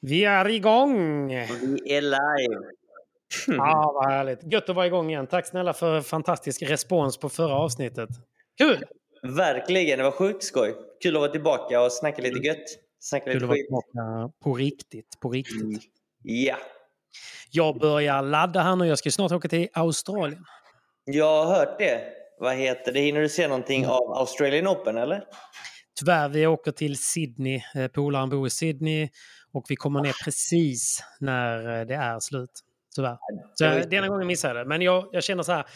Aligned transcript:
Vi 0.00 0.24
är 0.24 0.48
igång! 0.48 1.28
Vi 1.28 1.94
är 1.96 2.02
live. 2.02 2.60
Ja, 3.46 3.92
vad 3.94 4.10
härligt. 4.12 4.52
Gött 4.52 4.68
att 4.68 4.76
vara 4.76 4.86
igång 4.86 5.10
igen. 5.10 5.26
Tack 5.26 5.46
snälla 5.46 5.72
för 5.72 6.00
fantastisk 6.00 6.62
respons 6.62 7.16
på 7.18 7.28
förra 7.28 7.54
avsnittet. 7.54 8.08
Kul! 8.58 8.84
Verkligen, 9.22 9.98
det 9.98 10.04
var 10.04 10.10
sjukt 10.10 10.44
skoj. 10.44 10.74
Kul 11.02 11.16
att 11.16 11.20
vara 11.20 11.30
tillbaka 11.30 11.80
och 11.80 11.92
snacka 11.92 12.22
lite 12.22 12.46
gött. 12.46 12.64
Snacka 13.00 13.24
Kul 13.24 13.34
lite 13.34 13.44
att 13.44 13.48
vara 13.48 13.56
tillbaka 13.56 14.32
på 14.44 14.54
riktigt. 14.54 15.20
På 15.20 15.30
riktigt. 15.30 15.62
Mm. 15.62 15.80
Ja. 16.22 16.56
Jag 17.50 17.78
börjar 17.78 18.22
ladda 18.22 18.60
här 18.60 18.76
nu. 18.76 18.86
Jag 18.86 18.98
ska 18.98 19.10
snart 19.10 19.32
åka 19.32 19.48
till 19.48 19.68
Australien. 19.72 20.44
Jag 21.04 21.44
har 21.44 21.54
hört 21.54 21.78
det. 21.78 22.00
Vad 22.40 22.54
heter 22.56 22.92
det? 22.92 23.00
Hinner 23.00 23.20
du 23.20 23.28
se 23.28 23.48
någonting 23.48 23.82
Mm. 23.82 23.90
av 23.90 24.12
Australian 24.18 24.68
Open 24.68 24.98
eller? 24.98 25.24
Tyvärr, 26.00 26.28
vi 26.28 26.46
åker 26.46 26.72
till 26.72 26.96
Sydney. 26.98 27.60
Eh, 27.74 27.88
Polaren 27.88 28.28
bor 28.30 28.46
i 28.46 28.50
Sydney 28.50 29.08
och 29.52 29.64
vi 29.68 29.76
kommer 29.76 30.00
ner 30.00 30.24
precis 30.24 31.04
när 31.20 31.80
eh, 31.80 31.86
det 31.86 31.94
är 31.94 32.20
slut. 32.20 32.50
Tyvärr. 32.94 33.18
Så 33.54 33.88
denna 33.88 34.08
gången 34.08 34.26
missade 34.26 34.54
jag 34.54 34.66
det. 34.66 34.68
Men 34.68 34.82
jag, 34.82 35.08
jag 35.12 35.24
känner 35.24 35.42
så 35.42 35.52
här. 35.52 35.66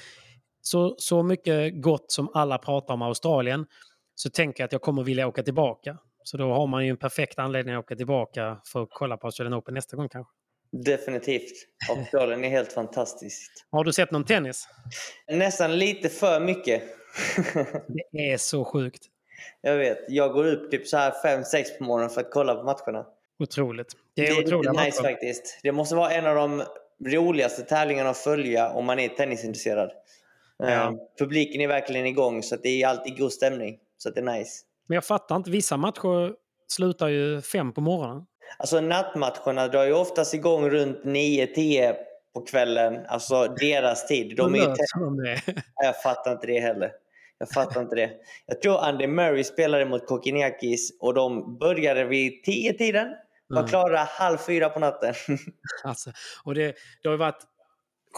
Så, 0.61 0.95
så 0.99 1.23
mycket 1.23 1.83
gott 1.83 2.13
som 2.13 2.31
alla 2.35 2.59
pratar 2.59 2.95
om 2.95 3.03
Australien 3.03 3.67
så 4.15 4.31
tänker 4.31 4.63
jag 4.63 4.67
att 4.67 4.73
jag 4.73 4.83
kommer 4.83 5.03
vilja 5.03 5.27
åka 5.27 5.43
tillbaka. 5.43 5.99
Så 6.25 6.37
då 6.37 6.53
har 6.53 6.67
man 6.67 6.85
ju 6.85 6.91
en 6.91 6.97
perfekt 6.97 7.39
anledning 7.39 7.75
att 7.75 7.85
åka 7.85 7.97
tillbaka 7.97 8.61
för 8.67 8.83
att 8.83 8.89
kolla 8.93 9.17
på 9.17 9.27
Australian 9.27 9.55
Open 9.55 9.75
nästa 9.75 9.97
gång 9.97 10.09
kanske. 10.09 10.33
Definitivt. 10.73 11.53
Australien 11.91 12.45
är 12.45 12.49
helt 12.49 12.73
fantastiskt. 12.73 13.67
Har 13.71 13.85
du 13.85 13.93
sett 13.93 14.11
någon 14.11 14.25
tennis? 14.25 14.69
Nästan 15.29 15.79
lite 15.79 16.09
för 16.09 16.41
mycket. 16.41 16.83
Det 18.13 18.33
är 18.33 18.37
så 18.37 18.65
sjukt. 18.65 19.05
jag 19.61 19.77
vet. 19.77 19.99
Jag 20.09 20.33
går 20.33 20.47
upp 20.47 20.71
typ 20.71 20.89
så 20.89 20.97
här 20.97 21.11
5-6 21.25 21.79
på 21.79 21.85
morgonen 21.85 22.11
för 22.11 22.21
att 22.21 22.31
kolla 22.31 22.55
på 22.55 22.63
matcherna. 22.63 23.07
Otroligt. 23.43 23.93
Det 24.17 24.23
Det 24.23 24.29
är, 24.29 24.39
är 24.39 24.45
otroliga 24.45 24.73
lite 24.73 24.85
nice 24.85 25.03
faktiskt. 25.03 25.61
Det 25.63 25.73
måste 25.73 25.95
vara 25.95 26.11
en 26.11 26.27
av 26.27 26.35
de 26.35 26.63
roligaste 27.07 27.63
tävlingarna 27.63 28.11
att 28.11 28.19
följa 28.19 28.71
om 28.71 28.85
man 28.85 28.99
är 28.99 29.09
tennisintresserad. 29.09 29.91
Ja. 30.59 30.69
Eh, 30.69 30.93
publiken 31.19 31.61
är 31.61 31.69
verkligen 31.69 32.07
igång 32.07 32.43
så 32.43 32.57
det 32.57 32.83
är 32.83 32.89
alltid 32.89 33.19
god 33.19 33.33
stämning. 33.33 33.79
Så 33.99 34.11
det 34.11 34.21
är 34.21 34.25
nice. 34.25 34.65
Men 34.89 34.95
jag 34.95 35.05
fattar 35.05 35.37
inte. 35.37 35.51
Vissa 35.51 35.77
matcher 35.77 36.33
slutar 36.69 37.09
ju 37.09 37.41
fem 37.41 37.73
på 37.73 37.81
morgonen. 37.81 38.27
Alltså 38.59 38.81
nattmatcherna 38.81 39.69
drar 39.69 39.85
ju 39.85 39.93
oftast 39.93 40.35
igång 40.35 40.71
runt 40.71 41.05
9-10 41.05 41.95
på 42.35 42.41
kvällen. 42.41 43.01
Alltså 43.09 43.47
deras 43.47 44.07
tid. 44.07 44.37
De 44.37 44.55
är 44.55 44.59
ju 44.59 44.65
det? 44.65 45.55
Jag 45.75 46.03
fattar 46.03 46.33
inte 46.33 46.47
det 46.47 46.61
heller. 46.61 46.93
Jag 47.39 47.49
fattar 47.49 47.81
inte 47.81 47.97
det. 47.97 48.11
Jag 48.47 48.63
tror 48.63 48.79
Andy 48.79 49.07
Murray 49.07 49.45
spelade 49.45 49.85
mot 49.85 50.07
Kokiniakis 50.07 50.97
och 51.01 51.15
de 51.15 51.59
började 51.59 52.05
vid 52.05 52.33
10-tiden. 52.47 53.09
Var 53.53 53.69
klara 53.69 53.99
halv 53.99 54.39
fyra 54.39 54.69
på 54.69 54.81
natten. 54.81 55.15
Alltså, 55.85 56.13
och 56.45 56.55
det, 56.55 56.67
det 57.03 57.09
har 57.09 57.13
ju 57.13 57.19
varit 57.19 57.43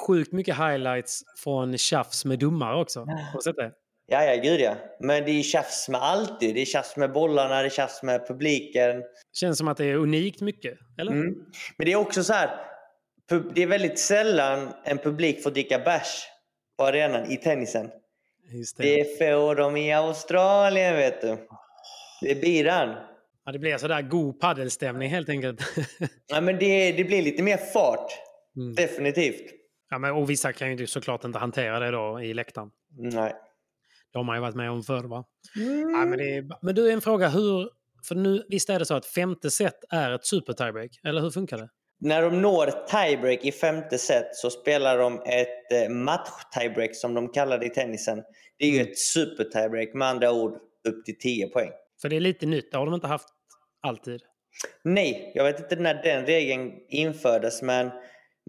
sjukt 0.06 0.32
mycket 0.32 0.56
highlights 0.56 1.22
från 1.38 1.78
tjafs 1.78 2.24
med 2.24 2.38
domare 2.38 2.80
också. 2.80 3.00
Har 3.00 3.32
du 3.34 3.40
sett 3.40 3.56
det? 3.56 3.72
Ja, 4.06 4.24
ja, 4.24 4.42
gud 4.42 4.60
ja. 4.60 4.76
Men 5.00 5.24
det 5.24 5.30
är 5.30 5.42
tjafs 5.42 5.88
med 5.88 6.02
allt. 6.02 6.40
Det 6.40 6.62
är 6.62 6.64
tjafs 6.64 6.96
med 6.96 7.12
bollarna, 7.12 7.60
det 7.60 7.66
är 7.66 7.70
tjafs 7.70 8.02
med 8.02 8.28
publiken. 8.28 9.02
Känns 9.32 9.58
som 9.58 9.68
att 9.68 9.76
det 9.76 9.84
är 9.84 9.94
unikt 9.94 10.40
mycket, 10.40 10.78
eller? 10.98 11.12
Mm. 11.12 11.34
Men 11.76 11.86
det 11.86 11.92
är 11.92 11.96
också 11.96 12.24
så 12.24 12.32
här. 12.32 12.50
Det 13.54 13.62
är 13.62 13.66
väldigt 13.66 13.98
sällan 13.98 14.72
en 14.84 14.98
publik 14.98 15.42
får 15.42 15.50
dricka 15.50 15.78
bärs 15.78 16.26
på 16.78 16.84
arenan 16.84 17.30
i 17.32 17.36
tennisen. 17.36 17.90
Just 18.52 18.76
det. 18.76 18.82
Det 18.82 19.18
får 19.18 19.54
de 19.54 19.76
i 19.76 19.92
Australien, 19.92 20.96
vet 20.96 21.20
du. 21.20 21.36
Det 22.20 22.30
är 22.30 22.40
biran. 22.40 22.94
Ja, 23.44 23.52
det 23.52 23.58
blir 23.58 23.78
sådär 23.78 24.02
god 24.02 24.40
paddelstämning 24.40 25.10
helt 25.10 25.28
enkelt. 25.28 25.60
Ja, 26.26 26.40
men 26.40 26.58
det, 26.58 26.92
det 26.92 27.04
blir 27.04 27.22
lite 27.22 27.42
mer 27.42 27.56
fart. 27.56 28.12
Mm. 28.56 28.74
Definitivt. 28.74 29.52
ja, 29.90 29.98
men, 29.98 30.12
och 30.12 30.30
vissa 30.30 30.52
kan 30.52 30.76
ju 30.76 30.86
såklart 30.86 31.24
inte 31.24 31.38
hantera 31.38 31.80
det 31.80 31.90
då 31.90 32.20
i 32.20 32.34
läktaren. 32.34 32.70
Nej. 32.98 33.34
Det 34.12 34.18
har 34.18 34.24
man 34.24 34.36
ju 34.36 34.40
varit 34.40 34.54
med 34.54 34.70
om 34.70 34.82
förr 34.82 35.02
va? 35.04 35.24
Ja, 35.94 36.04
men, 36.04 36.18
det 36.18 36.48
men 36.62 36.74
du, 36.74 36.90
en 36.92 37.00
fråga. 37.00 37.28
Hur, 37.28 37.70
för 38.08 38.14
nu, 38.14 38.44
visst 38.48 38.70
är 38.70 38.78
det 38.78 38.86
så 38.86 38.94
att 38.94 39.06
femte 39.06 39.50
set 39.50 39.84
är 39.90 40.12
ett 40.12 40.26
super 40.26 40.52
tiebreak? 40.52 40.90
Eller 41.04 41.20
hur 41.20 41.30
funkar 41.30 41.58
det? 41.58 41.68
När 42.00 42.22
de 42.22 42.42
når 42.42 42.70
tiebreak 42.90 43.44
i 43.44 43.52
femte 43.52 43.98
set 43.98 44.34
så 44.36 44.50
spelar 44.50 44.98
de 44.98 45.22
ett 45.26 45.72
eh, 45.72 45.90
match-tiebreak 45.90 46.94
som 46.94 47.14
de 47.14 47.28
kallar 47.32 47.58
det 47.58 47.66
i 47.66 47.70
tennisen. 47.70 48.22
Det 48.58 48.64
är 48.64 48.70
ju 48.70 48.80
ett 48.80 48.98
super-tiebreak 48.98 49.94
med 49.94 50.08
andra 50.08 50.32
ord 50.32 50.52
upp 50.88 51.04
till 51.04 51.18
10 51.18 51.48
poäng. 51.48 51.70
För 52.02 52.08
det 52.08 52.16
är 52.16 52.20
lite 52.20 52.46
nytt. 52.46 52.70
Det 52.72 52.78
har 52.78 52.84
de 52.86 52.94
inte 52.94 53.06
haft 53.06 53.28
alltid. 53.82 54.20
Nej, 54.84 55.32
jag 55.34 55.44
vet 55.44 55.60
inte 55.60 55.76
när 55.76 56.02
den 56.02 56.26
regeln 56.26 56.72
infördes 56.88 57.62
men 57.62 57.90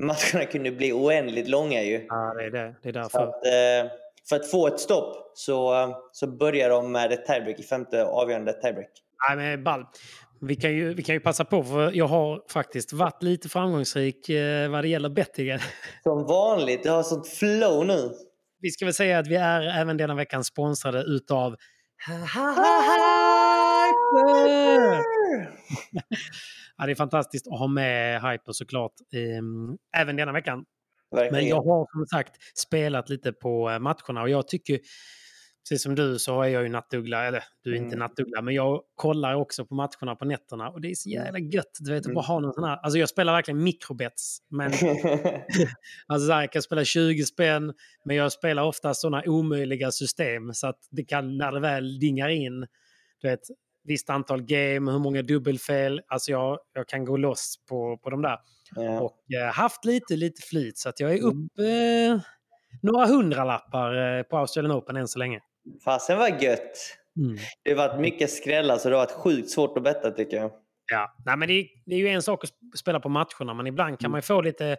matcherna 0.02 0.46
kunde 0.52 0.72
bli 0.72 0.94
oändligt 0.94 1.48
långa 1.48 1.82
ju. 1.84 2.06
Ja, 2.10 2.34
det 2.34 2.46
är 2.46 2.52
det. 2.52 2.76
Det 2.84 2.90
är 2.90 2.94
Så 2.94 3.00
därför. 3.00 3.20
att, 3.20 3.46
eh, 3.46 3.92
för 4.30 4.36
att 4.36 4.52
få 4.52 4.68
ett 4.68 4.80
stopp 4.80 5.32
så, 5.34 5.88
så 6.12 6.28
börjar 6.28 6.70
de 6.70 6.92
med 6.92 7.12
ett 7.12 7.26
tiebreak 7.26 7.60
i 7.60 7.64
femte 7.64 8.06
avgörande 8.06 8.54
tiebreak. 8.54 8.90
Nej, 9.30 9.38
men 9.38 9.64
ball. 9.64 9.86
Vi 10.42 10.56
kan, 10.56 10.72
ju, 10.74 10.94
vi 10.94 11.04
kan 11.04 11.16
ju 11.16 11.20
passa 11.20 11.46
på, 11.46 11.64
för 11.64 11.92
jag 11.92 12.08
har 12.08 12.42
faktiskt 12.52 12.94
varit 12.94 13.24
lite 13.24 13.50
framgångsrik 13.50 14.30
eh, 14.30 14.70
vad 14.72 14.84
det 14.84 14.88
gäller 14.88 15.10
bettingen. 15.10 15.60
Som 16.04 16.24
vanligt, 16.24 16.84
du 16.84 16.90
har 16.90 17.04
sånt 17.04 17.28
flow 17.28 17.86
nu. 17.86 18.12
Vi 18.62 18.70
ska 18.72 18.86
väl 18.86 18.94
säga 18.94 19.20
att 19.20 19.28
vi 19.28 19.36
är 19.36 19.82
även 19.82 19.98
denna 19.98 20.16
veckan 20.16 20.44
sponsrade 20.44 21.02
utav 21.02 21.56
Ja, 26.78 26.86
det 26.86 26.92
är 26.92 26.96
fantastiskt 26.96 27.48
att 27.48 27.60
ha 27.60 27.68
med 27.68 28.22
Hyper 28.22 28.52
såklart, 28.52 28.94
ehm, 29.14 29.78
även 29.98 30.16
denna 30.16 30.32
veckan. 30.32 30.66
Men 31.12 31.20
Verkligen. 31.24 31.48
jag 31.48 31.62
har 31.62 31.88
som 31.92 32.06
sagt 32.06 32.32
spelat 32.58 33.10
lite 33.10 33.34
på 33.34 33.70
eh, 33.70 33.80
matcherna 33.80 34.22
och 34.22 34.30
jag 34.30 34.48
tycker, 34.48 34.80
precis 35.70 35.84
som 35.84 35.96
du 35.96 36.20
så 36.20 36.42
är 36.42 36.48
jag 36.48 36.64
ju 36.64 36.70
nattuggla, 36.70 37.26
eller 37.26 37.44
du 37.64 37.72
är 37.72 37.76
inte 37.76 37.88
Mm. 37.96 38.00
nattuggla, 38.00 38.42
men 38.42 38.54
jag 38.54 38.82
kollar 38.96 39.36
också 39.36 39.66
på 39.66 39.76
matcherna 39.76 40.16
på 40.16 40.26
nätterna 40.26 40.70
och 40.70 40.82
det 40.82 40.92
är 40.92 40.96
så 40.96 41.10
jävla 41.10 41.40
gött. 41.40 41.72
Du 41.80 41.92
vet, 41.94 42.06
Mm. 42.06 42.16
bara 42.16 42.26
ha 42.26 42.40
någon 42.40 42.54
sån 42.54 42.64
här, 42.64 42.78
alltså 42.78 43.00
jag 43.00 43.10
spelar 43.10 43.34
verkligen 43.34 43.64
mikrobets, 43.64 44.38
men 44.50 44.72
alltså 46.08 46.28
så 46.28 46.34
här, 46.34 46.42
jag 46.42 46.52
kan 46.52 46.62
spela 46.62 46.84
20 46.86 47.24
spänn, 47.26 47.74
men 48.06 48.16
jag 48.16 48.32
spelar 48.32 48.64
ofta 48.64 48.94
sådana 48.94 49.24
omöjliga 49.26 49.92
system 49.92 50.54
så 50.54 50.68
att 50.68 50.80
det 50.92 51.04
kan, 51.04 51.38
när 51.38 51.52
det 51.52 51.60
väl 51.60 52.00
dingar 52.00 52.30
in, 52.30 52.60
du 53.22 53.28
vet, 53.30 53.40
visst 53.86 54.10
antal 54.10 54.42
game, 54.42 54.92
hur 54.92 55.00
många 55.00 55.22
dubbelfel. 55.22 56.02
Alltså 56.08 56.32
jag, 56.32 56.60
jag 56.74 56.88
kan 56.88 57.06
gå 57.06 57.18
loss 57.18 57.56
på, 57.70 57.98
på 57.98 58.10
de 58.10 58.22
där. 58.22 58.38
Ja. 58.76 59.00
Och 59.02 59.18
eh, 59.42 59.54
haft 59.54 59.86
lite, 59.86 60.16
lite 60.16 60.42
flyt. 60.42 60.78
Så 60.78 60.90
att 60.90 61.00
jag 61.00 61.12
är 61.14 61.18
Mm. 61.18 61.28
upp 61.30 61.60
eh, 61.60 62.22
några 62.82 63.06
hundralappar 63.06 64.18
eh, 64.18 64.24
på 64.24 64.38
Australian 64.38 64.78
Open 64.78 64.96
än 64.96 65.08
så 65.08 65.20
länge. 65.20 65.40
Fasen 65.86 66.18
var 66.18 66.44
gött. 66.44 66.78
Det 67.64 67.72
har 67.74 67.88
varit 67.88 68.00
mycket 68.02 68.30
skrällar 68.32 68.78
så 68.78 68.90
det 68.90 68.96
har 68.96 69.06
varit 69.06 69.12
sjukt 69.16 69.50
svårt 69.50 69.78
att 69.78 69.84
betta 69.84 70.12
tycker 70.12 70.38
jag. 70.38 70.52
Ja, 70.92 71.16
Nej, 71.26 71.38
men 71.38 71.48
det, 71.48 71.54
är, 71.54 71.66
det 71.86 71.96
är 71.96 72.00
ju 72.00 72.08
en 72.08 72.22
sak 72.22 72.44
att 72.44 72.50
sp- 72.50 72.76
spela 72.78 73.00
på 73.00 73.10
matcherna, 73.10 73.54
men 73.54 73.68
ibland 73.68 73.88
Mm. 73.90 73.98
kan 73.98 74.12
man 74.12 74.18
ju 74.18 74.22
få 74.22 74.42
lite 74.42 74.78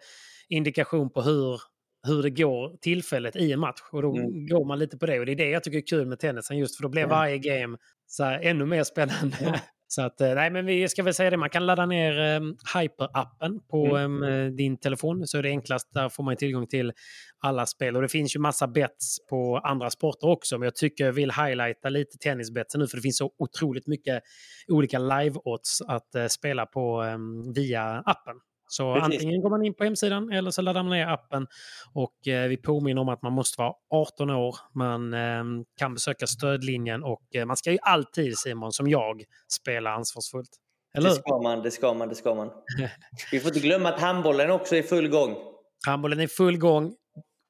indikation 0.48 1.10
på 1.10 1.22
hur, 1.22 1.60
hur 2.06 2.22
det 2.22 2.30
går 2.30 2.76
tillfället 2.80 3.36
i 3.36 3.52
en 3.52 3.60
match. 3.60 3.80
Och 3.92 4.02
då 4.02 4.16
Mm. 4.16 4.46
går 4.46 4.64
man 4.64 4.78
lite 4.78 4.96
på 4.98 5.06
det. 5.06 5.18
Och 5.20 5.26
det 5.26 5.32
är 5.32 5.36
det 5.36 5.50
jag 5.50 5.64
tycker 5.64 5.78
är 5.78 5.86
kul 5.86 6.06
med 6.06 6.18
tennisen, 6.18 6.58
just 6.58 6.76
för 6.76 6.82
då 6.82 6.88
blir 6.88 7.02
Mm. 7.02 7.10
varje 7.10 7.38
game 7.38 7.76
så 8.06 8.24
här, 8.24 8.40
ännu 8.42 8.66
mer 8.66 8.84
spännande. 8.84 9.36
Så 9.88 10.02
att, 10.02 10.20
eh, 10.20 10.34
nej, 10.34 10.50
men 10.50 10.66
vi 10.66 10.88
ska 10.88 11.02
väl 11.02 11.14
säga 11.14 11.30
det, 11.30 11.36
man 11.36 11.50
kan 11.50 11.66
ladda 11.66 11.86
ner 11.86 12.18
eh, 12.18 12.40
Hyper-appen 12.74 13.60
på 13.70 13.96
Mm. 13.96 14.22
eh, 14.46 14.52
din 14.52 14.76
telefon. 14.76 15.26
Så 15.26 15.38
är 15.38 15.42
det 15.42 15.48
enklast, 15.48 15.94
där 15.94 16.08
får 16.08 16.22
man 16.24 16.36
tillgång 16.36 16.66
till 16.66 16.92
alla 17.38 17.66
spel. 17.66 17.96
Och 17.96 18.02
det 18.02 18.08
finns 18.08 18.36
ju 18.36 18.40
massa 18.40 18.66
bets 18.68 19.16
på 19.30 19.58
andra 19.58 19.90
sporter 19.90 20.28
också. 20.28 20.58
Men 20.58 20.66
jag 20.66 20.76
tycker 20.76 21.04
jag 21.04 21.12
vill 21.12 21.30
highlighta 21.30 21.88
lite 21.88 22.18
tennisbetsen 22.18 22.80
nu, 22.80 22.86
för 22.86 22.96
det 22.96 23.02
finns 23.02 23.18
så 23.18 23.30
otroligt 23.38 23.86
mycket 23.86 24.22
olika 24.68 24.98
live-odds 24.98 25.82
att 25.88 26.14
eh, 26.14 26.26
spela 26.26 26.66
på 26.66 27.02
eh, 27.04 27.18
via 27.54 28.02
appen. 28.06 28.36
Så 28.68 28.94
Precis. 28.94 29.14
antingen 29.14 29.40
går 29.42 29.50
man 29.50 29.64
in 29.64 29.74
på 29.74 29.84
hemsidan 29.84 30.32
eller 30.32 30.50
så 30.50 30.62
laddar 30.62 30.82
man 30.82 30.90
ner 30.90 31.06
appen. 31.06 31.46
Och 31.92 32.28
eh, 32.28 32.48
vi 32.48 32.56
påminner 32.56 33.00
om 33.02 33.08
att 33.08 33.22
man 33.22 33.32
måste 33.32 33.60
vara 33.60 33.72
18 33.90 34.30
år. 34.30 34.56
Man 34.74 35.14
eh, 35.14 35.44
kan 35.78 35.94
besöka 35.94 36.26
stödlinjen 36.26 37.02
och 37.02 37.22
eh, 37.34 37.44
man 37.46 37.56
ska 37.56 37.72
ju 37.72 37.78
alltid, 37.82 38.38
Simon, 38.38 38.72
som 38.72 38.88
jag, 38.88 39.22
spela 39.48 39.90
ansvarsfullt. 39.90 40.50
Eller 40.96 41.08
Det 41.08 41.14
ska 41.14 41.38
man, 41.42 41.62
det 41.62 41.70
ska 41.70 41.94
man, 41.94 42.08
det 42.08 42.14
ska 42.14 42.34
man. 42.34 42.50
Vi 43.32 43.40
får 43.40 43.48
inte 43.48 43.60
glömma 43.60 43.88
att 43.88 44.00
handbollen 44.00 44.50
också 44.50 44.74
är 44.76 44.80
i 44.80 44.82
full 44.82 45.08
gång. 45.08 45.36
Handbollen 45.86 46.20
är 46.20 46.24
i 46.24 46.28
full 46.28 46.58
gång. 46.58 46.94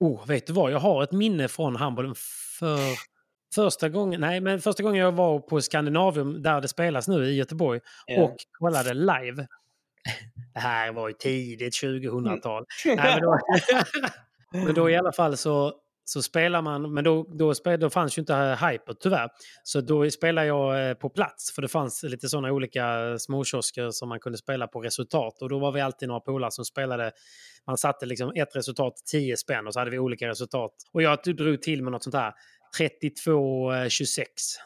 Oh, 0.00 0.26
vet 0.26 0.46
du 0.46 0.52
vad? 0.52 0.72
Jag 0.72 0.78
har 0.78 1.02
ett 1.02 1.12
minne 1.12 1.48
från 1.48 1.76
handbollen 1.76 2.14
för 2.58 2.78
första 3.54 3.88
gången. 3.88 4.20
Nej, 4.20 4.40
men 4.40 4.60
första 4.60 4.82
gången 4.82 5.00
jag 5.00 5.12
var 5.12 5.38
på 5.38 5.60
Skandinavium 5.60 6.42
där 6.42 6.60
det 6.60 6.68
spelas 6.68 7.08
nu 7.08 7.24
i 7.24 7.36
Göteborg 7.36 7.80
Ja. 8.06 8.22
och 8.22 8.36
kollade 8.58 8.94
live. 8.94 9.46
Det 10.54 10.60
här 10.60 10.92
var 10.92 11.08
ju 11.08 11.14
tidigt 11.14 11.82
2000-tal. 11.82 12.64
Nej, 12.84 12.96
men, 12.96 13.20
då, 13.20 13.38
men 14.64 14.74
då 14.74 14.90
i 14.90 14.96
alla 14.96 15.12
fall 15.12 15.36
så, 15.36 15.72
så 16.04 16.22
spelar 16.22 16.62
man, 16.62 16.94
men 16.94 17.04
då, 17.04 17.26
då, 17.38 17.54
spel, 17.54 17.80
då 17.80 17.90
fanns 17.90 18.18
ju 18.18 18.20
inte 18.20 18.34
Hyper 18.34 18.94
tyvärr. 19.00 19.30
Så 19.62 19.80
då 19.80 20.10
spelade 20.10 20.46
jag 20.46 20.88
eh, 20.88 20.94
på 20.94 21.10
plats, 21.10 21.52
för 21.54 21.62
det 21.62 21.68
fanns 21.68 22.02
lite 22.02 22.28
sådana 22.28 22.52
olika 22.52 23.18
småkiosker 23.18 23.90
som 23.90 24.08
man 24.08 24.20
kunde 24.20 24.38
spela 24.38 24.66
på 24.66 24.80
resultat. 24.80 25.42
Och 25.42 25.48
då 25.48 25.58
var 25.58 25.72
vi 25.72 25.80
alltid 25.80 26.08
några 26.08 26.20
polare 26.20 26.50
som 26.50 26.64
spelade, 26.64 27.12
man 27.66 27.76
satte 27.76 28.06
liksom 28.06 28.32
ett 28.34 28.56
resultat 28.56 28.94
10 29.10 29.36
spänn 29.36 29.66
och 29.66 29.72
så 29.72 29.78
hade 29.78 29.90
vi 29.90 29.98
olika 29.98 30.28
resultat. 30.28 30.72
Och 30.92 31.02
jag 31.02 31.18
drog 31.22 31.62
till 31.62 31.82
med 31.82 31.92
något 31.92 32.02
sånt 32.02 32.16
här 32.16 32.32
32-26 32.78 34.24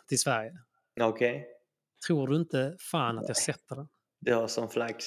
till 0.09 0.19
Sverige. 0.19 0.53
Okej, 1.01 1.47
Tror 2.07 2.29
du 2.29 2.37
inte 2.37 2.77
fan 2.79 3.19
att 3.19 3.29
jag 3.29 3.37
sätter 3.37 3.77
den? 3.77 3.89
det 4.21 4.33
har 4.33 4.47
som 4.47 4.69
flax. 4.69 5.05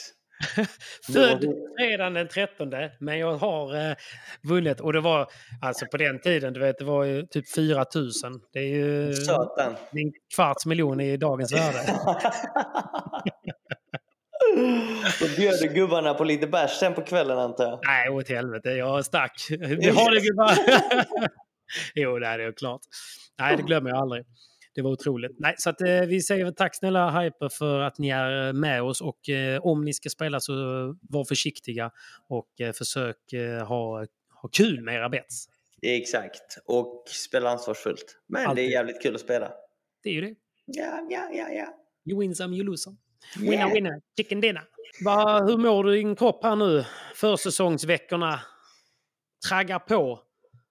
Född 1.13 1.45
redan 1.79 2.13
den 2.13 2.27
13, 2.27 2.71
men 2.99 3.19
jag 3.19 3.35
har 3.35 3.89
eh, 3.89 3.95
vunnit. 4.43 4.79
Och 4.79 4.93
det 4.93 5.01
var 5.01 5.27
alltså 5.61 5.85
på 5.85 5.97
den 5.97 6.21
tiden, 6.21 6.53
du 6.53 6.59
vet, 6.59 6.77
det 6.77 6.85
var 6.85 7.03
ju 7.03 7.25
typ 7.25 7.53
4 7.55 7.85
000. 7.95 8.09
Det 8.53 8.59
är 8.59 8.63
ju 8.63 9.07
är 9.09 9.77
en 9.93 10.11
kvarts 10.35 10.65
miljon 10.65 11.01
i 11.01 11.17
dagens 11.17 11.53
värde. 11.53 11.79
Då 15.19 15.27
bjöd 15.37 15.59
du 15.61 15.67
gubbarna 15.67 16.13
på 16.13 16.23
lite 16.23 16.47
bärs 16.47 16.71
sen 16.71 16.93
på 16.93 17.01
kvällen 17.01 17.39
antar 17.39 17.63
jag. 17.63 17.79
Nej, 17.85 18.09
åt 18.09 18.29
helvete, 18.29 18.69
jag 18.69 19.05
stack. 19.05 19.47
Vi 19.49 19.89
har 19.89 20.11
det 20.11 20.21
gubbar! 20.21 20.53
jo, 21.95 22.19
det 22.19 22.27
är 22.27 22.51
klart. 22.51 22.81
Nej, 23.39 23.57
det 23.57 23.63
glömmer 23.63 23.89
jag 23.89 23.99
aldrig. 23.99 24.25
Det 24.75 24.81
var 24.81 24.91
otroligt. 24.91 25.31
Nej, 25.39 25.55
så 25.57 25.69
att, 25.69 25.81
eh, 25.81 26.01
vi 26.01 26.21
säger 26.21 26.51
tack 26.51 26.75
snälla 26.75 27.21
Hyper 27.21 27.49
för 27.49 27.79
att 27.79 27.97
ni 27.97 28.09
är 28.09 28.53
med 28.53 28.83
oss 28.83 29.01
och 29.01 29.29
eh, 29.29 29.61
om 29.65 29.85
ni 29.85 29.93
ska 29.93 30.09
spela 30.09 30.39
så 30.39 30.53
var 31.01 31.25
försiktiga 31.25 31.91
och 32.29 32.61
eh, 32.61 32.71
försök 32.73 33.33
eh, 33.33 33.67
ha, 33.67 34.05
ha 34.41 34.49
kul 34.51 34.81
med 34.81 34.95
era 34.95 35.09
bets. 35.09 35.45
Exakt. 35.81 36.57
Och 36.65 37.03
spela 37.07 37.49
ansvarsfullt. 37.49 38.17
Men 38.27 38.41
det 38.43 38.47
Alltid. 38.49 38.65
är 38.65 38.69
jävligt 38.69 39.01
kul 39.01 39.15
att 39.15 39.21
spela. 39.21 39.51
Det 40.03 40.09
är 40.09 40.13
ju 40.13 40.21
det. 40.21 40.35
Ja, 40.65 41.07
ja, 41.09 41.29
ja, 41.33 41.49
ja. 41.49 41.67
You 42.11 42.19
win 42.21 42.35
some, 42.35 42.55
you 42.55 42.65
lose 42.65 42.83
some. 42.83 42.97
Winner, 43.39 43.53
Yeah. 43.57 43.73
winner, 43.73 44.01
chicken 44.17 44.41
dinner. 44.41 44.63
Va, 45.05 45.41
hur 45.45 45.57
mår 45.57 45.83
du 45.83 45.93
i 45.93 45.97
din 45.97 46.15
kropp 46.15 46.43
här 46.43 46.55
nu? 46.55 46.85
Försäsongsveckorna 47.15 48.39
traggar 49.49 49.79
på. 49.79 50.19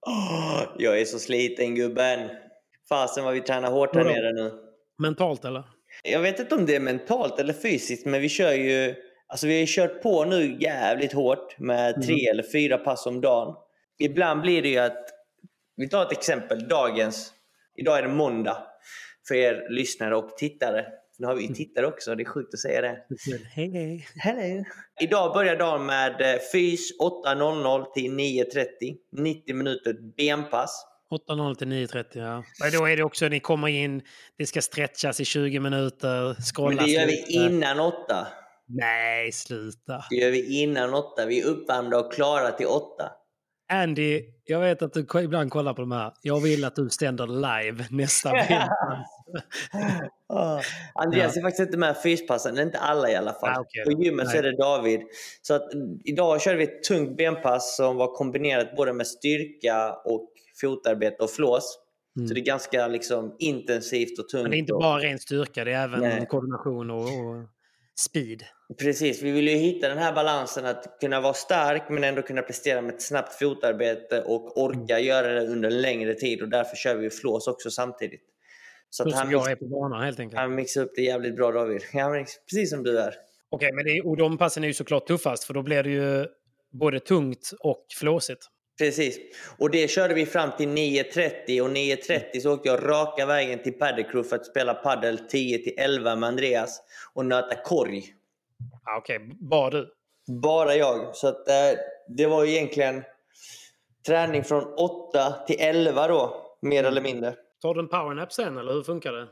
Åh, 0.07 0.63
jag 0.79 1.01
är 1.01 1.05
så 1.05 1.19
sliten 1.19 1.75
gubben. 1.75 2.31
Fasen 2.93 3.25
vad 3.25 3.35
vi 3.35 3.41
tränar 3.41 3.71
hårt 3.71 3.95
här 3.95 4.05
nere 4.05 4.33
nu. 4.33 4.53
Mentalt 4.99 5.45
eller? 5.45 5.65
Jag 6.03 6.21
vet 6.21 6.41
inte 6.41 6.55
om 6.55 6.67
det 6.67 6.77
är 6.77 6.81
mentalt 6.81 7.41
eller 7.41 7.53
fysiskt, 7.53 8.07
men 8.07 8.21
vi 8.21 8.29
kör 8.29 8.53
ju... 8.53 8.95
Alltså 9.27 9.47
vi 9.47 9.53
har 9.53 9.61
ju 9.61 9.67
kört 9.67 10.03
på 10.03 10.25
nu 10.25 10.57
jävligt 10.61 11.13
hårt 11.13 11.59
med 11.59 12.03
tre 12.03 12.29
eller 12.29 12.43
fyra 12.53 12.79
pass 12.79 13.07
om 13.07 13.21
dagen. 13.21 13.55
Ibland 13.99 14.41
blir 14.41 14.63
det 14.63 14.69
ju 14.69 14.79
att... 14.79 15.07
Vi 15.77 15.89
tar 15.89 16.03
ett 16.03 16.13
exempel, 16.13 16.69
dagens. 16.69 17.33
Idag 17.77 17.99
är 17.99 18.03
det 18.03 18.09
måndag 18.09 18.57
för 19.29 19.35
er 19.35 19.67
lyssnare 19.71 20.17
och 20.17 20.37
tittare. 20.37 20.87
Nu 21.19 21.27
har 21.27 21.35
vi 21.35 21.47
ju 21.47 21.55
tittare 21.55 21.87
också, 21.87 22.15
det 22.15 22.23
är 22.23 22.25
sjukt 22.25 22.55
att 22.55 22.61
säga 22.61 22.81
det. 22.81 22.99
Hej, 23.55 23.71
hej. 23.73 24.07
Hello. 24.17 24.65
Idag 25.01 25.35
börjar 25.35 25.57
dagen 25.57 25.87
med 25.87 26.21
eh, 26.21 26.41
fys 26.53 26.99
8.00 27.01 27.93
till 27.95 28.13
9.30. 28.13 28.97
90 29.13 29.55
minuter 29.55 29.97
benpass. 30.17 30.92
8.00 31.13 31.55
till 31.55 31.67
9.30 31.67 32.05
ja. 32.13 32.45
Men 32.61 32.73
då 32.73 32.89
är 32.89 32.97
det 32.97 33.03
också, 33.03 33.29
ni 33.29 33.41
kommer 33.41 33.69
in, 33.69 34.03
det 34.39 34.47
ska 34.47 34.63
stretchas 34.63 35.21
i 35.21 35.25
20 35.25 35.61
minuter, 35.61 36.37
Men 36.69 36.77
det 36.77 36.91
gör 36.91 37.07
vi 37.07 37.13
lite. 37.13 37.33
innan 37.33 37.81
8. 37.81 38.27
Nej, 38.67 39.33
sluta. 39.33 40.05
Det 40.11 40.17
gör 40.17 40.31
vi 40.31 40.63
innan 40.63 40.95
8. 40.95 41.27
Vi 41.27 41.41
är 41.41 41.47
uppvärmda 41.47 41.99
och 41.99 42.13
klara 42.13 42.51
till 42.51 42.67
8. 42.67 43.11
Andy, 43.73 44.23
jag 44.45 44.61
vet 44.61 44.83
att 44.83 44.93
du 44.93 45.07
ibland 45.23 45.51
kollar 45.51 45.75
på 45.75 45.81
de 45.81 45.93
här. 45.93 46.13
Jag 46.23 46.41
vill 46.41 46.65
att 46.65 46.77
du 46.77 46.89
ständer 46.91 47.27
live 47.27 47.87
nästa 47.91 48.33
vecka. 48.33 48.69
Andreas 50.95 51.37
är 51.37 51.43
faktiskt 51.43 51.61
inte 51.67 51.79
med 51.79 51.97
fyspassen, 52.03 52.59
inte 52.59 52.79
alla 52.79 53.11
i 53.11 53.15
alla 53.15 53.33
fall. 53.33 53.51
Ah, 53.51 53.61
okej. 53.61 53.85
På 53.85 54.03
gymmet 54.03 54.31
så 54.31 54.37
är 54.37 54.43
det 54.43 54.57
David. 54.57 55.01
Så 55.43 55.55
att, 55.55 55.69
idag 56.05 56.41
körde 56.41 56.57
vi 56.57 56.65
ett 56.65 56.83
tungt 56.83 57.17
benpass 57.17 57.77
som 57.77 57.97
var 57.97 58.15
kombinerat 58.15 58.77
både 58.77 58.93
med 58.93 59.07
styrka 59.07 59.93
och 60.05 60.32
fotarbete 60.63 61.23
och 61.23 61.31
flås. 61.31 61.79
Så 62.29 62.35
det 62.35 62.41
är 62.41 62.45
ganska 62.45 62.89
liksom, 62.89 63.37
intensivt 63.39 64.19
och 64.19 64.29
tungt. 64.29 64.35
Mm. 64.35 64.43
Men 64.43 64.51
det 64.51 64.57
är 64.57 64.59
inte 64.59 64.73
bara 64.73 64.99
ren 64.99 65.19
styrka, 65.19 65.65
det 65.65 65.73
är 65.73 65.85
även 65.85 66.01
Nej. 66.01 66.27
koordination 66.29 66.91
och, 66.91 67.03
och 67.03 67.49
speed. 67.95 68.43
Precis, 68.79 69.23
vi 69.23 69.31
vill 69.31 69.49
ju 69.49 69.57
hitta 69.57 69.89
den 69.89 69.99
här 69.99 70.13
balansen 70.13 70.67
att 70.67 70.97
kunna 71.01 71.21
vara 71.21 71.35
stark 71.35 71.83
men 71.89 72.05
ändå 72.05 72.23
kunna 72.23 72.43
prestera 72.43 72.83
med 72.83 72.95
ett 72.95 73.03
snabbt 73.03 73.39
fotarbete 73.39 74.23
och 74.23 74.63
orka 74.63 74.95
Mm. 74.95 75.07
göra 75.07 75.33
det 75.33 75.47
under 75.47 75.71
en 75.71 75.83
längre 75.83 76.15
tid 76.15 76.43
och 76.43 76.49
därför 76.49 76.77
kör 76.77 76.97
vi 76.97 77.11
flås 77.11 77.47
också 77.49 77.71
samtidigt. 77.71 78.23
Så 78.91 79.09
att 79.09 79.15
han, 79.15 79.31
jag 79.31 79.51
är 79.51 79.57
på 79.57 79.67
banan 79.67 80.03
helt 80.03 80.21
enkelt. 80.21 80.41
han 80.41 80.55
mixar 80.55 80.83
upp 80.83 80.93
det 80.97 81.03
jävligt 81.03 81.37
bra 81.37 81.53
David. 81.53 81.83
Ja, 81.93 82.25
precis 82.51 82.71
som 82.71 82.83
du 82.83 82.99
är. 82.99 83.15
Okej, 83.51 83.73
men 83.73 83.85
det 83.85 84.01
och 84.01 84.17
de 84.17 84.39
passen 84.39 84.65
är 84.65 84.69
ju 84.69 84.75
såklart 84.75 85.07
tuffast 85.07 85.45
för 85.45 85.55
då 85.55 85.63
blir 85.63 85.83
det 85.83 85.91
ju 85.91 86.27
både 86.71 87.01
tungt 87.01 87.53
och 87.61 87.87
flåsigt. 87.99 88.49
Precis. 88.83 89.19
Och 89.59 89.71
det 89.71 89.91
körde 89.91 90.15
vi 90.15 90.27
fram 90.27 90.51
till 90.57 90.69
9.30 90.69 91.61
och 91.61 91.69
9.30 91.69 92.41
så 92.41 92.55
åkte 92.55 92.69
jag 92.69 92.89
raka 92.89 93.27
vägen 93.27 93.63
till 93.63 93.73
Paddlecrew 93.73 94.29
för 94.29 94.37
att 94.37 94.47
spela 94.47 94.75
paddel 94.75 95.19
10 95.19 95.59
till 95.59 95.75
11 95.77 96.17
med 96.17 96.29
Andreas 96.29 96.81
och 97.15 97.27
nöta 97.27 97.57
korg. 97.57 98.05
Okej, 98.99 99.19
bara 99.41 99.71
du. 99.71 99.95
Bara 100.43 100.75
jag. 100.75 101.17
Så 101.17 101.29
att, 101.29 101.49
eh, 101.49 101.55
det 102.09 102.27
var 102.27 102.45
ju 102.45 102.51
egentligen 102.51 103.03
träning 104.07 104.45
från 104.45 104.75
8 104.75 105.35
till 105.47 105.57
11 105.59 106.09
då, 106.09 106.55
mer 106.63 106.85
eller 106.85 107.03
mindre. 107.03 107.35
Tar 107.61 107.75
du 107.75 107.81
en 107.81 107.89
powernap 107.89 108.33
sen 108.33 108.59
eller 108.59 108.73
hur 108.73 108.83
funkar 108.83 109.13
det? 109.13 109.29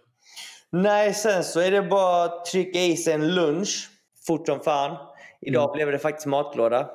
Nej, 0.70 1.14
sen 1.14 1.44
så 1.44 1.60
är 1.60 1.70
det 1.70 1.82
bara 1.82 2.24
att 2.24 2.44
trycka 2.44 2.78
i 2.78 2.96
sig 2.96 3.12
en 3.12 3.34
lunch 3.34 3.90
fort 4.26 4.46
som 4.46 4.60
fan. 4.60 4.96
Idag 5.40 5.72
blev 5.72 5.92
det 5.92 5.98
faktiskt 5.98 6.26
matlåda. 6.26 6.90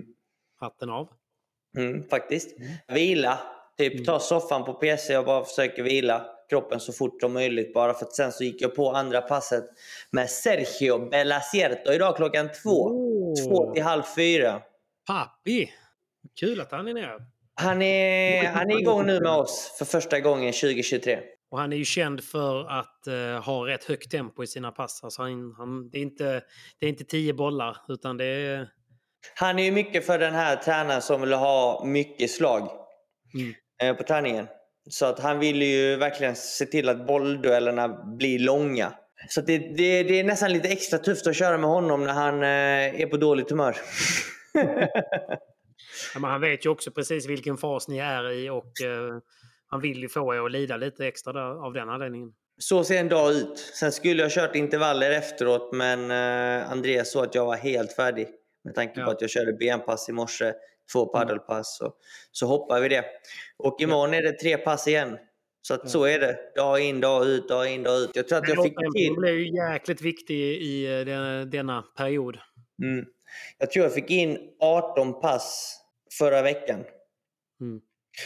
Hatten 0.60 0.90
av. 0.90 1.08
Mm, 1.76 2.08
faktiskt. 2.08 2.56
Vila. 2.88 3.38
Typ 3.78 4.06
ta 4.06 4.18
soffan 4.18 4.64
på 4.64 4.72
PC 4.72 5.16
och 5.16 5.24
bara 5.24 5.44
försöka 5.44 5.82
vila 5.82 6.26
kroppen 6.50 6.80
så 6.80 6.92
fort 6.92 7.20
som 7.20 7.32
möjligt. 7.32 7.74
Bara 7.74 7.94
för 7.94 8.06
att 8.06 8.14
sen 8.14 8.32
så 8.32 8.44
gick 8.44 8.62
jag 8.62 8.74
på 8.74 8.90
andra 8.90 9.20
passet 9.20 9.64
med 10.10 10.30
Sergio 10.30 11.10
Belacierto 11.10 11.92
idag 11.92 12.16
klockan 12.16 12.48
två. 12.62 12.70
Oh. 12.70 13.48
Två 13.48 13.74
till 13.74 13.82
halv 13.82 14.02
fyra. 14.16 14.62
Pappi! 15.06 15.70
Kul 16.40 16.60
att 16.60 16.72
han 16.72 16.88
är 16.88 16.94
nere. 16.94 17.22
Han 17.54 17.82
är, 17.82 18.46
han 18.46 18.70
är 18.70 18.80
igång 18.80 19.06
nu 19.06 19.20
med 19.20 19.32
oss 19.32 19.74
för 19.78 19.84
första 19.84 20.20
gången 20.20 20.52
2023. 20.52 21.18
Och 21.50 21.58
han 21.58 21.72
är 21.72 21.76
ju 21.76 21.84
känd 21.84 22.24
för 22.24 22.64
att 22.64 23.04
uh, 23.08 23.40
ha 23.40 23.66
rätt 23.66 23.84
högt 23.84 24.10
tempo 24.10 24.42
i 24.42 24.46
sina 24.46 24.72
pass. 24.72 25.04
Alltså 25.04 25.22
han, 25.22 25.54
han, 25.58 25.90
det, 25.90 25.98
är 25.98 26.02
inte, 26.02 26.42
det 26.78 26.86
är 26.86 26.90
inte 26.90 27.04
tio 27.04 27.34
bollar, 27.34 27.76
utan 27.88 28.16
det 28.16 28.24
är... 28.24 28.68
Han 29.34 29.58
är 29.58 29.64
ju 29.64 29.72
mycket 29.72 30.06
för 30.06 30.18
den 30.18 30.34
här 30.34 30.56
tränaren 30.56 31.02
som 31.02 31.20
vill 31.20 31.32
ha 31.32 31.84
mycket 31.84 32.30
slag 32.30 32.70
mm. 33.34 33.54
uh, 33.90 33.96
på 33.96 34.02
träningen. 34.02 34.46
Så 34.90 35.06
att 35.06 35.18
han 35.18 35.38
vill 35.38 35.62
ju 35.62 35.96
verkligen 35.96 36.36
se 36.36 36.66
till 36.66 36.88
att 36.88 37.06
bollduellerna 37.06 37.88
blir 37.88 38.38
långa. 38.38 38.92
Så 39.28 39.40
det, 39.40 39.58
det, 39.58 40.02
det, 40.02 40.20
är 40.20 40.24
nästan 40.24 40.52
lite 40.52 40.68
extra 40.68 40.98
tufft 40.98 41.26
att 41.26 41.36
köra 41.36 41.58
med 41.58 41.70
honom 41.70 42.04
när 42.04 42.12
han 42.12 42.34
uh, 42.34 43.00
är 43.02 43.06
på 43.06 43.16
dåligt 43.16 43.50
humör. 43.50 43.76
ja, 46.14 46.20
han 46.22 46.40
vet 46.40 46.66
ju 46.66 46.70
också 46.70 46.90
precis 46.90 47.26
vilken 47.26 47.56
fas 47.56 47.88
ni 47.88 47.98
är 47.98 48.30
i 48.30 48.50
och 48.50 48.72
han 49.70 49.80
vill 49.80 50.02
ju 50.02 50.08
få 50.08 50.34
er 50.34 50.40
att 50.40 50.52
lida 50.52 50.76
lite 50.76 51.06
extra 51.06 51.32
där, 51.32 51.66
av 51.66 51.72
den 51.72 51.88
anledningen. 51.88 52.32
Så 52.58 52.84
ser 52.84 53.00
en 53.00 53.08
dag 53.08 53.32
ut. 53.32 53.58
Sen 53.58 53.92
skulle 53.92 54.22
jag 54.22 54.30
kört 54.30 54.56
intervaller 54.56 55.10
efteråt 55.10 55.72
men 55.72 56.10
eh, 56.10 56.72
Andreas 56.72 57.12
sa 57.12 57.24
att 57.24 57.34
jag 57.34 57.46
var 57.46 57.56
helt 57.56 57.92
färdig. 57.92 58.28
Med 58.64 58.74
tanke 58.74 59.00
ja. 59.00 59.04
på 59.04 59.10
att 59.10 59.20
jag 59.20 59.30
körde 59.30 59.52
benpass 59.52 60.08
i 60.08 60.12
morse, 60.12 60.52
två 60.92 61.02
mm. 61.02 61.12
paddelpass. 61.12 61.76
Så, 61.78 61.92
så 62.30 62.46
hoppar 62.46 62.80
vi 62.80 62.88
det. 62.88 63.04
Och 63.56 63.80
imorgon 63.80 64.14
är 64.14 64.22
det 64.22 64.32
tre 64.32 64.56
pass 64.56 64.88
igen. 64.88 65.18
Så 65.62 65.74
att 65.74 65.90
så 65.90 66.04
är 66.04 66.18
det. 66.18 66.38
Dag 66.56 66.80
in, 66.80 67.00
dag 67.00 67.26
ut, 67.26 67.48
dag 67.48 67.72
in, 67.72 67.82
dag 67.82 68.00
ut. 68.00 68.10
Jag 68.14 68.28
tror 68.28 68.38
att 68.38 68.48
jag 68.48 68.62
fick 68.62 68.76
till... 68.94 69.14
blev 69.14 69.34
ju 69.34 69.56
jäkligt 69.56 70.00
viktig 70.00 70.36
i 70.40 71.00
eh, 71.00 71.46
denna 71.46 71.82
period. 71.96 72.38
Mm. 72.82 73.06
Jag 73.58 73.70
tror 73.70 73.84
jag 73.84 73.94
fick 73.94 74.10
in 74.10 74.38
18 74.60 75.20
pass 75.20 75.76
förra 76.18 76.42
veckan. 76.42 76.84
Mm. 77.60 77.80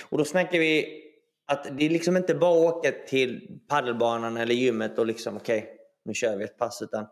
Och 0.08 0.18
då 0.18 0.24
snackar 0.24 0.58
vi 0.58 1.00
att 1.46 1.78
det 1.78 1.84
är 1.84 1.90
liksom 1.90 2.16
inte 2.16 2.34
bara 2.34 2.68
att 2.68 2.74
åka 2.74 2.92
till 2.92 3.60
paddelbanan 3.68 4.36
eller 4.36 4.54
gymmet 4.54 4.98
och 4.98 5.06
liksom 5.06 5.36
okej, 5.36 5.58
okay, 5.58 5.70
nu 6.04 6.14
kör 6.14 6.36
vi 6.36 6.44
ett 6.44 6.58
pass. 6.58 6.82
Utan 6.82 7.06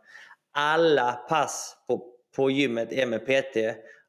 alla 0.53 1.13
pass 1.13 1.77
på, 1.89 2.12
på 2.37 2.51
gymmet 2.51 2.93
är 2.93 3.07
med 3.07 3.27
PT. 3.27 3.57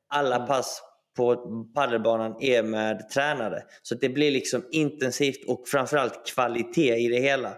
Alla 0.08 0.36
mm. 0.36 0.48
pass 0.48 0.82
på 1.18 1.36
paddelbanan 1.76 2.36
är 2.40 2.64
med 2.64 3.10
tränare. 3.10 3.64
Så 3.82 3.96
det 3.96 4.10
blir 4.10 4.32
liksom 4.32 4.66
intensivt 4.72 5.46
och 5.48 5.68
framförallt 5.68 6.28
kvalitet 6.28 6.96
i 6.96 7.08
det 7.08 7.20
hela. 7.20 7.54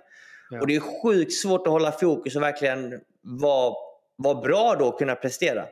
Ja. 0.50 0.62
Och 0.62 0.68
det 0.68 0.76
är 0.76 1.04
sjukt 1.04 1.34
svårt 1.34 1.68
att 1.68 1.74
hålla 1.74 1.92
fokus 1.92 2.36
och 2.36 2.42
verkligen 2.42 3.02
vara, 3.22 3.76
vara 4.16 4.42
bra 4.42 4.76
då 4.80 4.88
och 4.88 5.00
kunna 5.00 5.16
prestera. 5.16 5.66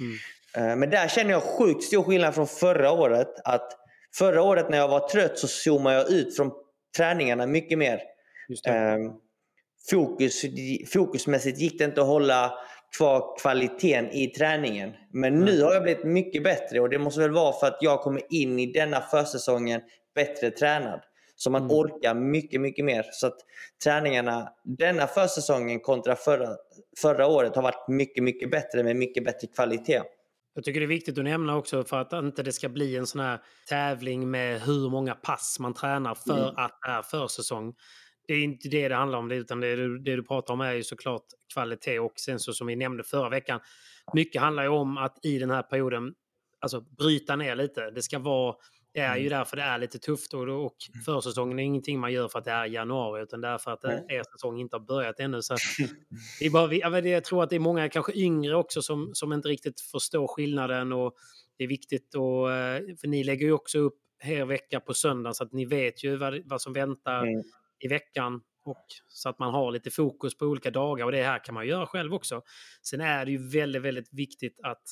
Mm. 0.00 0.70
Eh, 0.70 0.76
men 0.76 0.90
där 0.90 1.08
känner 1.08 1.30
jag 1.30 1.42
sjukt 1.42 1.82
stor 1.82 2.02
skillnad 2.02 2.34
från 2.34 2.46
förra 2.46 2.92
året. 2.92 3.28
att 3.44 3.78
Förra 4.14 4.42
året 4.42 4.70
när 4.70 4.78
jag 4.78 4.88
var 4.88 5.08
trött 5.08 5.38
så 5.38 5.48
zoomade 5.48 5.96
jag 5.96 6.10
ut 6.10 6.36
från 6.36 6.52
träningarna 6.96 7.46
mycket 7.46 7.78
mer. 7.78 8.00
Um, 8.68 9.12
fokus, 9.90 10.44
fokusmässigt 10.92 11.58
gick 11.58 11.78
det 11.78 11.84
inte 11.84 12.00
att 12.00 12.06
hålla 12.06 12.52
kvar 12.96 13.38
kvaliteten 13.40 14.10
i 14.10 14.26
träningen. 14.26 14.92
Men 15.12 15.40
nu 15.40 15.62
har 15.62 15.74
jag 15.74 15.82
blivit 15.82 16.04
mycket 16.04 16.42
bättre 16.42 16.80
och 16.80 16.90
det 16.90 16.98
måste 16.98 17.20
väl 17.20 17.30
vara 17.30 17.52
för 17.52 17.66
att 17.66 17.78
jag 17.80 18.00
kommer 18.00 18.22
in 18.30 18.58
i 18.58 18.72
denna 18.72 19.00
försäsongen 19.00 19.80
bättre 20.14 20.50
tränad. 20.50 21.00
Så 21.36 21.50
man 21.50 21.62
mm. 21.62 21.76
orkar 21.76 22.14
mycket, 22.14 22.60
mycket 22.60 22.84
mer. 22.84 23.06
Så 23.12 23.26
att 23.26 23.36
träningarna 23.84 24.48
denna 24.64 25.06
försäsongen 25.06 25.80
kontra 25.80 26.16
förra, 26.16 26.56
förra 27.00 27.26
året 27.26 27.54
har 27.54 27.62
varit 27.62 27.88
mycket, 27.88 28.24
mycket 28.24 28.50
bättre 28.50 28.82
med 28.82 28.96
mycket 28.96 29.24
bättre 29.24 29.46
kvalitet. 29.46 30.02
Jag 30.54 30.64
tycker 30.64 30.80
det 30.80 30.86
är 30.86 30.88
viktigt 30.88 31.18
att 31.18 31.24
nämna 31.24 31.56
också 31.56 31.84
för 31.84 32.00
att 32.00 32.12
inte 32.12 32.42
det 32.42 32.52
ska 32.52 32.68
bli 32.68 32.96
en 32.96 33.06
sån 33.06 33.20
här 33.20 33.38
tävling 33.68 34.30
med 34.30 34.60
hur 34.60 34.90
många 34.90 35.14
pass 35.14 35.56
man 35.60 35.74
tränar 35.74 36.14
för 36.14 36.42
mm. 36.42 36.54
att 36.56 36.78
det 36.82 36.90
är 36.90 37.02
försäsong. 37.02 37.74
Det 38.28 38.34
är 38.34 38.44
inte 38.44 38.68
det 38.68 38.88
det 38.88 38.94
handlar 38.94 39.18
om, 39.18 39.30
utan 39.30 39.60
det 39.60 39.76
du, 39.76 39.98
det 39.98 40.16
du 40.16 40.22
pratar 40.22 40.54
om 40.54 40.60
är 40.60 40.72
ju 40.72 40.82
såklart 40.82 41.24
kvalitet 41.54 41.98
och 41.98 42.12
sen 42.16 42.38
så 42.38 42.52
som 42.52 42.66
vi 42.66 42.76
nämnde 42.76 43.04
förra 43.04 43.28
veckan. 43.28 43.60
Mycket 44.14 44.42
handlar 44.42 44.62
ju 44.62 44.68
om 44.68 44.98
att 44.98 45.24
i 45.24 45.38
den 45.38 45.50
här 45.50 45.62
perioden 45.62 46.14
alltså 46.60 46.80
bryta 46.80 47.36
ner 47.36 47.56
lite. 47.56 47.90
Det 47.90 48.02
ska 48.02 48.18
vara 48.18 48.54
det 48.92 49.00
är 49.00 49.16
ju 49.16 49.26
mm. 49.26 49.38
därför 49.38 49.56
det 49.56 49.62
är 49.62 49.78
lite 49.78 49.98
tufft 49.98 50.34
och, 50.34 50.42
och 50.42 50.76
mm. 50.94 51.02
försäsongen 51.04 51.58
är 51.58 51.62
ingenting 51.62 52.00
man 52.00 52.12
gör 52.12 52.28
för 52.28 52.38
att 52.38 52.44
det 52.44 52.50
är 52.50 52.66
januari 52.66 53.22
utan 53.22 53.40
därför 53.40 53.70
att 53.70 53.84
mm. 53.84 54.04
er 54.08 54.22
säsong 54.32 54.60
inte 54.60 54.76
har 54.76 54.80
börjat 54.80 55.20
ännu. 55.20 55.42
Så 55.42 55.56
det 56.40 56.46
är 56.46 56.50
bara, 56.50 57.00
jag 57.00 57.24
tror 57.24 57.42
att 57.42 57.50
det 57.50 57.56
är 57.56 57.60
många, 57.60 57.88
kanske 57.88 58.12
yngre 58.12 58.56
också, 58.56 58.82
som, 58.82 59.10
som 59.14 59.32
inte 59.32 59.48
riktigt 59.48 59.80
förstår 59.80 60.26
skillnaden 60.26 60.92
och 60.92 61.14
det 61.58 61.64
är 61.64 61.68
viktigt 61.68 62.14
och, 62.14 62.52
eh, 62.52 62.82
för 63.00 63.08
ni 63.08 63.24
lägger 63.24 63.46
ju 63.46 63.52
också 63.52 63.78
upp 63.78 63.98
er 64.24 64.44
vecka 64.44 64.80
på 64.80 64.94
söndag 64.94 65.34
så 65.34 65.44
att 65.44 65.52
ni 65.52 65.64
vet 65.64 66.04
ju 66.04 66.16
vad, 66.16 66.40
vad 66.44 66.62
som 66.62 66.72
väntar 66.72 67.22
mm 67.22 67.42
i 67.80 67.88
veckan 67.88 68.40
och 68.64 68.86
så 69.08 69.28
att 69.28 69.38
man 69.38 69.54
har 69.54 69.70
lite 69.70 69.90
fokus 69.90 70.38
på 70.38 70.46
olika 70.46 70.70
dagar 70.70 71.04
och 71.04 71.12
det 71.12 71.22
här 71.22 71.44
kan 71.44 71.54
man 71.54 71.66
göra 71.66 71.86
själv 71.86 72.14
också. 72.14 72.42
Sen 72.82 73.00
är 73.00 73.24
det 73.24 73.30
ju 73.30 73.48
väldigt, 73.48 73.82
väldigt 73.82 74.12
viktigt 74.12 74.60
att 74.62 74.82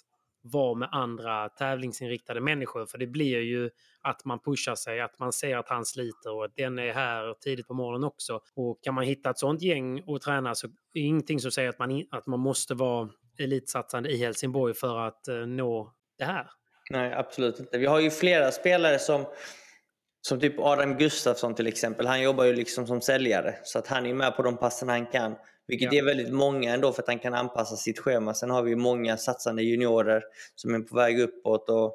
vara 0.53 0.75
med 0.75 0.89
andra 0.93 1.49
tävlingsinriktade 1.49 2.41
människor. 2.41 2.87
För 2.87 2.99
det 2.99 3.07
blir 3.07 3.41
ju 3.41 3.71
att 4.03 4.25
man 4.25 4.39
pushar 4.39 4.75
sig, 4.75 5.01
att 5.01 5.19
man 5.19 5.33
ser 5.33 5.57
att 5.57 5.69
han 5.69 5.85
sliter 5.85 6.33
och 6.33 6.45
att 6.45 6.57
den 6.57 6.79
är 6.79 6.93
här 6.93 7.35
tidigt 7.41 7.67
på 7.67 7.75
morgonen 7.75 8.05
också. 8.05 8.41
Och 8.55 8.79
kan 8.83 8.95
man 8.95 9.05
hitta 9.05 9.31
ett 9.31 9.39
sånt 9.39 9.63
gäng 9.63 10.03
och 10.07 10.21
träna 10.21 10.55
så 10.55 10.67
är 10.67 10.73
det 10.93 11.01
ingenting 11.01 11.41
som 11.41 11.51
säger 11.51 11.69
att 11.69 11.79
man, 11.79 12.05
att 12.11 12.27
man 12.27 12.41
måste 12.41 12.75
vara 12.75 13.09
elitsatsande 13.39 14.11
i 14.11 14.17
Helsingborg 14.17 14.75
för 14.75 14.99
att 14.99 15.29
eh, 15.29 15.37
nå 15.37 15.93
det 16.19 16.25
här. 16.25 16.51
Nej, 16.91 17.13
absolut 17.13 17.61
inte. 17.61 17.79
Vi 17.79 17.87
har 17.87 18.01
ju 18.01 18.11
flera 18.11 18.53
spelare 18.53 18.99
som 18.99 19.25
som 20.29 20.41
typ 20.41 20.59
Adam 20.59 20.97
Gustafsson 20.97 21.55
till 21.55 21.67
exempel. 21.67 22.07
Han 22.07 22.23
jobbar 22.23 22.45
ju 22.45 22.53
liksom 22.53 22.87
som 22.87 23.01
säljare. 23.01 23.55
Så 23.63 23.79
att 23.79 23.87
han 23.87 24.07
är 24.07 24.15
med 24.15 24.37
på 24.37 24.43
de 24.43 24.57
passen 24.57 24.89
han 24.89 25.07
kan. 25.07 25.35
Vilket 25.67 25.93
ja. 25.93 25.99
är 25.99 26.05
väldigt 26.05 26.33
många 26.33 26.75
ändå 26.75 26.93
för 26.93 27.03
att 27.03 27.09
han 27.09 27.19
kan 27.19 27.35
anpassa 27.35 27.77
sitt 27.77 27.99
schema. 27.99 28.35
Sen 28.35 28.51
har 28.51 28.63
vi 28.63 28.77
många 28.77 29.17
satsande 29.17 29.63
juniorer 29.63 30.23
som 30.55 30.75
är 30.75 30.79
på 30.79 30.97
väg 30.97 31.21
uppåt. 31.21 31.71
Och, 31.71 31.95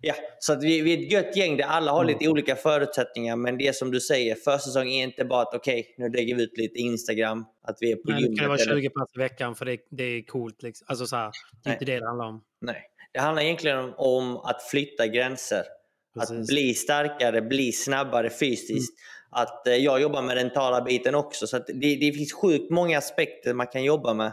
ja, 0.00 0.14
så 0.38 0.52
att 0.52 0.62
vi, 0.64 0.80
vi 0.80 0.94
är 0.94 0.98
ett 0.98 1.12
gött 1.12 1.36
gäng 1.36 1.56
där 1.56 1.64
alla 1.64 1.92
har 1.92 2.04
mm. 2.04 2.12
lite 2.12 2.30
olika 2.30 2.56
förutsättningar. 2.56 3.36
Men 3.36 3.58
det 3.58 3.68
är 3.68 3.72
som 3.72 3.90
du 3.90 4.00
säger, 4.00 4.34
försäsong 4.34 4.88
är 4.88 5.04
inte 5.04 5.24
bara 5.24 5.42
att 5.42 5.54
okej, 5.54 5.80
okay, 5.80 5.94
nu 6.08 6.16
lägger 6.16 6.34
vi 6.34 6.42
ut 6.42 6.58
lite 6.58 6.78
Instagram. 6.78 7.44
Att 7.62 7.76
vi 7.80 7.92
är 7.92 7.96
på 7.96 8.10
Nej, 8.10 8.28
det 8.28 8.36
kan 8.36 8.48
vara 8.48 8.58
20 8.58 8.90
pass 8.90 9.08
i 9.14 9.18
veckan 9.18 9.54
för 9.54 9.64
det, 9.64 9.78
det 9.90 10.04
är 10.04 10.22
coolt. 10.22 10.62
Liksom. 10.62 10.86
Alltså 10.88 11.06
så 11.06 11.16
här, 11.16 11.30
det 11.64 11.70
är 11.70 11.72
inte 11.72 11.84
det 11.84 11.98
det 11.98 12.06
handlar 12.06 12.26
om. 12.26 12.42
Nej, 12.60 12.82
det 13.12 13.20
handlar 13.20 13.42
egentligen 13.42 13.78
om, 13.78 13.94
om 13.96 14.36
att 14.36 14.62
flytta 14.62 15.06
gränser. 15.06 15.62
Precis. 16.14 16.40
Att 16.40 16.46
bli 16.46 16.74
starkare, 16.74 17.42
bli 17.42 17.72
snabbare 17.72 18.30
fysiskt. 18.30 18.98
Mm 18.98 19.12
att 19.32 19.66
eh, 19.66 19.74
jag 19.74 20.00
jobbar 20.00 20.22
med 20.22 20.36
den 20.36 20.46
mentala 20.46 20.80
biten 20.80 21.14
också. 21.14 21.46
Så 21.46 21.58
det, 21.58 21.96
det, 21.96 22.12
finns 22.12 22.32
sjukt 22.32 22.70
många 22.70 22.98
aspekter 22.98 23.54
man 23.54 23.66
kan 23.66 23.84
jobba 23.84 24.14
med. 24.14 24.32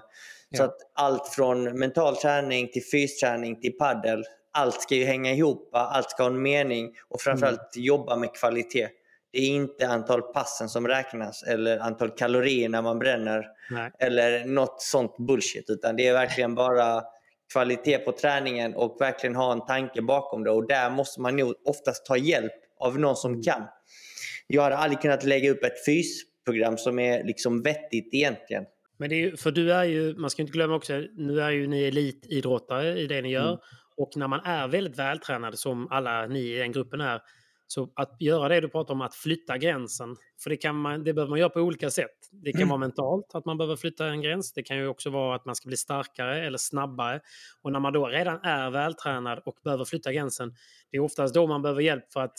Ja. 0.50 0.58
Så 0.58 0.64
att 0.64 0.78
allt 0.94 1.28
från 1.28 1.80
mental 1.80 2.16
träning 2.16 2.68
till 2.68 2.84
fysträning 2.84 3.62
till 3.62 3.78
paddel. 3.78 4.24
Allt 4.52 4.82
ska 4.82 4.96
ju 4.96 5.06
hänga 5.06 5.34
ihop, 5.34 5.70
allt 5.74 6.12
ska 6.12 6.24
ha 6.24 6.30
en 6.30 6.42
mening 6.42 6.92
och 7.10 7.22
framförallt 7.22 7.76
mm. 7.76 7.86
jobba 7.86 8.16
med 8.16 8.34
kvalitet. 8.34 8.88
Det 9.32 9.40
är 9.40 9.48
inte 9.48 9.88
antal 9.88 10.22
passen 10.22 10.70
som 10.70 10.88
räknas 10.88 11.44
eller 11.44 11.80
antal 11.80 12.10
kalorier 12.10 12.70
när 12.70 12.82
man 12.82 13.00
bränner 13.00 13.46
Nej. 13.72 13.92
eller 14.00 14.46
något 14.46 14.82
sånt 14.82 15.18
bullshit. 15.18 15.70
Utan 15.70 15.96
det 15.96 16.08
är 16.08 16.14
verkligen 16.14 16.56
bara 16.56 17.04
kvalitet 17.54 17.98
på 17.98 18.12
träningen 18.12 18.76
och 18.76 18.98
verkligen 19.00 19.36
ha 19.36 19.52
en 19.52 19.66
tanke 19.66 20.02
bakom 20.02 20.44
det. 20.44 20.52
Och 20.52 20.68
där 20.68 20.90
måste 20.90 21.22
man 21.22 21.36
nog 21.36 21.54
oftast 21.66 22.06
ta 22.06 22.18
hjälp 22.18 22.52
av 22.80 23.00
någon 23.00 23.16
som 23.16 23.32
mm. 23.32 23.44
kan. 23.44 23.62
Jag 24.48 24.64
hade 24.64 24.78
aldrig 24.78 25.02
kunnat 25.02 25.24
lägga 25.24 25.52
upp 25.52 25.64
ett 25.64 25.86
fysprogram 25.86 26.78
som 26.78 27.00
är 27.00 27.24
liksom 27.24 27.62
vettigt 27.62 28.14
egentligen. 28.14 28.64
Men 28.98 29.10
det 29.10 29.24
är, 29.24 29.36
för 29.36 29.52
du 29.52 29.74
är 29.74 29.84
ju, 29.84 30.16
man 30.16 30.30
ska 30.30 30.42
inte 30.42 30.54
glömma 30.54 30.76
också, 30.76 30.94
nu 31.18 31.42
är 31.42 31.50
ju 31.50 31.68
ni 31.68 31.84
elitidrottare 31.84 33.00
i 33.00 33.08
det 33.08 33.22
ni 33.22 33.30
gör. 33.32 33.48
Mm. 33.48 33.60
Och 33.98 34.10
när 34.16 34.28
man 34.28 34.40
är 34.46 34.68
väldigt 34.68 35.00
vältränad, 35.00 35.60
som 35.60 35.88
alla 35.92 36.28
ni 36.28 36.40
i 36.40 36.58
den 36.58 36.72
gruppen 36.72 37.02
är, 37.02 37.22
så 37.72 37.90
att 37.96 38.22
göra 38.22 38.50
det 38.50 38.62
du 38.62 38.70
pratar 38.70 38.94
om, 38.94 39.02
att 39.02 39.16
flytta 39.16 39.58
gränsen. 39.58 40.16
För 40.44 40.50
det, 40.50 40.58
kan 40.58 40.76
man, 40.76 41.04
det 41.04 41.14
behöver 41.14 41.30
man 41.30 41.40
göra 41.40 41.50
på 41.50 41.60
olika 41.60 41.90
sätt. 41.90 42.30
Det 42.32 42.52
kan 42.52 42.62
mm. 42.62 42.70
vara 42.70 42.80
mentalt, 42.80 43.26
att 43.34 43.46
man 43.46 43.58
behöver 43.58 43.76
flytta 43.76 44.08
en 44.08 44.22
gräns. 44.22 44.54
Det 44.54 44.64
kan 44.64 44.78
ju 44.78 44.88
också 44.88 45.10
vara 45.10 45.36
att 45.36 45.46
man 45.46 45.56
ska 45.56 45.68
bli 45.68 45.78
starkare 45.78 46.46
eller 46.46 46.58
snabbare. 46.58 47.22
Och 47.62 47.72
när 47.72 47.80
man 47.80 47.94
då 47.94 48.08
redan 48.08 48.40
är 48.44 48.70
vältränad 48.70 49.40
och 49.46 49.56
behöver 49.64 49.86
flytta 49.86 50.14
gränsen, 50.14 50.54
det 50.92 50.98
är 50.98 51.02
oftast 51.02 51.34
då 51.34 51.48
man 51.48 51.62
behöver 51.62 51.82
hjälp 51.82 52.12
för 52.14 52.20
att, 52.20 52.38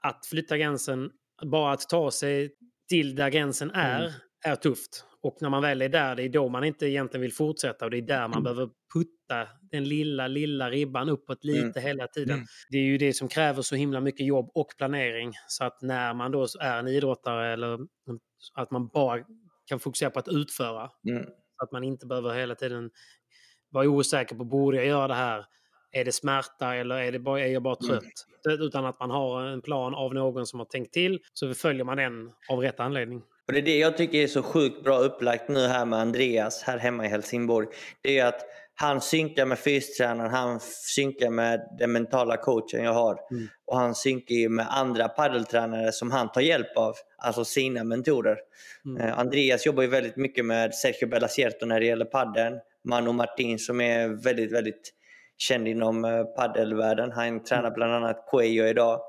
att 0.00 0.26
flytta 0.26 0.58
gränsen 0.58 1.10
bara 1.44 1.72
att 1.72 1.88
ta 1.88 2.10
sig 2.10 2.54
till 2.88 3.14
där 3.14 3.30
gränsen 3.30 3.70
är, 3.70 4.00
mm. 4.00 4.12
är 4.44 4.56
tufft. 4.56 5.04
Och 5.22 5.36
när 5.40 5.50
man 5.50 5.62
väl 5.62 5.82
är 5.82 5.88
där, 5.88 6.16
det 6.16 6.22
är 6.22 6.28
då 6.28 6.48
man 6.48 6.64
inte 6.64 6.86
egentligen 6.86 7.22
vill 7.22 7.32
fortsätta 7.32 7.84
och 7.84 7.90
det 7.90 7.96
är 7.96 8.02
där 8.02 8.28
man 8.28 8.32
mm. 8.32 8.42
behöver 8.42 8.68
putta 8.94 9.48
den 9.70 9.84
lilla, 9.84 10.26
lilla 10.26 10.70
ribban 10.70 11.08
uppåt 11.08 11.44
lite 11.44 11.80
mm. 11.80 11.82
hela 11.82 12.06
tiden. 12.06 12.34
Mm. 12.34 12.46
Det 12.70 12.76
är 12.78 12.82
ju 12.82 12.98
det 12.98 13.12
som 13.12 13.28
kräver 13.28 13.62
så 13.62 13.76
himla 13.76 14.00
mycket 14.00 14.26
jobb 14.26 14.50
och 14.54 14.74
planering. 14.78 15.32
Så 15.48 15.64
att 15.64 15.82
när 15.82 16.14
man 16.14 16.32
då 16.32 16.46
är 16.60 16.78
en 16.78 16.88
idrottare 16.88 17.52
eller 17.52 17.78
att 18.54 18.70
man 18.70 18.88
bara 18.88 19.24
kan 19.66 19.80
fokusera 19.80 20.10
på 20.10 20.18
att 20.18 20.28
utföra. 20.28 20.90
Mm. 21.08 21.24
Så 21.24 21.64
att 21.64 21.72
man 21.72 21.84
inte 21.84 22.06
behöver 22.06 22.34
hela 22.34 22.54
tiden 22.54 22.90
vara 23.70 23.88
osäker 23.88 24.36
på, 24.36 24.44
borde 24.44 24.76
jag 24.76 24.86
göra 24.86 25.08
det 25.08 25.14
här? 25.14 25.44
är 25.92 26.04
det 26.04 26.12
smärta 26.12 26.74
eller 26.74 26.96
är, 26.96 27.12
det 27.12 27.18
bara, 27.18 27.40
är 27.40 27.52
jag 27.52 27.62
bara 27.62 27.76
mm. 27.82 27.88
trött? 27.88 28.12
Mm. 28.46 28.60
Utan 28.60 28.84
att 28.86 29.00
man 29.00 29.10
har 29.10 29.44
en 29.44 29.62
plan 29.62 29.94
av 29.94 30.14
någon 30.14 30.46
som 30.46 30.58
har 30.58 30.66
tänkt 30.66 30.92
till 30.92 31.20
så 31.32 31.54
följer 31.54 31.84
man 31.84 31.96
den 31.96 32.32
av 32.50 32.58
rätt 32.58 32.80
anledning. 32.80 33.22
Och 33.52 33.54
det 33.54 33.60
är 33.60 33.74
det 33.74 33.78
jag 33.78 33.96
tycker 33.96 34.18
är 34.18 34.26
så 34.26 34.42
sjukt 34.42 34.84
bra 34.84 34.98
upplagt 34.98 35.48
nu 35.48 35.66
här 35.66 35.84
med 35.84 35.98
Andreas 35.98 36.62
här 36.62 36.78
hemma 36.78 37.04
i 37.04 37.08
Helsingborg. 37.08 37.68
Det 38.02 38.18
är 38.18 38.26
att 38.26 38.40
han 38.74 39.00
synkar 39.00 39.46
med 39.46 39.58
fystränaren, 39.58 40.30
han 40.30 40.60
synkar 40.60 41.30
med 41.30 41.60
den 41.78 41.92
mentala 41.92 42.36
coachen 42.36 42.84
jag 42.84 42.92
har. 42.92 43.18
Mm. 43.30 43.48
Och 43.66 43.78
han 43.78 43.94
synkar 43.94 44.48
med 44.48 44.66
andra 44.70 45.08
paddeltränare 45.08 45.92
som 45.92 46.10
han 46.10 46.32
tar 46.32 46.40
hjälp 46.40 46.76
av, 46.76 46.94
alltså 47.18 47.44
sina 47.44 47.84
mentorer. 47.84 48.36
Mm. 48.84 49.02
Eh, 49.02 49.18
Andreas 49.18 49.66
jobbar 49.66 49.82
ju 49.82 49.88
väldigt 49.88 50.16
mycket 50.16 50.44
med 50.44 50.74
Sergio 50.74 51.06
Bellasierto 51.08 51.66
när 51.66 51.80
det 51.80 51.86
gäller 51.86 52.04
paddeln. 52.04 52.58
Manu 52.84 53.12
Martin 53.12 53.58
som 53.58 53.80
är 53.80 54.08
väldigt, 54.08 54.52
väldigt 54.52 54.92
känd 55.38 55.68
inom 55.68 56.04
eh, 56.04 56.24
paddelvärlden. 56.24 57.12
Han 57.12 57.44
tränar 57.44 57.62
mm. 57.62 57.74
bland 57.74 57.92
annat 57.92 58.26
Cuello 58.30 58.64
idag. 58.64 59.00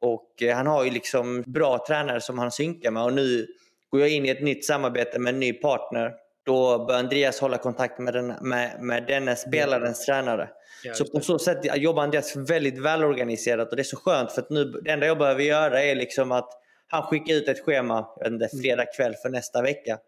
Och 0.00 0.42
eh, 0.42 0.56
han 0.56 0.66
har 0.66 0.84
ju 0.84 0.90
liksom 0.90 1.42
bra 1.46 1.84
tränare 1.86 2.20
som 2.20 2.38
han 2.38 2.50
synkar 2.50 2.90
med 2.90 3.02
och 3.02 3.12
nu 3.12 3.46
går 3.92 4.00
jag 4.00 4.10
in 4.10 4.26
i 4.26 4.28
ett 4.28 4.42
nytt 4.42 4.64
samarbete 4.64 5.18
med 5.18 5.34
en 5.34 5.40
ny 5.40 5.52
partner 5.52 6.12
då 6.44 6.84
bör 6.84 6.94
Andreas 6.94 7.40
hålla 7.40 7.58
kontakt 7.58 7.98
med, 7.98 8.14
den, 8.14 8.34
med, 8.40 8.76
med 8.80 9.06
denne 9.06 9.36
spelarens 9.36 10.04
ja. 10.08 10.14
tränare. 10.14 10.48
Ja, 10.84 10.94
så 10.94 11.04
på 11.04 11.20
så 11.20 11.38
sätt 11.38 11.76
jobbar 11.76 12.02
Andreas 12.02 12.36
väldigt 12.36 12.78
välorganiserat 12.78 13.70
och 13.70 13.76
det 13.76 13.82
är 13.82 13.84
så 13.84 13.96
skönt 13.96 14.32
för 14.32 14.42
att 14.42 14.50
nu, 14.50 14.64
det 14.64 14.90
enda 14.90 15.06
jag 15.06 15.18
behöver 15.18 15.42
göra 15.42 15.82
är 15.82 15.94
liksom 15.94 16.32
att 16.32 16.48
han 16.86 17.02
skickar 17.02 17.34
ut 17.34 17.48
ett 17.48 17.64
schema 17.64 18.08
inte, 18.26 18.48
mm. 18.52 18.62
fredag 18.62 18.86
kväll 18.96 19.14
för 19.14 19.28
nästa 19.28 19.62
vecka. 19.62 19.98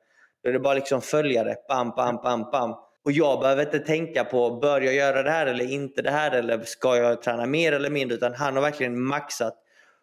Då 0.42 0.48
är 0.48 0.52
det 0.52 0.58
bara 0.58 0.74
liksom 0.74 1.00
följa 1.00 1.44
det. 1.44 1.56
Bam, 1.68 1.90
bam, 1.90 2.16
bam, 2.16 2.50
bam. 2.52 2.74
Och 3.04 3.12
jag 3.12 3.40
behöver 3.40 3.62
inte 3.62 3.78
tänka 3.78 4.24
på, 4.24 4.50
bör 4.50 4.80
jag 4.80 4.94
göra 4.94 5.22
det 5.22 5.30
här 5.30 5.46
eller 5.46 5.70
inte 5.70 6.02
det 6.02 6.10
här? 6.10 6.30
Eller 6.30 6.60
ska 6.62 6.96
jag 6.96 7.22
träna 7.22 7.46
mer 7.46 7.72
eller 7.72 7.90
mindre? 7.90 8.16
Utan 8.16 8.34
han 8.34 8.54
har 8.54 8.62
verkligen 8.62 9.00
maxat 9.00 9.54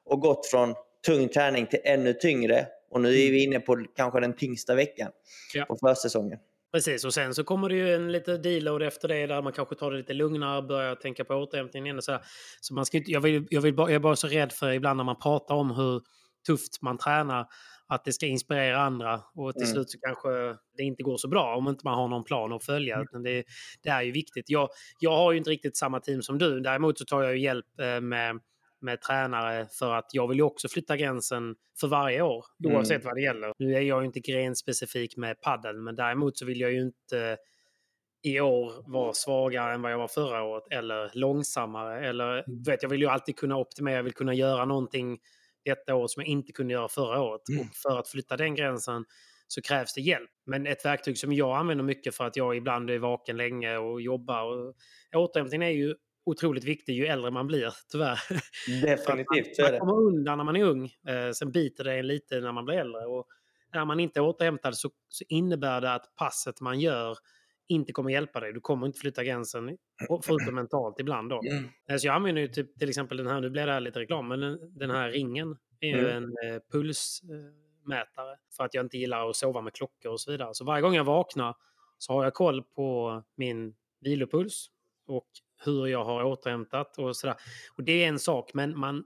och 0.06 0.20
gått 0.20 0.46
från 0.46 0.76
tung 1.06 1.28
träning 1.28 1.66
till 1.66 1.80
ännu 1.84 2.14
tyngre. 2.14 2.68
Och 2.92 3.02
nu 3.02 3.10
är 3.10 3.14
vi 3.14 3.46
mm. 3.46 3.54
inne 3.54 3.60
på 3.60 3.86
kanske 3.96 4.20
den 4.20 4.36
tyngsta 4.36 4.76
veckan 4.76 5.12
ja. 5.54 5.66
på 5.66 5.76
försäsongen. 5.76 6.40
Precis, 6.74 7.06
och 7.06 7.14
sen 7.14 7.34
så 7.34 7.44
kommer 7.44 7.70
det 7.70 7.76
ju 7.76 7.96
en 7.96 8.12
lite 8.12 8.38
deload 8.38 8.84
efter 8.84 9.08
det 9.08 9.28
där 9.28 9.42
man 9.42 9.54
kanske 9.54 9.76
tar 9.76 9.92
det 9.92 9.98
lite 9.98 10.14
lugnare, 10.14 10.62
börjar 10.62 10.96
tänka 10.96 11.24
på 11.26 11.34
återhämtningen 11.34 11.98
och 11.98 12.04
så. 12.04 12.20
så 12.62 12.74
man 12.74 12.86
ska 12.86 13.02
jag, 13.06 13.22
vill, 13.22 13.48
jag, 13.50 13.62
vill 13.62 13.74
jag 13.78 13.92
är 13.92 14.00
bara 14.00 14.16
så 14.16 14.28
rädd 14.28 14.52
för 14.52 14.72
ibland 14.72 14.98
när 14.98 15.04
man 15.04 15.20
pratar 15.20 15.56
om 15.56 15.72
hur 15.72 16.02
tufft 16.48 16.82
man 16.82 16.98
tränar 16.98 17.48
att 17.88 18.06
det 18.06 18.14
ska 18.14 18.26
inspirera 18.26 18.82
andra 18.82 19.22
och 19.36 19.54
till 19.54 19.64
mm. 19.64 19.74
slut 19.74 19.90
så 19.90 19.98
kanske 20.00 20.30
det 20.78 20.84
inte 20.84 21.04
går 21.04 21.18
så 21.18 21.28
bra 21.28 21.56
om 21.56 21.68
inte 21.68 21.82
man 21.84 21.96
har 21.96 22.08
någon 22.08 22.24
plan 22.24 22.54
att 22.54 22.64
följa. 22.64 22.96
Mm. 22.96 23.24
Det, 23.24 23.44
det, 23.84 23.90
är 23.90 24.02
ju 24.02 24.12
viktigt. 24.12 24.50
Jag, 24.50 24.70
jag 25.00 25.18
har 25.18 25.32
ju 25.32 25.38
inte 25.38 25.50
riktigt 25.50 25.78
samma 25.78 26.00
team 26.00 26.22
som 26.22 26.38
du. 26.38 26.60
Däremot 26.60 27.00
så 27.00 27.06
tar 27.06 27.24
jag 27.24 27.38
ju 27.38 27.44
hjälp 27.44 27.66
eh, 27.80 28.02
med 28.02 28.40
med 28.82 29.02
tränare 29.02 29.68
för 29.80 29.94
att 29.94 30.10
jag 30.12 30.28
vill 30.28 30.38
ju 30.38 30.44
också 30.44 30.68
flytta 30.70 30.98
gränsen 30.98 31.56
för 31.80 31.88
varje 31.88 32.22
år 32.22 32.46
mm. 32.64 32.76
oavsett 32.76 32.96
mm. 32.96 33.06
vad 33.06 33.16
det 33.16 33.22
gäller. 33.22 33.54
Nu 33.60 33.76
är 33.76 33.82
jag 33.82 34.02
ju 34.02 34.06
inte 34.06 34.20
grenspecifik 34.20 35.18
med 35.18 35.42
padel 35.42 35.82
men 35.82 35.96
däremot 35.96 36.38
så 36.38 36.46
vill 36.46 36.60
jag 36.60 36.72
ju 36.72 36.82
inte 36.82 37.38
i 38.24 38.40
år 38.40 38.92
vara 38.92 39.14
svagare 39.14 39.74
än 39.74 39.82
vad 39.82 39.92
jag 39.92 39.98
var 39.98 40.08
förra 40.08 40.44
året 40.44 40.64
eller 40.72 41.12
långsammare. 41.14 42.08
Eller, 42.08 42.34
mm. 42.34 42.64
vet, 42.64 42.84
jag 42.84 42.90
vill 42.90 43.02
ju 43.02 43.08
alltid 43.08 43.36
kunna 43.36 43.58
optimera, 43.58 43.96
jag 43.96 44.04
vill 44.04 44.14
kunna 44.14 44.34
göra 44.34 44.66
någonting 44.66 45.20
detta 45.66 45.96
år 45.96 46.08
som 46.08 46.22
jag 46.22 46.28
inte 46.28 46.52
kunde 46.52 46.74
göra 46.74 46.88
förra 46.88 47.22
året. 47.22 47.42
Mm. 47.50 47.62
Och 47.62 47.76
för 47.76 48.00
att 48.00 48.08
flytta 48.08 48.38
den 48.38 48.56
gränsen 48.56 49.06
så 49.48 49.62
krävs 49.62 49.94
det 49.94 50.02
hjälp. 50.02 50.30
Men 50.46 50.68
ett 50.68 50.86
verktyg 50.86 51.18
som 51.18 51.34
jag 51.34 51.58
använder 51.58 51.84
mycket 51.84 52.16
för 52.16 52.28
att 52.28 52.36
jag 52.36 52.58
ibland 52.58 52.90
är 52.90 53.00
vaken 53.00 53.38
länge 53.38 53.78
och 53.78 54.02
jobbar. 54.02 54.44
Och 54.44 54.76
återhämtning 55.16 55.64
är 55.64 55.70
ju 55.70 55.96
otroligt 56.25 56.63
viktig 56.63 56.94
ju 56.94 57.06
äldre 57.06 57.32
man 57.32 57.48
blir, 57.48 57.74
tyvärr. 57.92 58.20
Definitivt, 58.82 59.60
man, 59.60 59.72
man 59.72 59.80
kommer 59.80 59.94
undan 59.94 60.38
när 60.38 60.46
man 60.46 60.56
är 60.56 60.63
ung, 60.63 60.86
eh, 60.86 61.32
sen 61.32 61.51
biter 61.51 61.84
det 61.84 62.00
en 62.00 62.08
lite 62.08 62.40
när 62.40 62.51
man 62.51 62.66
blir 62.66 62.75
äldre. 62.75 63.06
Och 63.06 63.28
är 63.74 63.86
man 63.86 64.00
inte 64.00 64.22
återhämtad 64.22 64.78
så, 64.78 64.90
så 65.08 65.25
innebär 65.30 65.82
det 65.82 65.94
att 65.94 66.16
passet 66.16 66.62
man 66.62 66.80
gör 66.80 67.18
inte 67.68 67.94
kommer 67.94 68.12
hjälpa 68.12 68.40
dig. 68.40 68.54
Du 68.54 68.60
kommer 68.60 68.88
inte 68.88 69.00
flytta 69.00 69.24
gränsen, 69.24 69.78
förutom 70.24 70.56
mentalt 70.56 71.00
ibland. 71.00 71.29
Då. 71.29 71.42
Mm. 71.51 71.70
Eh, 71.90 71.98
så 71.98 72.07
jag 72.07 72.16
använder 72.16 72.42
ju 72.42 72.48
typ, 72.48 72.79
till 72.79 72.90
exempel 72.90 73.18
den 73.18 73.27
här, 73.27 73.42
nu 73.42 73.50
blir 73.50 73.66
det 73.66 73.72
här 73.72 73.79
lite 73.79 74.00
reklam, 74.00 74.27
men 74.27 74.40
den, 74.40 74.77
den 74.77 74.92
här 74.92 75.10
ringen 75.10 75.57
är 75.79 75.88
ju 75.88 76.10
mm. 76.10 76.18
en 76.18 76.24
eh, 76.24 76.62
pulsmätare. 76.72 78.38
För 78.57 78.64
att 78.64 78.74
jag 78.74 78.86
inte 78.86 78.98
gillar 78.98 79.29
att 79.29 79.36
sova 79.36 79.62
med 79.62 79.74
klockor 79.74 80.12
och 80.12 80.22
så 80.22 80.31
vidare. 80.31 80.50
Så 80.53 80.66
varje 80.66 80.81
gång 80.81 80.96
jag 80.96 81.03
vaknar 81.03 81.55
så 81.98 82.14
har 82.14 82.24
jag 82.24 82.34
koll 82.34 82.64
på 82.64 83.24
min 83.36 83.75
vilopuls 84.00 84.68
och 85.07 85.27
hur 85.66 85.88
jag 85.88 86.06
har 86.06 86.24
återhämtat 86.24 86.98
och 86.98 87.16
sådär. 87.16 87.36
Och 87.78 87.84
det 87.84 88.04
är 88.04 88.08
en 88.08 88.20
sak, 88.20 88.52
men 88.54 88.80
man, 88.80 89.04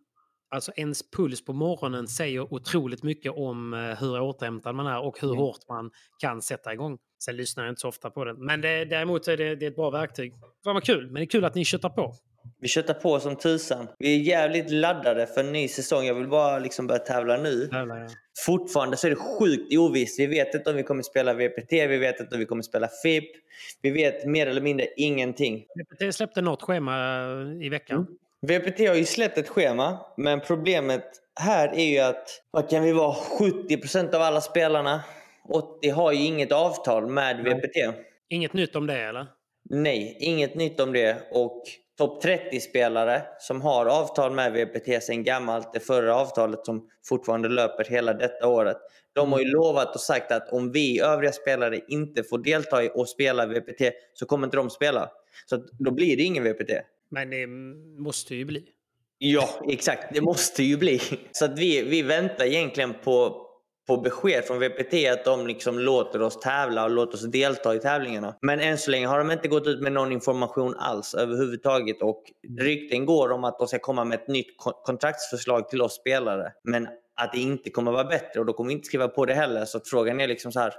alltså 0.50 0.72
ens 0.76 1.12
puls 1.12 1.46
på 1.46 1.54
morgonen 1.54 2.08
säger 2.08 2.54
otroligt 2.54 3.04
mycket 3.04 3.32
om 3.36 3.74
eh, 3.74 3.80
hur 3.80 4.22
återhämtad 4.22 4.76
man 4.76 4.88
är 4.88 5.00
och 5.00 5.22
hur 5.22 5.30
mm. 5.30 5.40
hårt 5.40 5.70
man 5.70 5.92
kan 6.20 6.42
sätta 6.42 6.74
igång. 6.74 6.98
Sen 7.24 7.36
lyssnar 7.36 7.64
jag 7.64 7.72
inte 7.72 7.82
så 7.82 7.88
ofta 7.88 8.10
på 8.10 8.26
den. 8.26 8.46
Men 8.46 8.62
det, 8.62 8.86
däremot 8.86 9.28
är 9.28 9.38
det, 9.38 9.56
det 9.56 9.66
är 9.66 9.70
ett 9.70 9.76
bra 9.76 9.90
verktyg. 9.90 10.34
Fan 10.64 10.74
vad 10.74 10.84
kul, 10.84 11.06
men 11.06 11.14
det 11.14 11.24
är 11.24 11.26
kul 11.26 11.46
att 11.46 11.56
ni 11.56 11.66
köttar 11.66 11.90
på. 11.90 12.16
Vi 12.66 12.70
köttar 12.70 12.94
på 12.94 13.20
som 13.20 13.36
tusan. 13.36 13.88
Vi 13.98 14.16
är 14.16 14.20
jävligt 14.20 14.72
laddade 14.72 15.28
för 15.28 15.42
en 15.42 15.52
ny 15.52 15.68
säsong. 15.68 16.06
Jag 16.06 16.16
vill 16.16 16.28
bara 16.28 16.60
liksom 16.60 16.88
börja 16.88 17.00
tävla 17.00 17.38
nu. 17.38 17.68
Tävla, 17.68 18.00
ja. 18.00 18.08
Fortfarande 18.46 18.98
så 18.98 19.08
är 19.08 19.10
det 19.10 19.16
sjukt 19.16 19.78
ovisst. 19.78 20.20
Vi 20.20 20.26
vet 20.26 20.56
inte 20.56 20.70
om 20.70 20.76
vi 20.76 20.84
kommer 20.84 21.04
spela 21.04 21.34
VPT, 21.34 21.72
vi 21.72 21.98
vet 21.98 22.20
inte 22.20 22.36
om 22.36 22.40
vi 22.40 22.46
kommer 22.46 22.62
spela 22.62 22.88
FIP. 23.04 23.24
Vi 23.82 23.92
vet 23.92 24.26
mer 24.26 24.48
eller 24.48 24.62
mindre 24.62 24.88
ingenting. 24.98 25.66
VPT 25.76 26.16
släppte 26.16 26.42
något 26.42 26.62
schema 26.62 26.94
i 27.62 27.70
veckan. 27.70 28.08
Mm. 28.44 28.62
VPT 28.62 28.80
har 28.80 28.96
ju 28.96 29.06
släppt 29.06 29.38
ett 29.38 29.50
schema, 29.50 30.00
men 30.18 30.42
problemet 30.42 31.06
här 31.40 31.68
är 31.76 31.86
ju 31.86 32.00
att 32.00 32.42
vad 32.52 32.70
kan 32.70 32.84
vi 32.84 32.92
vara 32.92 33.16
70% 33.40 34.16
av 34.16 34.22
alla 34.22 34.42
spelarna 34.42 35.04
80 35.50 35.90
har 35.90 36.12
ju 36.12 36.24
inget 36.24 36.52
avtal 36.52 37.08
med 37.08 37.44
VPT. 37.44 37.96
Inget 38.30 38.54
nytt 38.54 38.76
om 38.76 38.88
det 38.88 39.00
eller? 39.00 39.26
Nej, 39.70 40.18
inget 40.20 40.56
nytt 40.56 40.80
om 40.80 40.94
det. 40.94 41.18
Och 41.32 41.64
topp 41.98 42.24
30-spelare 42.24 43.22
som 43.40 43.62
har 43.62 43.86
avtal 43.86 44.32
med 44.32 44.54
VPT 44.54 45.04
sen 45.04 45.24
gammalt, 45.24 45.74
det 45.74 45.80
förra 45.80 46.16
avtalet 46.16 46.66
som 46.66 46.90
fortfarande 47.06 47.50
löper 47.50 47.86
hela 47.86 48.14
detta 48.14 48.48
året. 48.48 48.78
De 49.14 49.32
har 49.32 49.40
ju 49.40 49.46
lovat 49.46 49.96
och 49.96 50.02
sagt 50.02 50.32
att 50.32 50.54
om 50.54 50.72
vi 50.72 51.00
övriga 51.02 51.32
spelare 51.32 51.80
inte 51.88 52.24
får 52.24 52.38
delta 52.38 52.84
i 52.84 52.92
och 52.94 53.10
spela 53.10 53.46
VPT 53.46 53.82
så 54.14 54.26
kommer 54.26 54.48
inte 54.48 54.58
de 54.58 54.70
spela. 54.70 55.10
Så 55.46 55.64
då 55.80 55.92
blir 55.92 56.18
det 56.18 56.24
ingen 56.24 56.44
VPT. 56.44 56.72
Men 57.10 57.30
det 57.30 57.48
måste 58.04 58.36
ju 58.36 58.46
bli. 58.46 58.64
Ja, 59.18 59.50
exakt. 59.70 60.14
Det 60.14 60.22
måste 60.22 60.64
ju 60.64 60.78
bli. 60.78 61.02
Så 61.32 61.46
att 61.46 61.60
vi, 61.60 61.82
vi 61.82 62.02
väntar 62.02 62.46
egentligen 62.46 62.94
på, 63.04 63.45
på 63.88 63.98
besked 63.98 64.46
från 64.46 64.60
VPT 64.60 64.94
att 65.12 65.26
de 65.26 65.48
liksom 65.48 65.80
låter 65.80 66.22
oss 66.22 66.40
tävla 66.40 66.84
och 66.84 66.90
låter 66.90 67.14
oss 67.14 67.32
delta 67.32 67.76
i 67.76 67.80
tävlingarna. 67.80 68.36
Men 68.42 68.60
än 68.60 68.78
så 68.78 68.92
länge 68.92 69.08
har 69.08 69.18
de 69.18 69.32
inte 69.32 69.48
gått 69.48 69.68
ut 69.68 69.82
med 69.82 69.92
någon 69.92 70.12
information 70.12 70.76
alls 70.78 71.14
överhuvudtaget 71.14 72.02
och 72.02 72.24
rykten 72.60 73.06
går 73.06 73.32
om 73.32 73.44
att 73.44 73.60
de 73.60 73.68
ska 73.68 73.80
komma 73.80 74.06
med 74.06 74.20
ett 74.20 74.28
nytt 74.28 74.48
kontraktsförslag 74.86 75.70
till 75.70 75.82
oss 75.82 75.96
spelare. 75.96 76.52
Men 76.64 76.88
att 77.16 77.34
det 77.34 77.40
inte 77.40 77.70
kommer 77.70 77.92
vara 77.92 78.04
bättre 78.04 78.40
och 78.40 78.46
då 78.46 78.54
kommer 78.54 78.68
vi 78.68 78.74
inte 78.74 78.86
skriva 78.86 79.08
på 79.08 79.26
det 79.26 79.34
heller. 79.34 79.66
Så 79.66 79.80
frågan 79.86 80.22
är 80.22 80.28
liksom 80.28 80.52
så 80.52 80.60
här, 80.60 80.74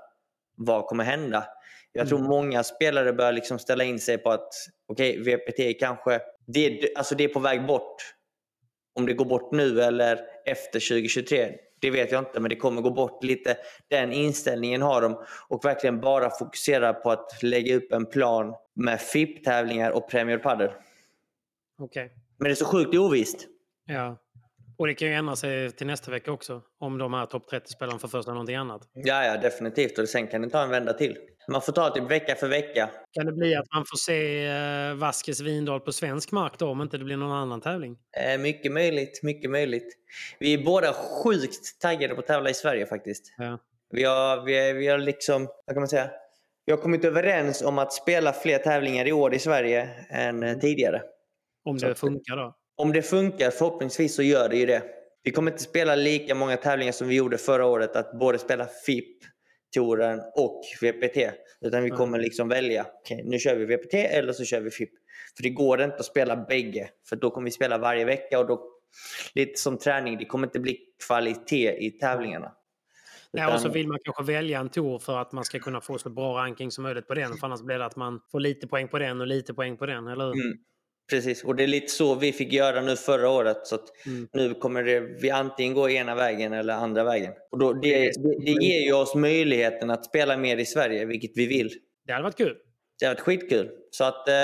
vad 0.56 0.86
kommer 0.86 1.04
hända? 1.04 1.44
Jag 1.92 2.08
tror 2.08 2.18
mm. 2.18 2.30
många 2.30 2.64
spelare 2.64 3.12
börjar 3.12 3.32
liksom 3.32 3.58
ställa 3.58 3.84
in 3.84 3.98
sig 3.98 4.18
på 4.18 4.30
att 4.30 4.48
okej, 4.88 5.20
okay, 5.20 5.36
VPT 5.36 5.80
kanske, 5.80 6.20
det, 6.46 6.96
alltså 6.96 7.14
det 7.14 7.24
är 7.24 7.28
på 7.28 7.40
väg 7.40 7.66
bort. 7.66 7.96
Om 8.94 9.06
det 9.06 9.12
går 9.12 9.24
bort 9.24 9.52
nu 9.52 9.82
eller 9.82 10.20
efter 10.46 10.88
2023, 10.88 11.52
det 11.80 11.90
vet 11.90 12.12
jag 12.12 12.18
inte, 12.18 12.40
men 12.40 12.48
det 12.48 12.56
kommer 12.56 12.82
gå 12.82 12.90
bort 12.90 13.24
lite. 13.24 13.56
Den 13.88 14.12
inställningen 14.12 14.82
har 14.82 15.02
de 15.02 15.24
och 15.48 15.64
verkligen 15.64 16.00
bara 16.00 16.30
fokusera 16.30 16.92
på 16.92 17.10
att 17.10 17.42
lägga 17.42 17.76
upp 17.76 17.92
en 17.92 18.06
plan 18.06 18.54
med 18.74 19.00
FIP-tävlingar 19.00 19.90
och 19.90 20.10
Premier 20.10 20.38
Padel. 20.38 20.70
Okay. 21.78 22.08
Men 22.38 22.44
det 22.44 22.50
är 22.50 22.54
så 22.54 22.64
sjukt 22.64 22.94
ovisst. 22.94 23.46
Ja. 23.86 24.16
Och 24.78 24.86
det 24.86 24.94
kan 24.94 25.08
ju 25.08 25.14
ändra 25.14 25.36
sig 25.36 25.70
till 25.70 25.86
nästa 25.86 26.10
vecka 26.10 26.32
också. 26.32 26.62
Om 26.78 26.98
de 26.98 27.14
här 27.14 27.26
topp 27.26 27.52
30-spelarna 27.52 27.98
får 27.98 28.08
för 28.08 28.22
sig 28.22 28.32
någonting 28.32 28.56
annat. 28.56 28.82
Ja, 28.92 29.24
ja, 29.24 29.36
definitivt. 29.36 29.98
Och 29.98 30.08
sen 30.08 30.26
kan 30.26 30.42
det 30.42 30.50
ta 30.50 30.62
en 30.62 30.70
vända 30.70 30.92
till. 30.92 31.16
Man 31.48 31.62
får 31.62 31.72
ta 31.72 31.90
typ 31.90 32.10
vecka 32.10 32.34
för 32.34 32.48
vecka. 32.48 32.90
Kan 33.12 33.26
det 33.26 33.32
bli 33.32 33.56
att 33.56 33.66
man 33.74 33.84
får 33.90 33.96
se 33.96 34.46
eh, 34.46 34.94
Vaskes 34.94 35.40
Vindal 35.40 35.80
på 35.80 35.92
svensk 35.92 36.32
mark 36.32 36.58
då, 36.58 36.68
om 36.68 36.82
inte 36.82 36.98
det 36.98 37.04
blir 37.04 37.16
någon 37.16 37.32
annan 37.32 37.60
tävling? 37.60 37.98
Eh, 38.16 38.38
mycket 38.38 38.72
möjligt, 38.72 39.22
mycket 39.22 39.50
möjligt. 39.50 39.96
Vi 40.38 40.54
är 40.54 40.64
båda 40.64 40.92
sjukt 40.92 41.80
taggade 41.80 42.14
på 42.14 42.20
att 42.20 42.26
tävla 42.26 42.50
i 42.50 42.54
Sverige 42.54 42.86
faktiskt. 42.86 43.34
Ja. 43.38 43.58
Vi, 43.90 44.04
har, 44.04 44.44
vi, 44.44 44.72
vi 44.72 44.88
har 44.88 44.98
liksom, 44.98 45.46
vad 45.66 45.74
kan 45.74 45.80
man 45.80 45.88
säga? 45.88 46.10
Vi 46.66 46.72
har 46.72 46.78
kommit 46.78 47.04
överens 47.04 47.62
om 47.62 47.78
att 47.78 47.92
spela 47.92 48.32
fler 48.32 48.58
tävlingar 48.58 49.06
i 49.06 49.12
år 49.12 49.34
i 49.34 49.38
Sverige 49.38 49.90
än 50.10 50.42
eh, 50.42 50.58
tidigare. 50.58 51.02
Om 51.64 51.78
det 51.78 51.94
funkar 51.94 52.36
då? 52.36 52.56
Om 52.76 52.92
det 52.92 53.02
funkar, 53.02 53.50
förhoppningsvis 53.50 54.14
så 54.14 54.22
gör 54.22 54.48
det 54.48 54.56
ju 54.56 54.66
det. 54.66 54.82
Vi 55.22 55.30
kommer 55.30 55.50
inte 55.50 55.62
spela 55.62 55.94
lika 55.94 56.34
många 56.34 56.56
tävlingar 56.56 56.92
som 56.92 57.08
vi 57.08 57.14
gjorde 57.14 57.38
förra 57.38 57.66
året, 57.66 57.96
att 57.96 58.18
både 58.18 58.38
spela 58.38 58.66
FIP, 58.86 59.18
touren 59.74 60.20
och 60.34 60.62
VPT. 60.80 61.16
Utan 61.60 61.82
vi 61.82 61.90
kommer 61.90 62.18
liksom 62.18 62.48
välja, 62.48 62.86
okay, 63.02 63.22
nu 63.24 63.38
kör 63.38 63.56
vi 63.56 63.76
VPT 63.76 63.94
eller 63.94 64.32
så 64.32 64.44
kör 64.44 64.60
vi 64.60 64.70
FIP. 64.70 64.90
För 65.36 65.42
det 65.42 65.50
går 65.50 65.82
inte 65.82 65.96
att 65.96 66.04
spela 66.04 66.36
bägge, 66.36 66.88
för 67.08 67.16
då 67.16 67.30
kommer 67.30 67.44
vi 67.44 67.50
spela 67.50 67.78
varje 67.78 68.04
vecka 68.04 68.38
och 68.38 68.46
då, 68.46 68.68
lite 69.34 69.60
som 69.60 69.78
träning, 69.78 70.18
det 70.18 70.24
kommer 70.24 70.46
inte 70.46 70.60
bli 70.60 70.78
kvalitet 71.06 71.76
i 71.86 71.90
tävlingarna. 71.90 72.52
Nej, 73.32 73.54
och 73.54 73.60
så 73.60 73.68
vill 73.68 73.88
man 73.88 73.98
kanske 74.02 74.32
välja 74.32 74.60
en 74.60 74.68
tour 74.68 74.98
för 74.98 75.18
att 75.18 75.32
man 75.32 75.44
ska 75.44 75.58
kunna 75.58 75.80
få 75.80 75.98
så 75.98 76.10
bra 76.10 76.38
ranking 76.38 76.70
som 76.70 76.82
möjligt 76.82 77.06
på 77.06 77.14
den. 77.14 77.34
För 77.36 77.46
annars 77.46 77.62
blir 77.62 77.78
det 77.78 77.84
att 77.84 77.96
man 77.96 78.20
får 78.32 78.40
lite 78.40 78.66
poäng 78.66 78.88
på 78.88 78.98
den 78.98 79.20
och 79.20 79.26
lite 79.26 79.54
poäng 79.54 79.76
på 79.76 79.86
den, 79.86 80.06
eller 80.06 80.24
hur? 80.24 80.34
Mm. 80.34 80.58
Precis, 81.10 81.44
och 81.44 81.56
det 81.56 81.62
är 81.62 81.66
lite 81.66 81.92
så 81.92 82.14
vi 82.14 82.32
fick 82.32 82.52
göra 82.52 82.80
nu 82.80 82.96
förra 82.96 83.28
året. 83.30 83.66
Så 83.66 83.78
Mm. 84.06 84.28
Nu 84.32 84.54
kommer 84.54 84.82
det, 84.82 85.00
vi 85.00 85.30
antingen 85.30 85.74
gå 85.74 85.90
ena 85.90 86.14
vägen 86.14 86.52
eller 86.52 86.74
andra 86.74 87.04
vägen. 87.04 87.32
Och 87.50 87.58
då, 87.58 87.72
det, 87.72 87.98
det, 87.98 88.38
det 88.44 88.64
ger 88.66 88.80
ju 88.80 88.92
oss 88.92 89.14
möjligheten 89.14 89.90
att 89.90 90.04
spela 90.04 90.36
mer 90.36 90.56
i 90.56 90.64
Sverige, 90.66 91.04
vilket 91.04 91.30
vi 91.34 91.46
vill. 91.46 91.70
Det 92.06 92.12
hade 92.12 92.22
varit 92.24 92.36
kul. 92.36 92.56
Det 93.00 93.06
har 93.06 93.14
varit 93.14 93.20
skitkul. 93.20 93.70
Så 93.90 94.04
att 94.04 94.28
eh, 94.28 94.34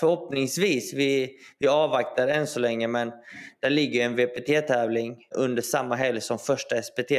förhoppningsvis, 0.00 0.94
vi, 0.94 1.36
vi 1.58 1.68
avvaktar 1.68 2.28
än 2.28 2.46
så 2.46 2.60
länge, 2.60 2.88
men 2.88 3.12
där 3.60 3.70
ligger 3.70 4.04
en 4.04 4.16
VPT-tävling 4.16 5.16
under 5.36 5.62
samma 5.62 5.94
helg 5.94 6.20
som 6.20 6.38
första 6.38 6.82
SPT. 6.82 7.12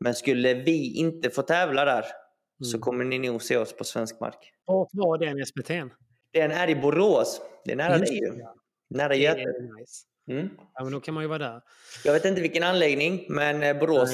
Men 0.00 0.14
skulle 0.14 0.54
vi 0.54 0.96
inte 0.96 1.30
få 1.30 1.42
tävla 1.42 1.84
där 1.84 2.04
så 2.62 2.76
Mm. 2.76 2.80
kommer 2.80 3.04
ni 3.04 3.18
nog 3.18 3.42
se 3.42 3.56
oss 3.56 3.72
på 3.76 3.84
svensk 3.84 4.20
mark. 4.20 4.52
Vart 4.66 4.88
var 4.92 5.18
den 5.18 5.38
SPT'n? 5.38 5.90
Den 6.40 6.50
är 6.50 6.68
i 6.68 6.74
Borås. 6.74 7.40
Det 7.64 7.72
är 7.72 7.76
nära 7.76 7.98
Just 7.98 8.12
dig 8.12 8.18
ju. 8.20 8.34
ja. 8.38 8.54
Nära 8.90 9.08
Det 9.08 9.16
Göte. 9.16 9.40
är 9.40 9.80
nice. 9.80 10.02
Mm. 10.30 10.48
Ja, 10.74 10.84
men 10.84 10.92
då 10.92 11.00
kan 11.00 11.14
man 11.14 11.22
ju 11.24 11.28
vara 11.28 11.38
där. 11.38 11.60
Jag 12.04 12.12
vet 12.12 12.24
inte 12.24 12.40
vilken 12.40 12.62
anläggning, 12.62 13.26
men 13.28 13.62
eh, 13.62 13.78
Borås 13.78 14.10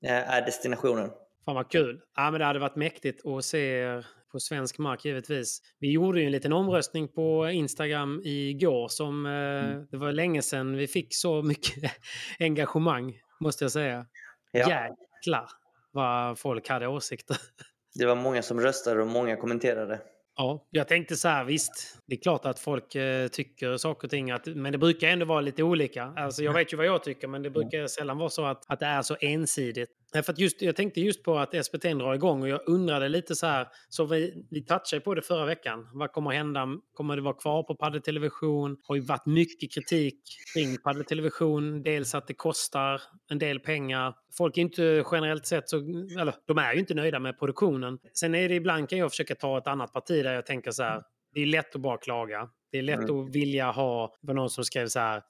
Nej, 0.00 0.12
eh, 0.12 0.30
är 0.34 0.42
destinationen. 0.46 1.10
Fan 1.44 1.54
vad 1.54 1.70
kul. 1.70 2.00
Ja, 2.16 2.30
men 2.30 2.40
det 2.40 2.46
hade 2.46 2.58
varit 2.58 2.76
mäktigt 2.76 3.26
att 3.26 3.44
se 3.44 3.58
er 3.58 4.06
på 4.32 4.40
svensk 4.40 4.78
mark 4.78 5.04
givetvis. 5.04 5.62
Vi 5.78 5.92
gjorde 5.92 6.20
ju 6.20 6.26
en 6.26 6.32
liten 6.32 6.52
omröstning 6.52 7.08
på 7.08 7.48
Instagram 7.50 8.20
igår 8.24 8.88
som 8.88 9.26
eh, 9.26 9.82
det 9.90 9.96
var 9.96 10.12
länge 10.12 10.42
sedan 10.42 10.76
vi 10.76 10.86
fick 10.86 11.14
så 11.16 11.42
mycket 11.42 11.92
engagemang 12.38 13.18
måste 13.40 13.64
jag 13.64 13.72
säga. 13.72 14.06
Ja. 14.52 14.58
Jäklar 14.60 15.48
vad 15.92 16.38
folk 16.38 16.68
hade 16.68 16.86
åsikter. 16.88 17.36
Det 17.94 18.06
var 18.06 18.14
många 18.16 18.42
som 18.42 18.60
röstade 18.60 19.00
och 19.02 19.06
många 19.08 19.36
kommenterade. 19.36 20.00
Ja, 20.40 20.66
jag 20.70 20.88
tänkte 20.88 21.16
så 21.16 21.28
här, 21.28 21.44
visst, 21.44 21.98
det 22.06 22.14
är 22.14 22.20
klart 22.20 22.46
att 22.46 22.58
folk 22.58 22.94
eh, 22.94 23.28
tycker 23.28 23.76
saker 23.76 24.06
och 24.06 24.10
ting, 24.10 24.30
att, 24.30 24.46
men 24.46 24.72
det 24.72 24.78
brukar 24.78 25.08
ändå 25.08 25.26
vara 25.26 25.40
lite 25.40 25.62
olika. 25.62 26.04
Alltså, 26.16 26.42
jag 26.42 26.52
vet 26.52 26.72
ju 26.72 26.76
vad 26.76 26.86
jag 26.86 27.04
tycker, 27.04 27.28
men 27.28 27.42
det 27.42 27.50
brukar 27.50 27.86
sällan 27.86 28.18
vara 28.18 28.30
så 28.30 28.44
att, 28.44 28.64
att 28.70 28.80
det 28.80 28.86
är 28.86 29.02
så 29.02 29.16
ensidigt. 29.20 29.90
För 30.12 30.32
att 30.32 30.38
just, 30.38 30.62
jag 30.62 30.76
tänkte 30.76 31.00
just 31.00 31.22
på 31.22 31.38
att 31.38 31.64
SPT 31.64 31.82
drar 31.82 32.14
igång 32.14 32.42
och 32.42 32.48
jag 32.48 32.60
undrade 32.66 33.08
lite 33.08 33.34
så 33.34 33.46
här, 33.46 33.68
så 33.88 34.04
vi, 34.04 34.46
vi 34.50 34.64
touchade 34.64 35.00
på 35.00 35.14
det 35.14 35.22
förra 35.22 35.44
veckan. 35.44 35.88
Vad 35.92 36.12
kommer 36.12 36.30
hända? 36.30 36.68
Kommer 36.94 37.16
det 37.16 37.22
vara 37.22 37.34
kvar 37.34 37.62
på 37.62 37.74
paddeltelevision? 37.74 38.76
Har 38.82 38.94
ju 38.94 39.00
varit 39.00 39.26
mycket 39.26 39.72
kritik 39.74 40.20
kring 40.54 40.78
paddeltelevision. 40.78 41.82
Dels 41.82 42.14
att 42.14 42.26
det 42.26 42.34
kostar 42.34 43.02
en 43.30 43.38
del 43.38 43.60
pengar. 43.60 44.14
Folk 44.36 44.56
är 44.56 44.62
inte 44.62 45.04
generellt 45.12 45.46
sett 45.46 45.68
så, 45.68 45.76
eller 46.20 46.34
de 46.46 46.58
är 46.58 46.72
ju 46.72 46.80
inte 46.80 46.94
nöjda 46.94 47.18
med 47.18 47.38
produktionen. 47.38 47.98
Sen 48.12 48.34
är 48.34 48.48
det 48.48 48.54
ibland 48.54 48.88
kan 48.88 48.98
jag 48.98 49.10
försöka 49.10 49.34
ta 49.34 49.58
ett 49.58 49.66
annat 49.66 49.92
parti 49.92 50.22
där 50.22 50.34
jag 50.34 50.46
tänker 50.46 50.70
så 50.70 50.82
här, 50.82 51.02
det 51.34 51.40
är 51.40 51.46
lätt 51.46 51.74
att 51.74 51.80
bara 51.80 51.98
klaga. 51.98 52.48
Det 52.72 52.78
är 52.78 52.82
lätt 52.82 53.10
att 53.10 53.34
vilja 53.34 53.70
ha, 53.70 54.16
det 54.20 54.26
var 54.26 54.34
någon 54.34 54.50
som 54.50 54.64
skrev 54.64 54.86
så 54.86 55.00
här, 55.00 55.22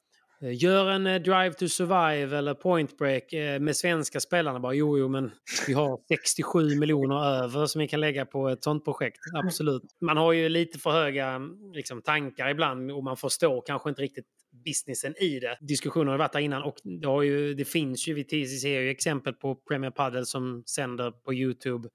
Gör 0.43 0.91
en 0.91 1.07
eh, 1.07 1.23
Drive 1.23 1.53
to 1.53 1.69
Survive 1.69 2.39
eller 2.39 2.55
Point 2.55 2.99
Break 2.99 3.33
eh, 3.33 3.61
med 3.61 3.77
svenska 3.77 4.21
spelarna. 4.21 4.61
Bara, 4.61 4.75
jo, 4.75 4.99
jo, 4.99 5.09
men 5.09 5.31
vi 5.67 5.73
har 5.73 6.01
67 6.09 6.75
miljoner 6.75 7.25
över 7.25 7.67
som 7.67 7.79
vi 7.79 7.89
kan 7.89 8.01
lägga 8.01 8.27
på 8.27 8.49
ett 8.49 8.65
sånt 8.65 8.85
projekt. 8.85 9.19
Absolut. 9.45 9.83
Man 10.01 10.17
har 10.17 10.33
ju 10.33 10.49
lite 10.49 10.79
för 10.79 10.91
höga 10.91 11.41
liksom, 11.75 12.03
tankar 12.03 12.49
ibland 12.49 12.91
och 12.91 13.05
man 13.05 13.17
förstår 13.17 13.63
kanske 13.67 13.89
inte 13.89 14.03
riktigt 14.03 14.27
businessen 14.65 15.15
i 15.23 15.41
det. 15.41 15.59
Diskussionen 15.61 16.09
har 16.09 16.19
varit 16.19 16.33
där 16.33 16.41
innan 16.41 16.63
och 16.63 16.77
det, 16.85 17.07
har 17.07 17.23
ju, 17.23 17.55
det 17.55 17.65
finns 17.65 18.09
ju, 18.09 18.15
vi 18.15 18.27
har 18.75 18.83
ju 18.83 18.91
exempel 18.91 19.35
på 19.35 19.55
Premier 19.55 19.91
Padel 19.91 20.27
som 20.27 20.63
sänder 20.67 21.11
på 21.11 21.35
YouTube 21.35 21.89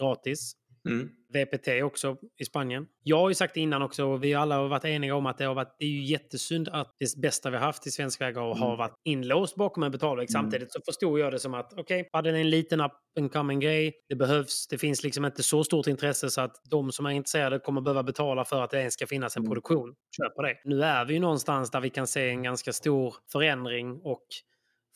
gratis. 0.00 0.56
Mm. 0.86 1.08
VPT 1.32 1.68
också 1.82 2.16
i 2.40 2.44
Spanien. 2.44 2.86
Jag 3.02 3.18
har 3.18 3.28
ju 3.28 3.34
sagt 3.34 3.56
innan 3.56 3.82
också, 3.82 4.04
och 4.04 4.24
vi 4.24 4.34
alla 4.34 4.56
har 4.56 4.68
varit 4.68 4.84
eniga 4.84 5.14
om 5.14 5.26
att 5.26 5.38
det 5.38 5.44
har 5.44 5.54
varit 5.54 5.76
det 5.78 5.84
är 5.84 5.88
ju 5.88 6.04
jättesynd 6.04 6.68
att 6.68 6.94
det 6.98 7.20
bästa 7.20 7.50
vi 7.50 7.56
har 7.56 7.64
haft 7.64 7.86
i 7.86 7.90
svensk 7.90 8.20
väg 8.20 8.36
har 8.36 8.56
Mm. 8.56 8.78
varit 8.78 8.94
inlåst 9.04 9.56
bakom 9.56 9.82
en 9.82 9.92
betalvägg. 9.92 10.30
Samtidigt 10.30 10.72
så 10.72 10.80
förstod 10.86 11.18
jag 11.18 11.32
det 11.32 11.38
som 11.38 11.54
att 11.54 11.72
okej, 11.72 12.08
okay, 12.12 12.30
är 12.30 12.34
en 12.34 12.50
liten 12.50 12.80
up 12.80 12.92
and 13.18 13.32
coming 13.32 13.60
grej. 13.60 13.92
Det 14.08 14.14
behövs, 14.16 14.66
det 14.68 14.78
finns 14.78 15.02
liksom 15.04 15.24
inte 15.24 15.42
så 15.42 15.64
stort 15.64 15.86
intresse 15.86 16.30
så 16.30 16.40
att 16.40 16.56
de 16.70 16.92
som 16.92 17.06
är 17.06 17.10
intresserade 17.10 17.58
kommer 17.58 17.80
behöva 17.80 18.02
betala 18.02 18.44
för 18.44 18.62
att 18.62 18.70
det 18.70 18.78
ens 18.78 18.94
ska 18.94 19.06
finnas 19.06 19.36
en 19.36 19.40
Mm. 19.42 19.50
produktion. 19.50 19.94
Köp 20.16 20.34
på 20.36 20.42
det. 20.42 20.54
Nu 20.64 20.82
är 20.82 21.04
vi 21.04 21.14
ju 21.14 21.20
någonstans 21.20 21.70
där 21.70 21.80
vi 21.80 21.90
kan 21.90 22.06
se 22.06 22.28
en 22.28 22.42
ganska 22.42 22.72
stor 22.72 23.14
förändring 23.32 24.00
och 24.02 24.26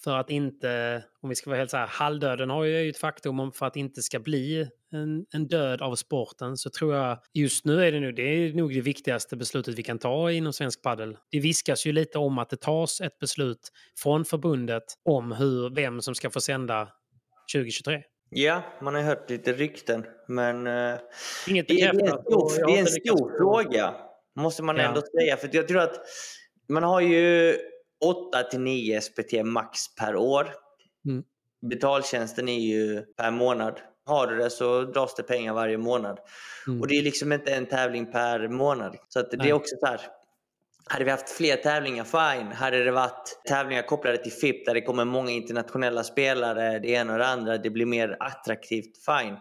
för 0.05 0.17
att 0.17 0.31
inte, 0.31 1.03
om 1.23 1.29
vi 1.29 1.35
ska 1.35 1.51
vara 1.51 1.59
helt 1.59 1.71
så 1.71 1.77
här, 1.77 1.87
halvdöden 1.87 2.51
har 2.51 2.65
ju 2.65 2.91
ett 2.91 2.97
faktum 2.99 3.41
om 3.41 3.53
för 3.53 3.67
att 3.67 3.75
det 3.75 3.81
inte 3.81 4.03
ska 4.03 4.19
bli 4.19 4.69
en, 4.93 5.27
en 5.35 5.49
död 5.49 5.83
av 5.83 5.95
sporten 5.95 6.57
så 6.57 6.71
tror 6.71 6.95
jag 6.95 7.19
just 7.35 7.65
nu 7.65 7.85
är 7.85 7.93
det 7.93 8.01
nu, 8.01 8.13
det 8.13 8.23
är 8.23 8.53
nog 8.55 8.75
det 8.75 8.81
viktigaste 8.81 9.37
beslutet 9.37 9.75
vi 9.75 9.83
kan 9.83 9.99
ta 9.99 10.31
inom 10.31 10.53
svensk 10.53 10.83
padel. 10.83 11.17
Det 11.31 11.41
viskas 11.41 11.87
ju 11.87 11.93
lite 11.93 12.19
om 12.19 12.39
att 12.39 12.51
det 12.51 12.61
tas 12.61 13.01
ett 13.01 13.19
beslut 13.19 13.71
från 14.03 14.25
förbundet 14.25 14.85
om 15.05 15.33
hur, 15.33 15.75
vem 15.75 16.01
som 16.03 16.15
ska 16.15 16.31
få 16.31 16.41
sända 16.41 16.89
2023. 17.55 18.03
Ja, 18.31 18.63
man 18.83 18.95
har 18.95 19.03
hört 19.03 19.31
lite 19.31 19.53
rykten, 19.53 20.05
men 20.29 20.67
eh, 20.67 20.99
Inget 21.49 21.69
det, 21.69 21.81
är- 21.81 21.89
en 21.91 22.09
stor, 22.09 22.67
det 22.67 22.73
är 22.77 22.81
en 22.81 22.87
stor 22.87 23.39
fråga, 23.39 23.95
måste 24.37 24.63
man 24.63 24.77
Ja. 24.77 24.83
ändå 24.83 25.01
säga. 25.21 25.37
För 25.37 25.51
jag 25.53 25.69
tror 25.69 25.81
att 25.81 25.95
man 26.69 26.83
har 26.83 27.01
ju 27.01 27.57
8 28.05 28.43
till 28.43 28.61
9 28.61 29.01
SPT 29.01 29.33
max 29.45 29.95
per 29.95 30.17
år. 30.17 30.49
Mm. 31.07 31.23
Betaltjänsten 31.71 32.49
är 32.49 32.59
ju 32.59 33.03
per 33.03 33.31
månad. 33.31 33.81
Har 34.05 34.27
du 34.27 34.37
det 34.37 34.51
så 34.51 34.83
dras 34.83 35.15
det 35.15 35.23
pengar 35.23 35.55
varje 35.55 35.79
månad. 35.79 36.19
Mm. 36.67 36.81
Och 36.81 36.89
det 36.89 36.99
är 36.99 37.03
liksom 37.03 37.33
inte 37.33 37.55
en 37.55 37.67
tävling 37.67 38.13
per 38.13 38.49
månad. 38.49 38.97
Så 39.09 39.21
att 39.21 39.31
det 39.31 39.37
Nej. 39.37 39.49
är 39.49 39.53
också 39.53 39.77
så 39.81 39.87
här. 39.87 40.01
Hade 40.87 41.05
vi 41.05 41.11
haft 41.11 41.31
fler 41.31 41.57
tävlingar, 41.57 42.05
fine. 42.05 42.53
Hade 42.53 42.85
det 42.85 42.91
varit 42.91 43.43
tävlingar 43.49 43.83
kopplade 43.83 44.17
till 44.17 44.33
FIP 44.33 44.67
där 44.67 44.75
det 44.75 44.81
kommer 44.81 45.05
många 45.05 45.31
internationella 45.31 46.05
spelare, 46.05 46.79
det 46.79 46.89
ena 46.89 47.13
och 47.13 47.19
det 47.19 47.27
andra, 47.27 47.59
det 47.59 47.71
blir 47.71 47.87
mer 47.87 48.17
attraktivt, 48.21 49.05
fine. 49.07 49.37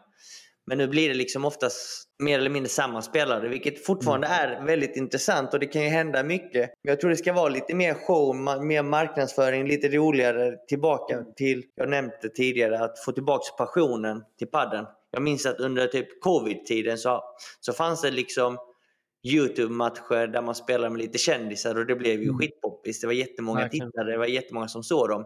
Men 0.70 0.78
nu 0.78 0.88
blir 0.88 1.10
det 1.10 1.16
liksom 1.16 1.46
oftast 1.46 2.06
mer 2.20 2.40
eller 2.40 2.50
mindre 2.50 2.70
samma 2.70 3.02
spelare, 3.02 3.50
vilket 3.50 3.86
fortfarande 3.86 4.28
är 4.28 4.66
väldigt 4.66 4.96
intressant 4.96 5.54
och 5.54 5.60
det 5.60 5.66
kan 5.66 5.82
ju 5.82 5.88
hända 5.88 6.24
mycket. 6.24 6.70
Men 6.84 6.92
jag 6.92 7.00
tror 7.00 7.10
det 7.10 7.18
ska 7.18 7.34
vara 7.34 7.50
lite 7.50 7.76
mer 7.76 7.94
show, 7.94 8.36
mer 8.66 8.84
marknadsföring, 8.84 9.68
lite 9.68 9.88
roligare 9.88 10.58
tillbaka 10.68 11.24
till, 11.36 11.64
jag 11.76 11.90
nämnde 11.90 12.30
tidigare, 12.36 12.80
att 12.80 13.00
få 13.06 13.12
tillbaka 13.12 13.44
passionen 13.58 14.24
till 14.40 14.48
padden. 14.48 14.86
Jag 15.12 15.22
minns 15.22 15.46
att 15.46 15.60
under 15.60 15.88
typ 15.88 16.22
covid-tiden 16.22 16.98
så, 16.98 17.24
så 17.60 17.74
fanns 17.74 18.02
det 18.02 18.12
liksom 18.12 18.58
Youtube-matcher 19.28 20.28
där 20.28 20.42
man 20.42 20.56
spelade 20.56 20.90
med 20.90 21.02
lite 21.02 21.18
kändisar 21.18 21.78
och 21.78 21.86
det 21.86 21.96
blev 21.96 22.22
ju 22.22 22.34
skitpoppis. 22.34 23.02
Det 23.02 23.08
var 23.08 23.14
jättemånga 23.14 23.70
tittare, 23.70 24.12
det 24.12 24.18
var 24.18 24.26
jättemånga 24.26 24.68
som 24.68 24.84
såg 24.84 25.10
dem. 25.10 25.26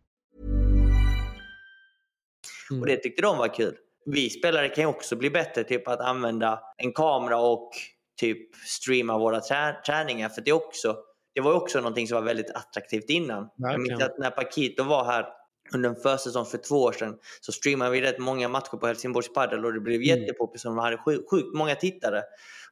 Och 2.79 2.87
det 2.87 2.97
tyckte 2.97 3.21
de 3.21 3.37
var 3.37 3.53
kul. 3.53 3.75
Vi 4.05 4.29
spelare 4.29 4.69
kan 4.69 4.83
ju 4.83 4.87
också 4.87 5.15
bli 5.15 5.29
bättre 5.29 5.63
typ 5.63 5.87
att 5.87 5.99
använda 5.99 6.59
en 6.77 6.93
kamera 6.93 7.39
och 7.39 7.71
typ 8.19 8.55
streama 8.55 9.17
våra 9.17 9.39
trä- 9.39 9.81
träningar. 9.85 10.29
För 10.29 10.41
det, 10.41 10.51
också, 10.51 10.97
det 11.35 11.41
var 11.41 11.53
också 11.53 11.77
någonting 11.77 12.07
som 12.07 12.15
var 12.15 12.21
väldigt 12.21 12.49
attraktivt 12.49 13.09
innan. 13.09 13.49
Jag 13.55 13.81
minns 13.81 14.03
att 14.03 14.17
när 14.17 14.29
Paquito 14.29 14.83
var 14.83 15.05
här 15.05 15.25
under 15.73 15.89
en 15.89 15.95
försäsong 15.95 16.45
för 16.45 16.57
två 16.57 16.75
år 16.75 16.91
sedan 16.91 17.17
så 17.41 17.51
streamade 17.51 17.91
vi 17.91 18.01
rätt 18.01 18.19
många 18.19 18.49
matcher 18.49 18.77
på 18.77 18.87
Helsingborgs 18.87 19.33
Padel 19.33 19.65
och 19.65 19.73
det 19.73 19.79
blev 19.79 20.01
mm. 20.01 20.07
jättepoppis 20.07 20.65
och 20.65 20.71
de 20.71 20.77
hade 20.77 20.97
sjukt, 20.97 21.29
sjukt 21.29 21.55
många 21.55 21.75
tittare. 21.75 22.17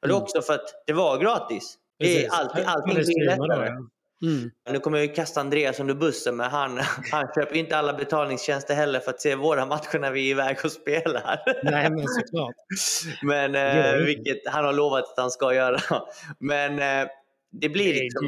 Och 0.02 0.08
det 0.08 0.14
är 0.14 0.16
mm. 0.16 0.24
också 0.24 0.42
för 0.42 0.54
att 0.54 0.84
det 0.88 0.94
var 0.94 1.18
gratis. 1.18 1.78
Det 2.00 2.26
är 2.26 2.30
alltid, 2.32 2.66
allting 2.66 2.96
blir 2.96 3.26
lättare. 3.26 3.72
Mm. 4.22 4.52
Nu 4.72 4.80
kommer 4.80 4.98
jag 4.98 5.16
kasta 5.16 5.42
Andreas 5.42 5.80
under 5.80 5.94
bussen, 5.94 6.36
men 6.36 6.52
han, 6.52 6.78
han 7.12 7.28
köper 7.36 7.56
inte 7.56 7.78
alla 7.78 7.94
betalningstjänster 7.94 8.74
heller 8.76 9.00
för 9.00 9.12
att 9.12 9.22
se 9.22 9.36
våra 9.36 9.66
matcher 9.66 10.00
när 10.00 10.12
vi 10.12 10.28
är 10.28 10.32
iväg 10.32 10.58
och 10.64 10.72
spelar. 10.72 11.40
Nej, 11.64 11.90
men 11.90 12.08
såklart. 12.08 12.56
men, 13.24 13.56
eh, 13.56 14.06
vilket 14.06 14.48
han 14.48 14.66
har 14.66 14.74
lovat 14.74 15.04
att 15.04 15.18
han 15.18 15.32
ska 15.32 15.54
göra. 15.54 15.80
Men 16.40 16.80
eh, 16.80 17.10
det 17.52 17.70
blir 17.70 17.94
det 17.94 18.00
liksom, 18.00 18.28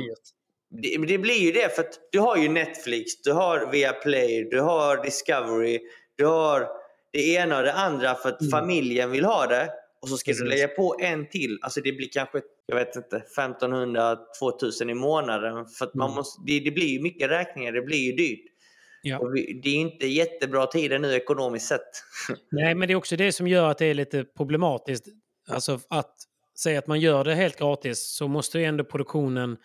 det, 0.70 0.98
det, 1.08 1.18
blir 1.18 1.40
ju 1.40 1.52
det, 1.52 1.76
för 1.76 1.82
att 1.82 2.00
du 2.12 2.20
har 2.20 2.38
ju 2.38 2.50
Netflix, 2.50 3.22
du 3.22 3.32
har 3.32 3.72
Viaplay, 3.72 4.48
du 4.52 4.62
har 4.62 5.04
Discovery, 5.04 5.80
du 6.18 6.26
har 6.26 6.68
det 7.14 7.34
ena 7.34 7.58
och 7.58 7.64
det 7.64 7.74
andra 7.74 8.16
för 8.16 8.30
att 8.30 8.42
mm. 8.42 8.52
familjen 8.52 9.12
vill 9.12 9.26
ha 9.26 9.48
det. 9.48 9.70
Och 10.02 10.10
så 10.10 10.18
ska 10.18 10.30
Precis. 10.30 10.44
du 10.44 10.50
lägga 10.50 10.68
på 10.68 10.96
en 11.00 11.30
till. 11.30 11.60
Alltså 11.62 11.82
det 11.82 11.92
blir 11.92 12.10
kanske, 12.12 12.42
jag 12.66 12.76
vet 12.76 12.96
inte, 12.96 13.24
1500-2000 13.38 14.92
i 14.92 14.94
månaden. 14.94 15.66
För 15.66 15.92
man 15.94 16.08
mm. 16.08 16.16
måste, 16.16 16.42
det, 16.46 16.60
det, 16.60 16.72
blir 16.72 16.88
ju 16.88 17.02
mycket 17.02 17.30
räkningar, 17.30 17.72
det 17.72 17.82
blir 17.82 17.98
ju 17.98 18.12
dyrt. 18.12 18.46
Ja. 19.02 19.30
Vi, 19.34 19.62
det 19.64 19.70
är 19.70 19.76
inte 19.76 20.08
jättebra 20.08 20.68
tider 20.68 21.00
nu 21.00 21.14
ekonomiskt 21.14 21.68
sett. 21.68 21.90
Nej, 22.52 22.76
men 22.76 22.88
det 22.88 22.94
är 22.94 22.96
också 22.96 23.16
det 23.16 23.32
som 23.32 23.48
gör 23.48 23.72
att 23.72 23.78
det 23.78 23.86
är 23.86 23.94
lite 23.94 24.24
problematiskt. 24.24 25.06
Alltså 25.50 25.80
att 25.90 26.16
säga 26.60 26.80
att 26.80 26.88
man 26.88 27.00
gör 27.00 27.24
det 27.24 27.36
helt 27.36 27.60
gratis 27.60 28.16
så 28.16 28.28
måste 28.28 28.60
ju 28.60 28.66
ändå 28.66 28.84
produktionen 28.84 29.58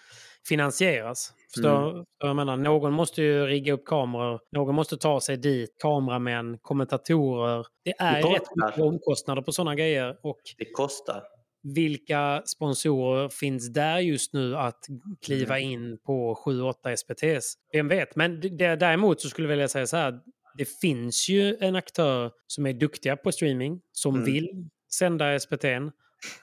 finansieras. 0.49 1.33
Förstår 1.55 1.91
mm. 1.91 2.05
jag 2.19 2.37
menar? 2.37 2.57
Någon 2.57 2.93
måste 2.93 3.23
ju 3.23 3.47
rigga 3.47 3.73
upp 3.73 3.85
kameror, 3.85 4.41
någon 4.53 4.75
måste 4.75 4.97
ta 4.97 5.21
sig 5.21 5.37
dit, 5.37 5.77
kameramän, 5.83 6.59
kommentatorer. 6.63 7.67
Det 7.85 7.95
är 7.99 8.23
det 8.23 8.29
rätt 8.29 8.49
mycket 8.67 8.81
omkostnader 8.81 9.43
på 9.43 9.53
sådana 9.53 9.75
grejer. 9.75 10.17
Och 10.23 10.41
det 10.59 10.65
kostar. 10.65 11.23
Vilka 11.75 12.43
sponsorer 12.47 13.29
finns 13.29 13.73
där 13.73 13.99
just 13.99 14.33
nu 14.33 14.57
att 14.57 14.87
kliva 15.25 15.59
mm. 15.59 15.71
in 15.71 15.99
på 16.07 16.35
7-8 16.45 16.97
SPTs? 16.97 17.55
Vem 17.73 17.89
vet? 17.89 18.17
Men 18.17 18.41
det, 18.41 18.77
däremot 18.77 19.21
så 19.21 19.29
skulle 19.29 19.47
jag 19.47 19.51
vilja 19.51 19.69
säga 19.69 19.87
så 19.87 19.97
här. 19.97 20.21
Det 20.59 20.79
finns 20.81 21.29
ju 21.29 21.57
en 21.61 21.77
aktör 21.77 22.31
som 22.47 22.67
är 22.67 22.73
duktiga 22.73 23.17
på 23.17 23.33
streaming, 23.33 23.81
som 23.93 24.15
mm. 24.15 24.25
vill 24.25 24.69
sända 24.93 25.39
SPT'n 25.39 25.93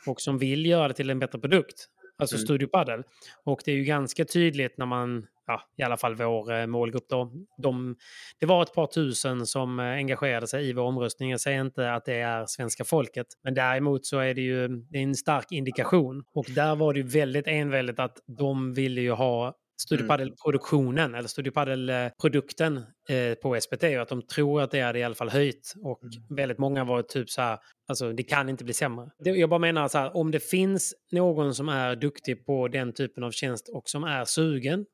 och 0.08 0.22
som 0.22 0.38
vill 0.38 0.66
göra 0.66 0.88
det 0.88 0.94
till 0.94 1.10
en 1.10 1.20
bättre 1.20 1.40
produkt 1.40 1.90
alltså 2.18 2.36
mm. 2.36 2.46
Studio 2.46 2.68
Padel. 2.68 3.04
Och 3.44 3.62
det 3.66 3.72
är 3.72 3.76
ju 3.76 3.84
ganska 3.84 4.26
tydligt 4.26 4.78
när 4.78 4.86
man, 4.86 5.28
ja, 5.48 5.62
i 5.78 5.84
alla 5.84 5.98
fall 5.98 6.16
vår 6.16 6.54
eh, 6.54 6.66
målgrupp 6.66 7.10
då, 7.10 7.32
de, 7.58 7.96
det 8.40 8.46
var 8.46 8.64
ett 8.64 8.74
par 8.74 8.88
tusen 8.88 9.46
som 9.46 9.80
eh, 9.80 9.86
engagerade 9.86 10.48
sig 10.48 10.70
i 10.70 10.74
vår 10.74 10.84
omröstning. 10.84 11.32
Jag 11.32 11.42
säger 11.42 11.62
inte 11.62 11.94
att 11.94 12.06
det 12.06 12.16
är 12.16 12.46
svenska 12.46 12.84
folket, 12.84 13.28
men 13.44 13.54
däremot 13.54 14.06
så 14.06 14.20
är 14.20 14.34
det 14.34 14.42
ju 14.42 14.68
det 14.68 14.98
är 14.98 15.04
en 15.04 15.16
stark 15.16 15.52
indikation. 15.52 16.24
Och 16.34 16.46
där 16.50 16.76
var 16.76 16.94
det 16.94 17.00
ju 17.00 17.08
väldigt 17.08 17.48
enväldigt 17.48 18.00
att 18.00 18.18
de 18.38 18.74
ville 18.74 19.02
ju 19.02 19.12
ha 19.12 19.56
Studiopadel-produktionen 19.82 21.06
mm. 21.06 21.16
eller 21.16 21.28
Studiopadel-produkten 21.28 22.78
eh, 23.10 23.34
på 23.34 23.62
SPT 23.62 23.84
och 23.84 24.02
att 24.02 24.10
de 24.10 24.22
tror 24.22 24.62
att 24.62 24.72
det 24.72 24.82
hade 24.82 25.00
i 25.00 25.04
alla 25.04 25.16
fall 25.16 25.30
höjt. 25.30 25.74
Och 25.84 26.04
mm. 26.04 26.36
väldigt 26.36 26.58
många 26.58 26.84
var 26.84 27.02
typ 27.02 27.30
så 27.30 27.42
här, 27.42 27.60
alltså 27.88 28.14
det 28.14 28.24
kan 28.24 28.50
inte 28.50 28.64
bli 28.64 28.74
sämre. 28.74 29.10
Jag 29.18 29.50
bara 29.50 29.60
menar 29.60 29.88
så 29.88 29.98
här, 29.98 30.18
om 30.18 30.32
det 30.32 30.40
finns 30.40 30.94
någon 31.12 31.56
som 31.56 31.70
är 31.70 31.96
duktig 31.96 32.46
på 32.46 32.68
den 32.68 32.94
typen 32.94 33.24
av 33.24 33.32
tjänst 33.32 33.70
och 33.70 33.90
som 33.90 34.04
är 34.04 34.26
sugen, 34.26 34.86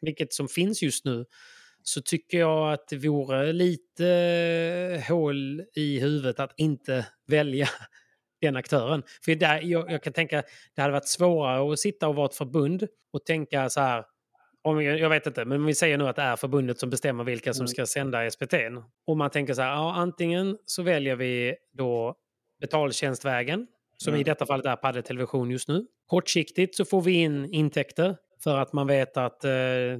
vilket 0.00 0.32
som 0.32 0.48
finns 0.48 0.82
just 0.82 1.04
nu, 1.04 1.24
så 1.82 2.02
tycker 2.02 2.38
jag 2.38 2.72
att 2.72 2.88
det 2.88 2.96
vore 2.96 3.52
lite 3.52 5.04
hål 5.08 5.62
i 5.74 6.00
huvudet 6.00 6.40
att 6.40 6.52
inte 6.56 7.06
välja 7.26 7.68
den 8.40 8.56
aktören. 8.56 9.02
För 9.24 9.34
där, 9.34 9.60
jag, 9.62 9.92
jag, 9.92 10.02
kan 10.02 10.12
tänka, 10.12 10.42
det 10.74 10.82
hade 10.82 10.92
varit 10.92 11.08
svårare 11.08 11.72
att 11.72 11.78
sitta 11.78 12.08
och 12.08 12.14
vara 12.14 12.26
ett 12.26 12.34
förbund 12.34 12.86
och 13.12 13.24
tänka 13.24 13.70
så 13.70 13.80
här, 13.80 14.04
om, 14.64 14.82
jag 14.82 15.08
vet 15.08 15.26
inte, 15.26 15.44
men 15.44 15.66
vi 15.66 15.74
säger 15.74 15.98
nu 15.98 16.08
att 16.08 16.16
det 16.16 16.22
är 16.22 16.36
förbundet 16.36 16.78
som 16.78 16.90
bestämmer 16.90 17.24
vilka 17.24 17.54
som 17.54 17.62
mm. 17.62 17.68
ska 17.68 17.86
sända 17.86 18.30
SPT. 18.30 18.54
Om 19.06 19.18
man 19.18 19.30
tänker 19.30 19.54
så 19.54 19.62
här, 19.62 19.70
ja, 19.70 19.94
antingen 19.94 20.58
så 20.64 20.82
väljer 20.82 21.16
vi 21.16 21.54
då 21.72 22.14
betaltjänstvägen, 22.60 23.66
som 23.96 24.10
mm. 24.10 24.20
i 24.20 24.24
detta 24.24 24.46
fallet 24.46 24.66
är 24.66 24.76
Padel 24.76 25.02
Television 25.02 25.50
just 25.50 25.68
nu. 25.68 25.86
Kortsiktigt 26.06 26.76
så 26.76 26.84
får 26.84 27.02
vi 27.02 27.12
in 27.12 27.54
intäkter 27.54 28.16
för 28.44 28.58
att 28.58 28.72
man 28.72 28.86
vet 28.86 29.16
att 29.16 29.44
eh, 29.44 29.50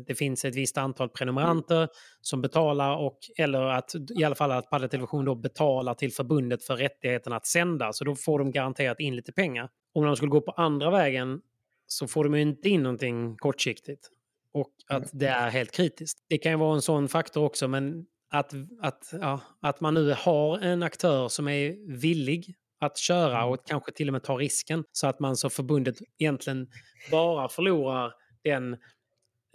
det 0.07 0.19
finns 0.19 0.45
ett 0.45 0.55
visst 0.55 0.79
antal 0.79 1.09
prenumeranter 1.09 1.77
mm. 1.77 1.89
som 2.21 2.43
betalar 2.43 2.97
och 2.97 3.19
eller 3.39 3.63
att 3.63 3.95
i 4.21 4.25
alla 4.25 4.35
fall 4.35 4.53
att 4.53 4.71
Padel 4.71 4.89
Television 4.89 5.25
då 5.25 5.35
betalar 5.35 5.95
till 5.95 6.13
förbundet 6.13 6.65
för 6.65 6.77
rättigheten 6.77 7.33
att 7.33 7.47
sända. 7.47 7.93
Så 7.93 8.05
då 8.05 8.15
får 8.15 8.39
de 8.39 8.51
garanterat 8.51 9.01
in 9.01 9.17
lite 9.17 9.33
pengar. 9.33 9.69
Om 9.95 10.05
de 10.05 10.17
skulle 10.17 10.31
gå 10.31 10.41
på 10.41 10.53
andra 10.53 10.91
vägen 10.91 11.41
så 11.87 12.09
får 12.09 12.25
de 12.25 12.35
inte 12.35 12.69
in 12.69 12.83
någonting 12.83 13.37
kortsiktigt 13.37 14.09
och 14.55 14.71
att 14.89 15.11
det 15.13 15.27
är 15.27 15.51
helt 15.51 15.73
kritiskt. 15.73 16.19
Det 16.29 16.39
kan 16.39 16.53
ju 16.53 16.59
vara 16.59 16.75
en 16.75 16.83
sån 16.83 17.09
faktor 17.09 17.45
också, 17.45 17.69
men 17.69 18.05
att, 18.31 18.53
att, 18.83 19.15
ja, 19.21 19.41
att 19.61 19.81
man 19.81 19.95
nu 19.95 20.15
har 20.19 20.59
en 20.59 20.83
aktör 20.83 21.29
som 21.29 21.49
är 21.49 21.97
villig 22.01 22.55
att 22.81 22.99
köra 22.99 23.39
mm. 23.39 23.49
och 23.49 23.67
kanske 23.67 23.93
till 23.93 24.09
och 24.09 24.13
med 24.13 24.23
ta 24.23 24.37
risken 24.37 24.85
så 24.93 25.07
att 25.07 25.21
man 25.21 25.37
som 25.37 25.51
förbundet 25.51 25.97
egentligen 26.19 26.67
bara 27.11 27.49
förlorar 27.49 28.13
den 28.45 28.77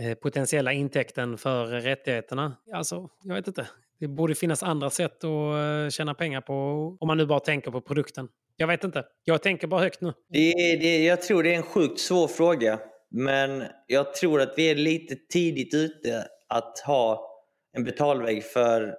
eh, 0.01 0.13
potentiella 0.21 0.73
intäkten 0.73 1.37
för 1.37 1.65
rättigheterna. 1.65 2.57
Alltså, 2.73 3.09
jag 3.23 3.35
vet 3.35 3.47
inte. 3.47 3.67
Det 3.99 4.07
borde 4.07 4.35
finnas 4.35 4.63
andra 4.63 4.89
sätt 4.89 5.23
att 5.23 5.23
eh, 5.23 5.89
tjäna 5.89 6.13
pengar 6.13 6.41
på 6.41 6.53
om 6.99 7.07
man 7.07 7.17
nu 7.17 7.25
bara 7.25 7.39
tänker 7.39 7.71
på 7.71 7.81
produkten. 7.81 8.27
Jag 8.55 8.67
vet 8.67 8.83
inte. 8.83 9.05
Jag 9.23 9.43
tänker 9.43 9.67
bara 9.67 9.81
högt 9.81 10.01
nu. 10.01 10.13
Det, 10.29 10.53
det, 10.81 11.03
jag 11.03 11.21
tror 11.21 11.43
det 11.43 11.53
är 11.53 11.57
en 11.57 11.63
sjukt 11.63 11.99
svår 11.99 12.27
fråga. 12.27 12.79
Men 13.11 13.63
jag 13.87 14.13
tror 14.13 14.41
att 14.41 14.53
vi 14.57 14.71
är 14.71 14.75
lite 14.75 15.15
tidigt 15.15 15.73
ute 15.73 16.27
att 16.47 16.79
ha 16.79 17.33
en 17.73 17.83
betalvägg 17.83 18.43
för, 18.43 18.95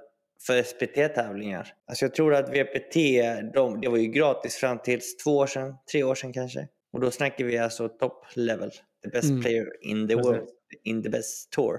för 0.47 0.63
SPT-tävlingar. 0.63 1.73
Alltså 1.87 2.05
jag 2.05 2.15
tror 2.15 2.35
att 2.35 2.49
VPT, 2.49 2.97
de, 3.55 3.81
det 3.81 3.89
var 3.89 3.99
ju 3.99 4.07
gratis 4.09 4.57
fram 4.57 4.79
till 4.79 5.01
två 5.25 5.37
år 5.37 5.47
sedan, 5.47 5.75
tre 5.93 6.03
år 6.03 6.15
sedan 6.15 6.33
kanske. 6.33 6.69
Och 6.93 7.01
då 7.01 7.11
snackar 7.11 7.45
vi 7.45 7.59
alltså 7.59 7.89
top 7.89 8.27
level, 8.35 8.71
the 9.05 9.11
best 9.11 9.31
mm. 9.31 9.43
player 9.43 9.67
in 9.81 10.09
the 10.09 10.15
world 10.15 10.49
in 10.85 11.03
the 11.03 11.09
best 11.09 11.51
tour. 11.51 11.79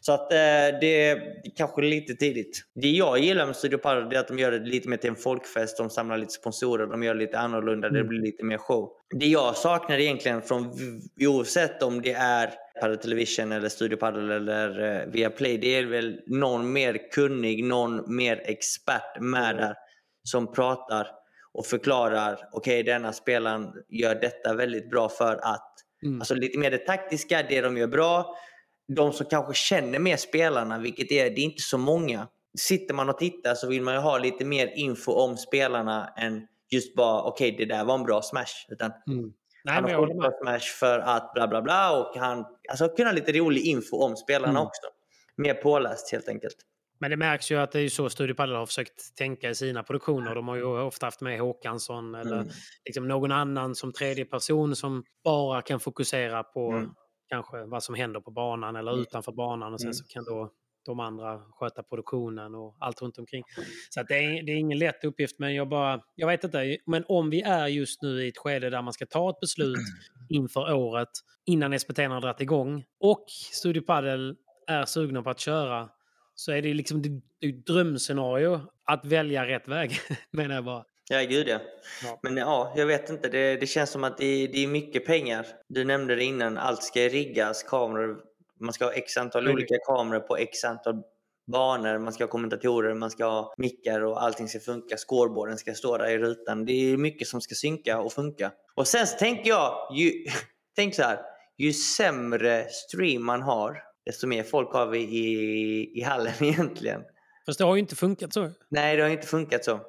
Så 0.00 0.12
att 0.12 0.32
eh, 0.32 0.38
det 0.80 1.08
är 1.08 1.42
kanske 1.56 1.82
lite 1.82 2.14
tidigt. 2.14 2.62
Det 2.74 2.88
jag 2.88 3.18
gillar 3.18 3.46
med 3.46 3.56
Studio 3.56 3.78
Padel 3.78 4.12
är 4.12 4.18
att 4.18 4.28
de 4.28 4.38
gör 4.38 4.52
det 4.52 4.58
lite 4.58 4.88
mer 4.88 4.96
till 4.96 5.10
en 5.10 5.16
folkfest. 5.16 5.76
De 5.76 5.90
samlar 5.90 6.18
lite 6.18 6.32
sponsorer, 6.32 6.86
de 6.86 7.02
gör 7.02 7.14
det 7.14 7.20
lite 7.20 7.38
annorlunda, 7.38 7.88
mm. 7.88 8.02
det 8.02 8.08
blir 8.08 8.20
lite 8.20 8.44
mer 8.44 8.58
show. 8.58 8.90
Det 9.14 9.26
jag 9.26 9.56
saknar 9.56 9.98
egentligen 9.98 10.42
från 10.42 10.72
oavsett 11.20 11.82
om 11.82 12.02
det 12.02 12.12
är 12.12 12.52
Padel 12.80 12.98
Television 12.98 13.52
eller 13.52 13.68
Studio 13.68 13.96
Padel 13.96 14.30
eller 14.30 15.00
eh, 15.00 15.06
Viaplay, 15.12 15.58
det 15.58 15.76
är 15.76 15.86
väl 15.86 16.20
någon 16.26 16.72
mer 16.72 17.10
kunnig, 17.12 17.64
någon 17.64 18.16
mer 18.16 18.42
expert 18.44 19.20
med 19.20 19.50
mm. 19.50 19.56
där 19.56 19.74
som 20.22 20.52
pratar 20.52 21.06
och 21.52 21.66
förklarar, 21.66 22.32
okej 22.52 22.80
okay, 22.80 22.92
denna 22.92 23.12
spelaren 23.12 23.72
gör 23.88 24.14
detta 24.14 24.54
väldigt 24.54 24.90
bra 24.90 25.08
för 25.08 25.36
att 25.42 25.74
Mm. 26.06 26.20
Alltså 26.20 26.34
lite 26.34 26.58
mer 26.58 26.70
det 26.70 26.78
taktiska, 26.78 27.42
det 27.48 27.60
de 27.60 27.76
gör 27.76 27.86
bra. 27.86 28.36
De 28.96 29.12
som 29.12 29.26
kanske 29.26 29.54
känner 29.54 29.98
mer 29.98 30.16
spelarna, 30.16 30.78
vilket 30.78 31.12
är, 31.12 31.30
det 31.30 31.40
är 31.40 31.44
inte 31.44 31.62
så 31.62 31.78
många. 31.78 32.28
Sitter 32.58 32.94
man 32.94 33.08
och 33.08 33.18
tittar 33.18 33.54
så 33.54 33.68
vill 33.68 33.82
man 33.82 33.94
ju 33.94 34.00
ha 34.00 34.18
lite 34.18 34.44
mer 34.44 34.72
info 34.76 35.12
om 35.12 35.36
spelarna 35.36 36.08
än 36.16 36.46
just 36.70 36.94
bara 36.94 37.22
okej 37.22 37.52
okay, 37.54 37.66
det 37.66 37.74
där 37.74 37.84
var 37.84 37.94
en 37.94 38.02
bra 38.02 38.22
smash. 38.22 38.66
Utan 38.68 38.92
mm. 39.10 39.32
Nej, 39.64 39.74
han 39.74 39.84
har 39.84 40.06
fått 40.06 40.18
bra 40.18 40.30
smash 40.42 40.78
för 40.78 40.98
att 40.98 41.32
bla 41.34 41.48
bla 41.48 41.62
bla 41.62 41.98
och 42.00 42.16
han 42.16 42.44
alltså 42.70 42.88
kunna 42.88 43.12
lite 43.12 43.32
rolig 43.32 43.66
info 43.66 43.96
om 43.96 44.16
spelarna 44.16 44.50
mm. 44.50 44.62
också. 44.62 44.82
Mer 45.36 45.54
påläst 45.54 46.12
helt 46.12 46.28
enkelt. 46.28 46.56
Men 47.00 47.10
det 47.10 47.16
märks 47.16 47.50
ju 47.50 47.56
att 47.56 47.72
det 47.72 47.80
är 47.80 47.88
så 47.88 48.10
Studio 48.10 48.34
Padel 48.34 48.56
har 48.56 48.66
försökt 48.66 49.16
tänka 49.16 49.50
i 49.50 49.54
sina 49.54 49.82
produktioner. 49.82 50.34
De 50.34 50.48
har 50.48 50.56
ju 50.56 50.64
ofta 50.64 51.06
haft 51.06 51.20
med 51.20 51.40
Håkansson 51.40 52.14
eller 52.14 52.36
mm. 52.36 52.48
liksom 52.84 53.08
någon 53.08 53.32
annan 53.32 53.74
som 53.74 53.92
tredje 53.92 54.24
person 54.24 54.76
som 54.76 55.04
bara 55.24 55.62
kan 55.62 55.80
fokusera 55.80 56.42
på 56.42 56.70
mm. 56.70 56.90
kanske 57.28 57.64
vad 57.64 57.82
som 57.82 57.94
händer 57.94 58.20
på 58.20 58.30
banan 58.30 58.76
eller 58.76 58.92
mm. 58.92 59.02
utanför 59.02 59.32
banan 59.32 59.72
och 59.72 59.80
sen 59.80 59.86
mm. 59.86 59.94
så 59.94 60.04
kan 60.04 60.24
då 60.24 60.50
de 60.86 61.00
andra 61.00 61.40
sköta 61.50 61.82
produktionen 61.82 62.54
och 62.54 62.76
allt 62.80 63.02
runt 63.02 63.18
omkring. 63.18 63.42
Så 63.90 64.02
det, 64.02 64.14
är, 64.14 64.42
det 64.42 64.52
är 64.52 64.56
ingen 64.56 64.78
lätt 64.78 65.04
uppgift, 65.04 65.38
men 65.38 65.54
jag 65.54 65.68
bara, 65.68 66.00
jag 66.14 66.26
vet 66.26 66.44
inte. 66.44 66.78
Men 66.86 67.04
om 67.08 67.30
vi 67.30 67.40
är 67.40 67.66
just 67.66 68.02
nu 68.02 68.24
i 68.24 68.28
ett 68.28 68.38
skede 68.38 68.70
där 68.70 68.82
man 68.82 68.92
ska 68.92 69.06
ta 69.06 69.30
ett 69.30 69.40
beslut 69.40 69.78
inför 70.28 70.74
året 70.74 71.08
innan 71.46 71.78
SPT 71.78 71.98
har 71.98 72.20
dragit 72.20 72.40
igång 72.40 72.84
och 73.00 73.24
Studio 73.52 73.80
Padel 73.80 74.36
är 74.66 74.84
sugna 74.84 75.22
på 75.22 75.30
att 75.30 75.40
köra 75.40 75.88
så 76.40 76.52
är 76.52 76.62
det 76.62 76.74
liksom 76.74 77.02
det 77.02 77.52
drömscenario 77.52 78.60
att 78.84 79.04
välja 79.04 79.46
rätt 79.46 79.68
väg, 79.68 80.00
menar 80.30 80.54
jag 80.54 80.64
bara. 80.64 80.84
Ja, 81.10 81.20
gud 81.20 81.48
ja. 81.48 81.60
ja. 82.04 82.20
Men 82.22 82.36
ja, 82.36 82.72
jag 82.76 82.86
vet 82.86 83.10
inte. 83.10 83.28
Det, 83.28 83.56
det 83.56 83.66
känns 83.66 83.90
som 83.90 84.04
att 84.04 84.18
det, 84.18 84.46
det, 84.46 84.64
är 84.64 84.66
mycket 84.66 85.06
pengar. 85.06 85.46
Du 85.68 85.84
nämnde 85.84 86.16
det 86.16 86.24
innan. 86.24 86.58
Allt 86.58 86.82
ska 86.82 87.00
riggas. 87.00 87.62
Kameror. 87.62 88.20
Man 88.60 88.72
ska 88.72 88.84
ha 88.84 88.92
x 88.92 89.16
antal 89.16 89.42
mm. 89.42 89.54
olika 89.54 89.74
kameror 89.86 90.20
på 90.20 90.36
x 90.36 90.64
antal 90.64 91.02
banor, 91.52 91.98
man 91.98 92.12
ska 92.12 92.24
ha 92.24 92.28
kommentatorer, 92.28 92.94
man 92.94 93.10
ska 93.10 93.24
ha 93.24 93.54
mickar 93.56 94.00
och 94.00 94.22
allting 94.22 94.48
ska 94.48 94.60
funka. 94.60 94.96
Scoreboarden 94.96 95.58
ska 95.58 95.74
stå 95.74 95.96
där 95.96 96.10
i 96.10 96.18
rutan. 96.18 96.64
Det 96.64 96.72
är 96.72 96.96
mycket 96.96 97.28
som 97.28 97.40
ska 97.40 97.54
synka 97.54 98.00
och 98.00 98.12
funka. 98.12 98.52
Och 98.74 98.88
sen 98.88 99.06
så 99.06 99.18
tänker 99.18 99.50
jag, 99.50 99.88
ju, 99.94 100.12
tänk 100.76 100.94
så 100.94 101.02
här, 101.02 101.18
ju 101.58 101.72
sämre 101.72 102.66
stream 102.68 103.24
man 103.24 103.42
har, 103.42 103.89
desto 104.10 104.26
mer 104.26 104.42
folk 104.42 104.72
har 104.72 104.86
vi 104.86 104.98
i, 104.98 105.98
i 105.98 106.02
hallen 106.02 106.32
egentligen. 106.40 107.02
Fast 107.46 107.58
det 107.58 107.64
har 107.64 107.74
ju 107.74 107.80
inte 107.80 107.96
funkat 107.96 108.32
så. 108.32 108.50
Nej, 108.68 108.96
det 108.96 109.02
har 109.02 109.10
inte 109.10 109.26
funkat 109.26 109.64
så. 109.64 109.80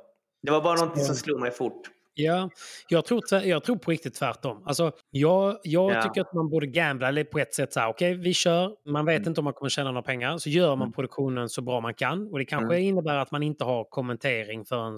Det 0.44 0.52
var 0.52 0.62
bara 0.62 0.76
någonting 0.80 1.04
som 1.04 1.16
slog 1.16 1.40
mig 1.40 1.52
fort. 1.52 1.82
Ja, 2.14 2.50
jag 2.88 3.06
tror, 3.06 3.22
jag 3.44 3.64
tror 3.64 3.76
på 3.76 3.92
riktigt 3.92 4.14
tvärtom. 4.16 4.64
Alltså, 4.66 4.92
jag 5.12 5.58
jag 5.64 5.92
Ja. 5.92 6.02
tycker 6.04 6.22
att 6.22 6.34
man 6.34 6.50
borde 6.50 6.68
gambla 6.68 7.24
på 7.32 7.40
ett 7.40 7.54
sätt 7.54 7.74
så 7.74 7.80
här, 7.80 7.88
okej, 7.90 8.14
vi 8.14 8.34
kör, 8.34 8.76
man 8.92 9.06
vet 9.06 9.18
Mm. 9.18 9.28
inte 9.30 9.42
om 9.42 9.46
man 9.46 9.54
kommer 9.54 9.70
tjäna 9.70 9.92
några 9.92 10.02
pengar, 10.04 10.38
så 10.38 10.50
gör 10.50 10.76
man 10.76 10.86
Mm. 10.86 10.92
produktionen 10.94 11.50
så 11.50 11.62
bra 11.62 11.82
man 11.82 11.94
kan. 11.94 12.28
Och 12.32 12.40
det 12.40 12.46
kanske 12.46 12.76
Mm. 12.76 12.88
innebär 12.88 13.16
att 13.16 13.32
man 13.32 13.44
inte 13.44 13.64
har 13.64 13.84
kommentering 13.84 14.66
förrän 14.66 14.98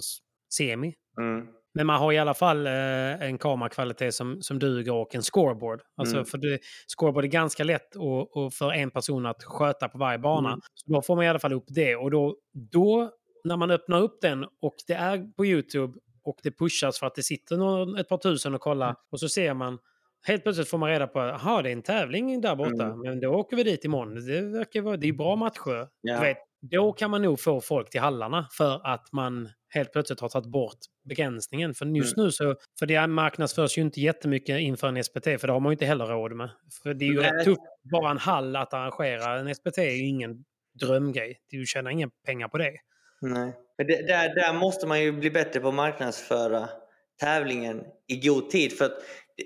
semi. 0.53 0.93
Mm. 1.17 1.47
Men 1.73 1.87
man 1.87 1.99
har 1.99 2.11
i 2.13 2.17
alla 2.17 2.33
fall 2.33 2.67
eh, 2.67 3.21
en 3.21 3.37
kamerakvalitet 3.37 4.13
som, 4.13 4.41
som 4.41 4.59
duger 4.59 4.93
och 4.93 5.15
en 5.15 5.21
scoreboard. 5.21 5.81
Alltså, 5.97 6.15
Mm. 6.15 6.25
för 6.25 6.37
det, 6.37 6.59
scoreboard 6.97 7.23
är 7.23 7.27
ganska 7.27 7.63
lätt 7.63 7.95
och, 7.95 8.37
och 8.37 8.53
för 8.53 8.71
en 8.71 8.91
person 8.91 9.25
att 9.25 9.43
sköta 9.43 9.89
på 9.89 9.97
varje 9.97 10.19
bana. 10.19 10.49
Mm. 10.49 10.59
Så 10.73 10.91
då 10.93 11.01
får 11.01 11.15
man 11.15 11.25
i 11.25 11.27
alla 11.29 11.39
fall 11.39 11.53
upp 11.53 11.65
det. 11.67 11.95
Och 11.95 12.11
då, 12.11 12.35
då, 12.71 13.11
när 13.43 13.57
man 13.57 13.71
öppnar 13.71 14.01
upp 14.01 14.21
den 14.21 14.43
och 14.61 14.75
det 14.87 14.93
är 14.93 15.33
på 15.35 15.45
YouTube 15.45 15.93
och 16.23 16.35
det 16.43 16.51
pushas 16.51 16.99
för 16.99 17.07
att 17.07 17.15
det 17.15 17.23
sitter 17.23 17.57
någon, 17.57 17.97
ett 17.97 18.09
par 18.09 18.17
tusen 18.17 18.53
och 18.55 18.61
kollar 18.61 18.85
Mm. 18.87 18.95
och 19.11 19.19
så 19.19 19.29
ser 19.29 19.53
man 19.53 19.79
Helt 20.25 20.43
plötsligt 20.43 20.69
får 20.69 20.77
man 20.77 20.89
reda 20.89 21.07
på 21.07 21.19
att 21.19 21.63
det 21.63 21.69
är 21.69 21.73
en 21.73 21.81
tävling 21.81 22.41
där 22.41 22.55
borta, 22.55 22.83
Mm. 22.85 22.99
men 22.99 23.19
då 23.19 23.29
åker 23.29 23.57
vi 23.57 23.63
dit 23.63 23.85
imorgon. 23.85 24.15
Det, 24.25 24.41
verkar 24.41 24.81
vara, 24.81 24.97
det 24.97 25.07
är 25.07 25.13
bra 25.13 25.35
matcher. 25.35 25.87
Ja. 26.01 26.13
Du 26.13 26.19
vet, 26.19 26.37
då 26.71 26.93
kan 26.93 27.11
man 27.11 27.21
nog 27.21 27.39
få 27.39 27.61
folk 27.61 27.89
till 27.89 28.01
hallarna 28.01 28.47
för 28.57 28.87
att 28.87 29.11
man 29.11 29.49
helt 29.73 29.91
plötsligt 29.91 30.19
har 30.19 30.29
tagit 30.29 30.51
bort 30.51 30.77
begränsningen. 31.09 31.73
För 31.73 31.85
just 31.85 32.17
Mm. 32.17 32.25
nu 32.25 32.31
så, 32.31 32.55
för 32.79 32.85
det 32.85 33.07
marknadsförs 33.07 33.77
ju 33.77 33.81
inte 33.81 34.01
jättemycket 34.01 34.59
inför 34.59 34.87
en 34.87 35.03
SPT, 35.03 35.23
för 35.23 35.47
det 35.47 35.53
har 35.53 35.59
man 35.59 35.69
ju 35.71 35.73
inte 35.73 35.85
heller 35.85 36.05
råd 36.05 36.31
med. 36.31 36.49
För 36.83 36.93
det 36.93 37.05
är 37.05 37.09
ju 37.09 37.21
Nej. 37.21 37.31
rätt 37.31 37.45
tufft, 37.45 37.61
bara 37.91 38.11
en 38.11 38.17
hall 38.17 38.55
att 38.55 38.73
arrangera. 38.73 39.39
En 39.39 39.55
SPT 39.55 39.77
är 39.77 39.91
ju 39.95 40.07
ingen 40.07 40.43
drömgrej. 40.79 41.37
Du 41.49 41.65
tjänar 41.65 41.91
inga 41.91 42.09
pengar 42.25 42.47
på 42.47 42.57
det. 42.57 42.71
Nej. 43.21 43.53
Men 43.77 43.87
det, 43.87 44.07
där, 44.07 44.35
där 44.35 44.53
måste 44.53 44.87
man 44.87 45.01
ju 45.01 45.11
bli 45.11 45.31
bättre 45.31 45.59
på 45.59 45.67
att 45.67 45.73
marknadsföra 45.73 46.69
tävlingen 47.19 47.83
i 48.07 48.27
god 48.27 48.49
tid. 48.49 48.77
För 48.77 48.91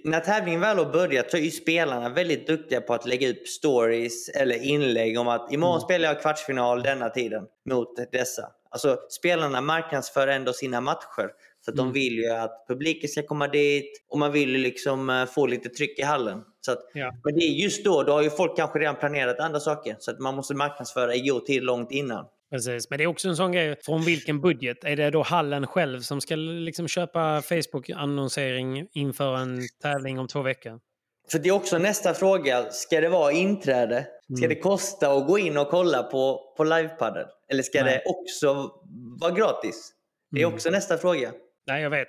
när 0.04 0.20
tävlingen 0.20 0.62
väl 0.62 0.78
har 0.78 0.86
börjat 0.94 1.32
så 1.32 1.38
är 1.38 1.42
ju 1.42 1.52
spelarna 1.52 2.10
väldigt 2.10 2.48
duktiga 2.48 2.82
på 2.82 2.94
att 2.94 3.06
lägga 3.06 3.28
ut 3.28 3.48
stories 3.48 4.30
eller 4.30 4.63
inlägg 4.63 5.20
om 5.20 5.28
att 5.28 5.54
imorgon 5.54 5.76
Mm. 5.76 5.82
spelar 5.86 6.08
jag 6.08 6.22
kvartsfinal 6.22 6.84
denna 6.84 7.10
tiden 7.10 7.44
mot 7.70 8.12
dessa. 8.12 8.52
Alltså 8.69 8.97
spelarna 9.10 9.62
marknadsför 9.62 10.27
ändå 10.27 10.53
sina 10.53 10.82
matcher. 10.82 11.30
Att 11.67 11.73
Mm. 11.73 11.86
de 11.86 11.93
vill 11.93 12.13
ju 12.13 12.30
att 12.30 12.65
publiken 12.67 13.10
ska 13.10 13.23
komma 13.23 13.47
dit 13.47 14.06
och 14.10 14.19
man 14.19 14.32
vill 14.32 14.49
ju 14.49 14.58
liksom 14.58 15.10
eh, 15.10 15.25
få 15.25 15.45
lite 15.45 15.69
tryck 15.69 15.99
i 15.99 16.01
hallen. 16.03 16.41
Så 16.62 16.71
att, 16.71 16.80
Ja. 16.93 17.13
Men 17.23 17.36
det 17.36 17.41
är 17.45 17.51
just 17.63 17.86
då, 17.86 18.03
då 18.03 18.12
har 18.13 18.21
ju 18.21 18.30
folk 18.30 18.56
kanske 18.58 18.80
redan 18.80 18.95
planerat 18.95 19.39
andra 19.39 19.60
saker. 19.60 19.95
Så 19.99 20.12
att 20.12 20.19
man 20.19 20.36
måste 20.36 20.53
marknadsföra 20.53 21.15
i 21.15 21.19
god 21.30 21.45
tid 21.45 21.63
långt 21.63 21.91
innan. 21.91 22.25
Precis, 22.51 22.89
men 22.89 22.97
det 22.97 23.03
är 23.03 23.08
också 23.08 23.27
en 23.27 23.36
sån 23.36 23.51
grej, 23.51 23.75
från 23.86 24.01
vilken 24.01 24.41
budget? 24.41 24.84
Är 24.84 24.95
det 24.95 25.10
då 25.10 25.21
hallen 25.23 25.67
själv 25.67 26.01
som 26.01 26.21
ska 26.21 26.36
liksom 26.36 26.88
köpa 26.88 27.41
Facebook-annonsering 27.41 28.88
inför 28.93 29.36
en 29.38 29.62
tävling 29.82 30.19
om 30.19 30.27
två 30.27 30.41
veckor? 30.41 30.80
För 31.32 31.39
det 31.39 31.49
är 31.49 31.53
också 31.53 31.77
nästa 31.77 32.13
fråga. 32.13 32.71
Ska 32.71 33.01
det 33.01 33.10
vara 33.10 33.32
inträde? 33.32 34.08
Ska 34.36 34.46
Mm. 34.46 34.50
det 34.50 34.62
kosta 34.62 35.12
att 35.13 35.28
gå 35.28 35.38
in 35.40 35.58
och 35.58 35.68
kolla 35.68 36.04
på, 36.04 36.54
på 36.58 36.63
livepadel? 36.63 37.26
Eller 37.52 37.63
ska 37.63 37.84
Nej. 37.84 38.02
det 38.06 38.10
också 38.10 38.72
vara 39.22 39.32
gratis? 39.32 39.94
Det 40.32 40.40
är 40.40 40.44
Mm. 40.44 40.54
också 40.56 40.70
nästa 40.70 40.98
fråga. 40.98 41.32
Nej, 41.68 41.84
jag 41.84 41.90
vet. 41.90 42.08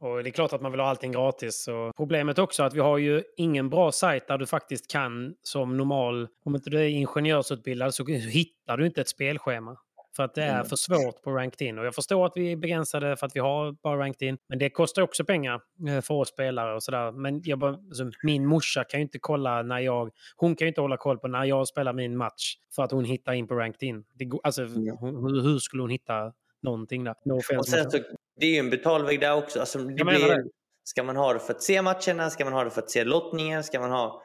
Och 0.00 0.22
det 0.22 0.28
är 0.28 0.32
klart 0.32 0.52
att 0.52 0.60
man 0.62 0.70
vill 0.72 0.80
ha 0.80 0.88
allting 0.88 1.12
gratis. 1.12 1.68
Och 1.68 1.96
problemet 1.96 2.38
också 2.38 2.62
är 2.62 2.66
att 2.66 2.74
vi 2.74 2.80
har 2.80 2.98
ju 2.98 3.22
ingen 3.36 3.70
bra 3.70 3.92
sajt 3.92 4.28
där 4.28 4.38
du 4.38 4.46
faktiskt 4.46 4.90
kan 4.90 5.34
som 5.42 5.76
normal, 5.76 6.28
om 6.44 6.54
inte 6.54 6.70
du 6.70 6.78
är 6.80 6.88
ingenjörsutbildad 6.88 7.94
så 7.94 8.04
hittar 8.06 8.76
du 8.76 8.86
inte 8.86 9.00
ett 9.00 9.08
spelschema. 9.08 9.76
För 10.16 10.22
att 10.22 10.34
det 10.34 10.42
är 10.42 10.54
Mm. 10.54 10.66
för 10.66 10.76
svårt 10.76 11.22
på 11.22 11.30
ranked 11.30 11.68
in. 11.68 11.78
Och 11.78 11.86
jag 11.86 11.94
förstår 11.94 12.26
att 12.26 12.32
vi 12.36 12.52
är 12.52 12.56
begränsade 12.56 13.16
för 13.16 13.26
att 13.26 13.36
vi 13.36 13.40
har 13.40 13.72
bara 13.82 13.98
ranked 13.98 14.28
in. 14.28 14.38
Men 14.48 14.58
det 14.58 14.70
kostar 14.70 15.02
också 15.02 15.24
pengar 15.24 15.60
eh, 15.88 16.00
för 16.00 16.14
oss 16.14 16.28
spelare 16.28 16.74
och 16.74 16.82
sådär. 16.82 17.12
Men 17.12 17.40
jag 17.44 17.58
bara, 17.58 17.72
alltså, 17.72 18.10
min 18.22 18.46
morsa 18.46 18.84
kan 18.84 19.00
ju 19.00 19.02
inte 19.04 19.18
kolla 19.18 19.62
när 19.62 19.78
jag... 19.78 20.10
Hon 20.36 20.56
kan 20.56 20.66
ju 20.66 20.68
inte 20.68 20.80
hålla 20.80 20.96
koll 20.96 21.18
på 21.18 21.28
när 21.28 21.44
jag 21.44 21.68
spelar 21.68 21.92
min 21.92 22.16
match. 22.16 22.54
För 22.74 22.82
att 22.82 22.90
hon 22.90 23.04
hittar 23.04 23.32
in 23.32 23.48
på 23.48 23.54
ranked 23.54 23.88
in. 23.88 24.04
Det, 24.14 24.30
alltså, 24.42 24.64
hon, 24.98 25.40
hur, 25.44 25.58
skulle 25.58 25.82
hon 25.82 25.90
hitta 25.90 26.32
någonting 26.62 27.04
där? 27.04 27.14
No 27.24 27.34
Och 27.58 27.66
sen 27.66 27.90
så, 27.90 27.98
det 28.40 28.46
är 28.46 28.50
ju 28.50 28.58
en 28.58 28.70
betalväg 28.70 29.20
där 29.20 29.34
också. 29.34 29.60
Alltså, 29.60 29.78
det 29.78 29.94
Jag 29.96 30.06
blir, 30.06 30.28
det. 30.28 30.44
Ska 30.84 31.02
man 31.02 31.16
ha 31.16 31.32
det 31.32 31.40
för 31.40 31.52
att 31.52 31.62
se 31.62 31.82
matcherna? 31.82 32.30
Ska 32.30 32.44
man 32.44 32.52
ha 32.52 32.64
det 32.64 32.70
för 32.70 32.82
att 32.82 32.90
se 32.90 33.04
lottningen? 33.04 33.64
Ska 33.64 33.80
man, 33.80 33.90
ha, 33.90 34.22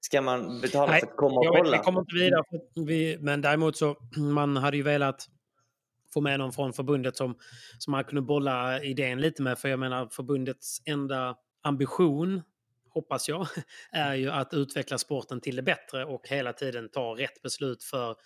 ska 0.00 0.20
man 0.22 0.60
betala 0.60 0.90
Nej, 0.92 1.00
för 1.00 1.06
att 1.06 1.16
komma 1.16 1.38
och 1.40 1.44
Jag 1.44 1.52
vet, 1.52 1.62
kolla? 1.64 1.76
vi 1.78 1.82
kommer 1.84 2.00
inte 2.00 2.14
vidare. 2.14 2.42
Vi, 2.86 3.18
men 3.20 3.40
däremot 3.40 3.76
så, 3.76 3.96
man 4.16 4.56
hade 4.56 4.76
ju 4.76 4.82
velat 4.82 5.26
få 6.14 6.20
med 6.20 6.38
någon 6.38 6.52
från 6.52 6.72
förbundet 6.72 7.16
som, 7.16 7.38
som 7.78 7.90
man 7.90 8.04
kunde 8.04 8.22
bolla 8.22 8.82
idén 8.82 9.20
lite 9.20 9.42
med. 9.42 9.58
För 9.58 9.68
jag 9.68 9.78
menar, 9.78 10.08
förbundets 10.12 10.82
enda 10.84 11.36
ambition, 11.62 12.42
hoppas 12.90 13.28
jag, 13.28 13.46
är 13.92 14.14
ju 14.14 14.30
att 14.30 14.54
utveckla 14.54 14.98
sporten 14.98 15.40
till 15.40 15.56
det 15.56 15.62
bättre 15.62 16.04
och 16.04 16.28
hela 16.28 16.52
tiden 16.52 16.88
ta 16.88 17.14
rätt 17.18 17.42
beslut 17.42 17.84
för 17.84 18.16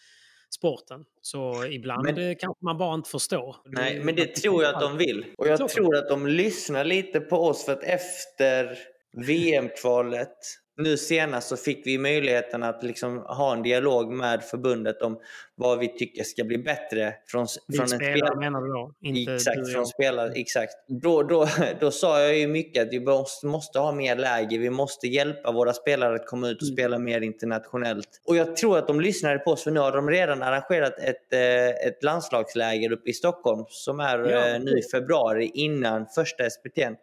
sporten. 0.55 1.05
Så 1.21 1.65
ibland 1.65 2.05
Men- 2.05 2.19
eh, 2.19 2.37
kanske 2.41 2.65
man 2.65 2.79
bara 2.79 2.95
inte 2.95 3.11
förstår. 3.11 3.57
Nej, 3.65 4.05
men 4.05 4.15
det 4.17 4.27
tror 4.37 4.63
jag 4.63 4.75
att 4.75 4.81
de 4.81 4.97
vill. 4.97 5.27
Och 5.39 5.47
jag 5.49 5.69
tror 5.69 5.97
att 5.97 6.09
de 6.09 6.27
lyssnar 6.27 6.85
lite 6.85 7.21
på 7.21 7.37
oss 7.37 7.65
för 7.65 7.73
att 7.73 7.83
efter 7.85 8.79
VM-kvalet 9.13 10.37
nu 10.83 10.97
senast 10.97 11.49
så 11.49 11.57
fick 11.57 11.87
vi 11.87 11.99
möjligheten 11.99 12.63
att 12.63 12.83
liksom 12.83 13.19
ha 13.19 13.53
en 13.53 13.63
dialog 13.63 14.13
med 14.13 14.43
förbundet 14.45 15.03
om 15.03 15.19
vad 15.55 15.79
vi 15.79 15.89
tycker 15.99 16.25
ska 16.25 16.45
bli 16.45 16.59
bättre 16.59 17.15
från, 17.27 17.47
Vi 17.69 17.77
från 17.77 17.83
en 17.85 17.89
spelar 17.89 18.13
spelare. 18.17 18.37
menar 18.37 18.61
du 18.61 18.69
då? 18.69 18.95
Inte 19.03 19.33
Exakt, 19.35 19.73
från 19.73 19.87
spelare. 19.87 20.33
Exakt. 20.35 20.73
Då, 20.89 21.23
då, 21.23 21.49
då 21.81 21.91
sa 21.91 22.21
jag 22.21 22.39
ju 22.39 22.47
mycket 22.47 22.83
att 22.87 22.93
vi 22.93 23.01
måste, 23.01 23.47
måste 23.47 23.79
ha 23.79 23.93
mer 23.93 24.17
läge. 24.17 24.59
Vi 24.59 24.71
måste 24.71 25.07
hjälpa 25.07 25.53
våra 25.53 25.73
spelare 25.73 26.15
att 26.15 26.27
komma 26.27 26.49
ut 26.49 26.57
och 26.63 26.69
Mm. 26.69 26.77
spela 26.77 26.99
mer 26.99 27.21
internationellt. 27.21 28.09
Och 28.27 28.37
jag 28.37 28.57
tror 28.57 28.79
att 28.79 28.87
de 28.87 29.01
lyssnade 29.01 29.39
på 29.39 29.51
oss 29.51 29.65
för 29.65 29.71
nu 29.71 29.81
har 29.81 29.93
de 29.93 30.11
redan 30.11 30.43
arrangerat 30.43 30.99
ett, 30.99 31.33
eh, 31.33 31.69
ett 31.89 32.03
landslagsläger 32.05 32.93
uppe 32.93 33.11
i 33.11 33.13
Stockholm 33.13 33.65
som 33.69 34.01
är 34.01 34.19
Ja, 34.19 34.47
eh, 34.49 34.61
nu 34.61 34.79
i 34.79 34.83
februari 34.83 35.51
innan 35.55 36.07
första 36.15 36.45
SPT'n. 36.45 36.97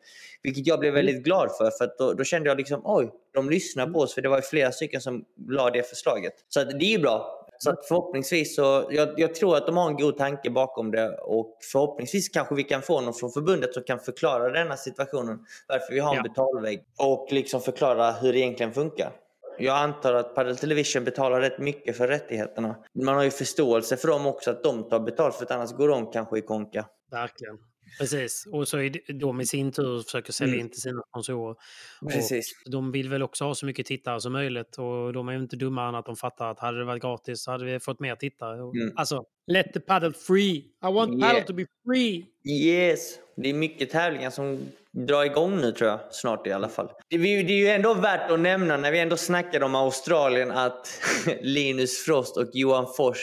Vilket 0.48 0.68
jag 0.68 0.80
blev 0.80 0.94
Mm. 0.94 1.06
väldigt 1.06 1.24
glad 1.24 1.52
för, 1.58 1.72
för 1.72 1.90
då, 1.98 2.14
då 2.14 2.24
kände 2.24 2.50
jag 2.50 2.58
liksom 2.58 2.82
oj, 2.84 3.12
de 3.34 3.50
lyssnar 3.50 3.88
på 3.88 4.00
oss. 4.00 4.14
För 4.14 4.22
det 4.22 4.30
var 4.30 4.38
ju 4.38 4.42
flera 4.42 4.72
stycken 4.72 5.02
som 5.02 5.26
la 5.50 5.70
det 5.70 5.84
förslaget. 5.90 6.34
Så 6.50 6.60
att 6.62 6.70
det 6.80 6.86
är 6.86 6.92
ju 6.92 7.00
bra. 7.00 7.44
Så 7.60 7.70
att 7.70 7.86
förhoppningsvis 7.88 8.56
så, 8.56 8.88
jag, 8.92 9.10
jag 9.20 9.36
tror 9.36 9.58
att 9.58 9.66
de 9.66 9.78
har 9.78 9.88
en 9.90 9.98
god 9.98 10.18
tanke 10.18 10.50
bakom 10.50 10.92
det 10.92 11.18
och 11.18 11.58
förhoppningsvis 11.72 12.30
kanske 12.30 12.56
vi 12.56 12.64
kan 12.64 12.82
få 12.82 13.02
någon 13.02 13.14
från 13.14 13.32
förbundet 13.32 13.74
som 13.74 13.84
kan 13.84 14.00
förklara 14.00 14.50
denna 14.50 14.78
situationen. 14.78 15.40
Varför 15.68 15.94
vi 15.94 16.00
har 16.00 16.12
en 16.12 16.18
Ja. 16.18 16.24
betalvägg 16.24 16.84
och 17.00 17.28
liksom 17.32 17.62
förklara 17.62 18.12
hur 18.12 18.34
det 18.34 18.40
egentligen 18.40 18.74
funkar. 18.74 19.12
Jag 19.60 19.78
antar 19.78 20.14
att 20.14 20.36
Padel 20.36 20.58
Television 20.58 21.04
betalar 21.04 21.42
rätt 21.42 21.60
mycket 21.60 21.98
för 21.98 22.08
rättigheterna. 22.08 22.76
Man 22.94 23.16
har 23.16 23.24
ju 23.24 23.32
förståelse 23.32 23.98
för 23.98 24.08
dem 24.08 24.26
också 24.26 24.52
att 24.52 24.64
de 24.64 24.90
tar 24.90 25.00
betalt 25.00 25.36
för 25.36 25.44
att 25.46 25.52
annars 25.52 25.72
går 25.72 25.88
de 25.90 26.12
kanske 26.12 26.38
i 26.38 26.42
konka. 26.42 26.86
Verkligen. 27.12 27.58
Precis. 28.00 28.48
Och 28.52 28.68
så 28.68 28.78
är 28.80 29.14
de 29.20 29.42
i 29.42 29.46
sin 29.46 29.72
tur 29.72 30.02
försöker 30.04 30.34
sälja 30.34 30.54
Mm. 30.54 30.66
in 30.66 30.72
till 30.72 30.82
sina 30.82 31.02
sponsorer. 31.10 31.56
Och 32.02 32.12
Precis. 32.12 32.52
de 32.66 32.92
vill 32.92 33.10
väl 33.10 33.24
också 33.24 33.44
ha 33.46 33.56
så 33.56 33.66
mycket 33.66 33.86
tittare 33.86 34.22
som 34.22 34.34
möjligt 34.34 34.78
och 34.78 35.14
de 35.14 35.28
är 35.30 35.34
ju 35.34 35.40
inte 35.40 35.56
dummare 35.56 35.90
än 35.90 35.96
att 35.96 36.06
de 36.06 36.16
fattar 36.16 36.52
att 36.52 36.60
hade 36.60 36.78
det 36.80 36.86
varit 36.86 37.02
gratis 37.02 37.44
så 37.44 37.52
hade 37.52 37.66
vi 37.66 37.80
fått 37.80 38.00
mer 38.00 38.16
tittare. 38.16 38.62
Och- 38.64 38.76
Mm. 38.76 38.94
Alltså, 38.96 39.24
let 39.52 39.74
the 39.74 39.80
paddle 39.80 40.14
free! 40.14 40.56
I 40.58 40.66
want 40.82 41.14
Yeah. 41.20 41.30
paddle 41.32 41.44
to 41.48 41.54
be 41.54 41.66
free! 41.86 42.26
Yes, 42.50 43.20
det 43.38 43.50
är 43.50 43.54
mycket 43.54 43.90
tävlingar 43.90 44.30
som 44.30 44.60
drar 44.92 45.24
igång 45.26 45.58
nu 45.58 45.72
tror 45.72 45.90
jag. 45.90 46.00
Snart 46.12 46.48
i 46.48 46.52
alla 46.52 46.70
fall. 46.70 46.90
Det, 47.10 47.18
det 47.18 47.54
är 47.54 47.60
ju 47.60 47.68
ändå 47.68 47.94
värt 47.94 48.32
att 48.32 48.40
nämna 48.40 48.78
när 48.78 48.92
vi 48.92 49.00
ändå 49.00 49.18
snackade 49.18 49.66
om 49.66 49.76
Australien 49.76 50.52
att 50.52 51.02
Linus 51.42 51.98
Frost 52.06 52.38
och 52.38 52.50
Johan 52.54 52.88
Fors 52.98 53.18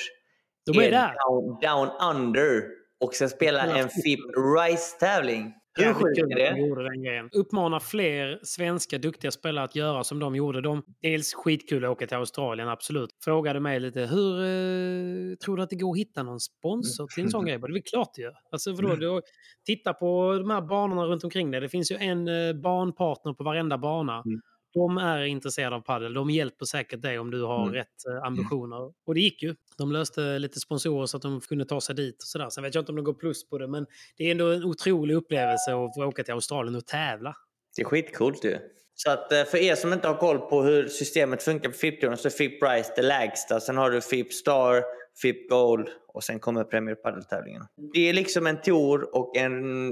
De 0.67 0.79
är 0.79 0.91
där! 0.91 1.15
down, 1.29 1.59
down 1.61 1.89
under 2.17 2.63
och 3.05 3.15
ska 3.15 3.29
spela 3.29 3.63
en 3.63 3.89
FIP 3.89 4.21
Rise-tävling. 4.59 5.53
Hur 5.79 5.93
sjukt 5.95 6.19
kul 6.19 6.33
är 6.33 6.37
det? 6.55 6.61
gjorde 6.61 6.83
den 6.85 7.03
grejen. 7.03 7.29
Uppmana 7.33 7.81
fler 7.81 8.39
svenska 8.43 8.99
duktiga 8.99 9.31
spelare 9.31 9.65
att 9.65 9.77
göra 9.77 10.05
som 10.05 10.19
de 10.19 10.37
gjorde. 10.37 10.61
De, 10.61 10.83
dels 11.03 11.35
skitkul 11.35 11.85
att 11.85 11.91
åka 11.91 12.07
till 12.07 12.17
Australien, 12.17 12.69
absolut. 12.69 13.11
Frågade 13.25 13.61
mig 13.61 13.81
lite, 13.81 14.01
hur 14.01 14.41
eh, 14.41 15.35
tror 15.37 15.57
du 15.57 15.63
att 15.63 15.71
det 15.71 15.77
går 15.77 15.91
att 15.93 15.99
hitta 15.99 16.23
någon 16.23 16.41
sponsor 16.41 17.07
till 17.15 17.25
en 17.25 17.31
sån 17.31 17.45
grej? 17.47 17.59
Det 17.59 17.67
är 17.67 17.73
väl 17.73 17.83
klart 17.83 18.09
det 18.17 18.23
gör. 18.23 18.35
Alltså, 18.53 18.71
Mm. 18.71 18.85
vadå, 18.91 18.97
då, 19.15 19.21
titta 19.67 19.93
på 19.95 20.33
de 20.39 20.51
här 20.51 20.61
banorna 20.61 21.05
runt 21.05 21.25
omkring 21.25 21.51
dig. 21.51 21.61
Det 21.61 21.69
finns 21.69 21.93
ju 21.93 21.97
en 21.97 22.29
eh, 22.29 22.53
banpartner 22.63 23.33
på 23.33 23.45
varenda 23.45 23.79
bana. 23.79 24.23
Mm. 24.27 24.41
De 24.75 24.99
är 24.99 25.25
intresserade 25.25 25.77
av 25.77 25.81
padel. 25.81 26.15
De 26.15 26.31
hjälper 26.31 26.65
säkert 26.67 27.03
dig 27.03 27.19
om 27.19 27.31
du 27.31 27.43
har 27.43 27.63
Mm. 27.63 27.75
rätt 27.75 28.07
eh, 28.11 28.23
ambitioner. 28.27 28.93
Och 29.07 29.15
det 29.15 29.21
gick 29.21 29.43
ju. 29.43 29.55
De 29.79 29.93
löste 29.93 30.39
lite 30.39 30.61
sponsorer 30.61 31.07
så 31.07 31.17
att 31.17 31.23
de 31.23 31.41
kunde 31.41 31.65
ta 31.65 31.81
sig 31.81 31.95
dit. 31.95 32.17
Och 32.23 32.27
sådär. 32.29 32.51
Sen 32.51 32.65
vet 32.65 32.75
jag 32.75 32.83
inte 32.83 32.93
om 32.93 32.97
de 32.97 33.05
går 33.05 33.15
plus 33.15 33.49
på 33.49 33.59
det, 33.59 33.69
men 33.69 33.87
det 34.17 34.25
är 34.25 34.31
ändå 34.31 34.53
en 34.53 34.65
otrolig 34.65 35.15
upplevelse 35.15 35.75
att 35.75 35.95
få 35.95 36.05
åka 36.05 36.23
till 36.25 36.35
Australien 36.35 36.75
och 36.77 36.87
tävla. 36.87 37.35
Det 37.77 37.83
är 37.83 37.87
skitcoolt 37.87 38.45
ju. 38.45 38.59
Så 38.95 39.11
att 39.11 39.33
eh, 39.33 39.45
för 39.45 39.59
er 39.59 39.75
som 39.75 39.93
inte 39.93 40.09
har 40.09 40.15
koll 40.17 40.39
på 40.39 40.63
hur 40.63 40.89
systemet 40.89 41.43
funkar 41.43 41.69
på 41.71 41.75
FIP-touren 41.77 42.17
så 42.17 42.29
är 42.29 42.33
FIP 42.33 42.61
Price 42.61 42.93
det 42.97 43.03
lägsta. 43.03 43.61
Sen 43.61 43.77
har 43.77 43.91
du 43.91 44.01
FIP 44.01 44.33
Star, 44.33 44.83
FIP 45.23 45.51
Gold 45.51 45.89
och 46.09 46.25
sen 46.25 46.41
kommer 46.41 46.65
Premier 46.65 46.95
Padel-tävlingen. 46.95 47.63
Det 47.93 48.09
är 48.09 48.13
liksom 48.13 48.47
en 48.47 48.61
tour 48.61 49.17
och 49.17 49.37
en 49.37 49.91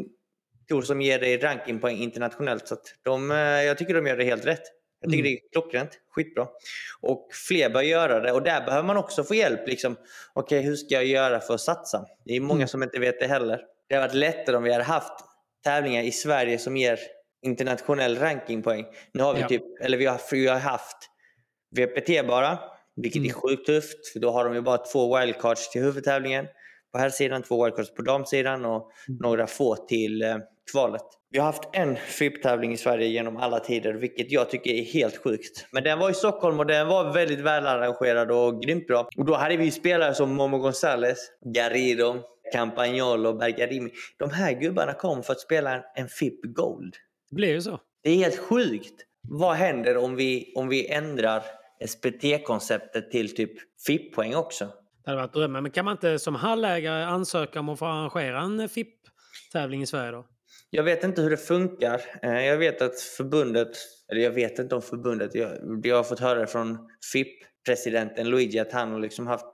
tour 0.68 0.82
som 0.82 1.00
ger 1.00 1.18
dig 1.18 1.38
rankingpoäng 1.38 1.96
internationellt. 1.96 2.68
Så 2.68 2.76
de, 3.02 3.30
eh, 3.30 3.36
jag 3.38 3.78
tycker 3.78 3.94
de 3.94 4.06
gör 4.06 4.16
det 4.16 4.24
helt 4.24 4.46
rätt. 4.46 4.62
Jag 5.00 5.10
tycker 5.10 5.24
Mm. 5.24 5.32
det 5.32 5.38
är 5.38 5.52
klockrent. 5.52 5.90
Skitbra. 6.10 6.46
Och 7.00 7.28
fler 7.48 7.70
bör 7.70 7.82
göra 7.82 8.20
det. 8.20 8.32
Och 8.32 8.42
där 8.42 8.64
behöver 8.66 8.86
man 8.86 8.96
också 8.96 9.24
få 9.24 9.34
hjälp. 9.34 9.68
Liksom, 9.68 9.96
Okej, 10.34 10.62
hur 10.62 10.76
ska 10.76 10.94
jag 10.94 11.04
göra 11.04 11.40
för 11.40 11.54
att 11.54 11.60
satsa? 11.60 12.06
Det 12.24 12.36
är 12.36 12.40
många 12.40 12.58
Mm. 12.58 12.68
som 12.68 12.82
inte 12.82 12.98
vet 13.00 13.20
det 13.20 13.26
heller. 13.26 13.60
Det 13.88 13.94
hade 13.94 14.06
varit 14.06 14.14
lättare 14.16 14.56
om 14.56 14.62
vi 14.62 14.72
hade 14.72 14.84
haft 14.84 15.12
tävlingar 15.64 16.02
i 16.02 16.12
Sverige 16.12 16.58
som 16.58 16.76
ger 16.76 16.98
internationell 17.46 18.18
rankingpoäng. 18.18 18.84
Nu 19.12 19.22
har 19.22 19.34
vi 19.34 19.40
Ja. 19.40 19.48
typ, 19.48 19.62
eller 19.80 19.98
vi 19.98 20.06
har, 20.06 20.20
vi 20.32 20.46
har 20.46 20.58
haft 20.58 20.96
VPT 21.76 22.22
bara, 22.26 22.58
vilket 22.96 23.20
är 23.20 23.24
Mm. 23.26 23.32
sjukt 23.32 23.66
tufft. 23.66 24.08
För 24.12 24.20
då 24.20 24.30
har 24.30 24.44
de 24.44 24.54
ju 24.54 24.60
bara 24.60 24.78
två 24.78 25.18
wildcards 25.18 25.70
till 25.70 25.82
huvudtävlingen 25.82 26.46
på 26.92 26.98
här 26.98 27.10
sidan, 27.10 27.42
två 27.42 27.64
wildcards 27.64 27.94
på 27.94 28.02
damsidan 28.02 28.64
och 28.64 28.90
Mm. 29.08 29.18
några 29.22 29.46
få 29.46 29.76
till 29.76 30.22
eh, 30.22 30.36
kvalet. 30.72 31.02
Vi 31.30 31.38
har 31.38 31.46
haft 31.46 31.68
en 31.72 31.96
FIP-tävling 31.96 32.72
i 32.72 32.76
Sverige 32.76 33.06
genom 33.06 33.36
alla 33.36 33.60
tider, 33.60 33.94
vilket 33.94 34.32
jag 34.32 34.50
tycker 34.50 34.70
är 34.70 34.82
helt 34.82 35.16
sjukt. 35.16 35.66
Men 35.72 35.84
den 35.84 35.98
var 35.98 36.10
i 36.10 36.14
Stockholm 36.14 36.58
och 36.58 36.66
den 36.66 36.88
var 36.88 37.12
väldigt 37.12 37.40
välarrangerad 37.40 38.30
och 38.30 38.62
grymt 38.62 38.86
bra. 38.86 39.08
Och 39.16 39.24
då 39.24 39.34
hade 39.34 39.56
vi 39.56 39.70
spelare 39.70 40.14
som 40.14 40.34
Momo 40.34 40.58
Gonzales, 40.58 41.18
Garrido, 41.54 42.22
Campagnolo, 42.52 43.32
Bergarimi. 43.32 43.90
De 44.18 44.30
här 44.30 44.52
gubbarna 44.52 44.92
kom 44.92 45.22
för 45.22 45.32
att 45.32 45.40
spela 45.40 45.84
en, 45.94 46.08
FIP 46.08 46.40
Gold. 46.42 46.94
Det 47.30 47.36
blir 47.36 47.48
ju 47.48 47.62
så. 47.62 47.80
Det 48.02 48.10
är 48.10 48.16
helt 48.16 48.38
sjukt. 48.38 48.94
Vad 49.28 49.54
händer 49.54 49.96
om 49.96 50.16
vi, 50.16 50.52
om 50.56 50.68
vi 50.68 50.88
ändrar 50.88 51.42
SPT-konceptet 51.86 53.10
till 53.10 53.34
typ 53.34 53.52
FIP-poäng 53.86 54.34
också? 54.34 54.68
Det 55.04 55.10
hade 55.10 55.22
varit 55.22 55.32
drömmen. 55.32 55.62
Men 55.62 55.72
kan 55.72 55.84
man 55.84 55.92
inte 55.92 56.18
som 56.18 56.34
hallägare 56.34 57.04
ansöka 57.04 57.60
om 57.60 57.68
att 57.68 57.78
få 57.78 57.86
arrangera 57.86 58.40
en 58.40 58.68
FIP-tävling 58.68 59.82
i 59.82 59.86
Sverige 59.86 60.10
då? 60.10 60.26
Jag 60.74 60.82
vet 60.82 61.04
inte 61.04 61.22
hur 61.22 61.30
det 61.30 61.36
funkar. 61.36 62.00
Eh, 62.22 62.44
Jag 62.46 62.56
vet 62.58 62.82
att 62.82 63.00
förbundet, 63.00 63.68
eller 64.12 64.20
jag 64.20 64.30
vet 64.30 64.58
inte 64.58 64.74
om 64.74 64.82
förbundet, 64.82 65.34
jag, 65.34 65.50
jag 65.82 65.96
har 65.96 66.02
fått 66.02 66.20
höra 66.20 66.38
det 66.38 66.46
från 66.46 66.78
FIP-presidenten 67.12 68.30
Luigi 68.30 68.58
att 68.58 68.72
han 68.72 68.92
har 68.92 69.00
liksom 69.00 69.26
haft 69.26 69.46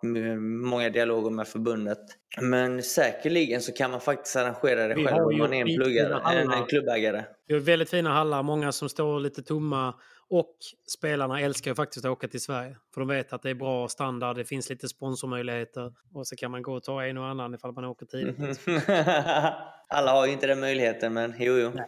många 0.70 0.90
dialoger 0.90 1.30
med 1.30 1.48
förbundet. 1.48 1.98
Men 2.40 2.82
säkerligen 2.82 3.60
så 3.60 3.72
kan 3.72 3.90
man 3.90 4.00
faktiskt 4.00 4.36
arrangera 4.36 4.88
det 4.88 4.94
Vi 4.94 5.04
själv 5.04 5.16
har 5.16 5.32
om 5.32 5.38
man 5.38 5.54
är 5.54 5.60
en, 5.60 5.66
pluggare, 5.66 6.38
en, 6.40 6.50
en 6.52 6.66
klubbägare. 6.66 7.24
Det 7.48 7.54
är 7.54 7.58
väldigt 7.58 7.90
fina 7.90 8.10
hallar, 8.12 8.42
många 8.42 8.72
som 8.72 8.88
står 8.88 9.20
lite 9.20 9.42
tomma. 9.42 9.94
Och 10.30 10.56
spelarna 10.98 11.40
älskar 11.40 11.70
ju 11.70 11.74
faktiskt 11.74 12.04
att 12.04 12.10
åka 12.10 12.28
till 12.28 12.40
Sverige. 12.40 12.76
För 12.94 13.00
de 13.00 13.08
vet 13.08 13.32
att 13.32 13.42
det 13.42 13.50
är 13.50 13.54
bra 13.54 13.88
standard, 13.88 14.36
det 14.36 14.44
finns 14.44 14.70
lite 14.70 14.88
sponsormöjligheter. 14.88 15.92
Och 16.14 16.26
så 16.26 16.36
kan 16.36 16.50
man 16.50 16.62
gå 16.62 16.72
och 16.72 16.82
ta 16.82 17.04
en 17.04 17.18
och 17.18 17.26
annan 17.26 17.54
ifall 17.54 17.72
man 17.72 17.84
åker 17.84 18.06
tidigt. 18.06 18.38
Mhm. 18.38 18.80
Alla 19.88 20.12
har 20.12 20.26
ju 20.26 20.32
inte 20.32 20.46
den 20.46 20.60
möjligheten, 20.60 21.12
men 21.12 21.34
jo, 21.38 21.58
jo. 21.58 21.70
Nej. 21.74 21.86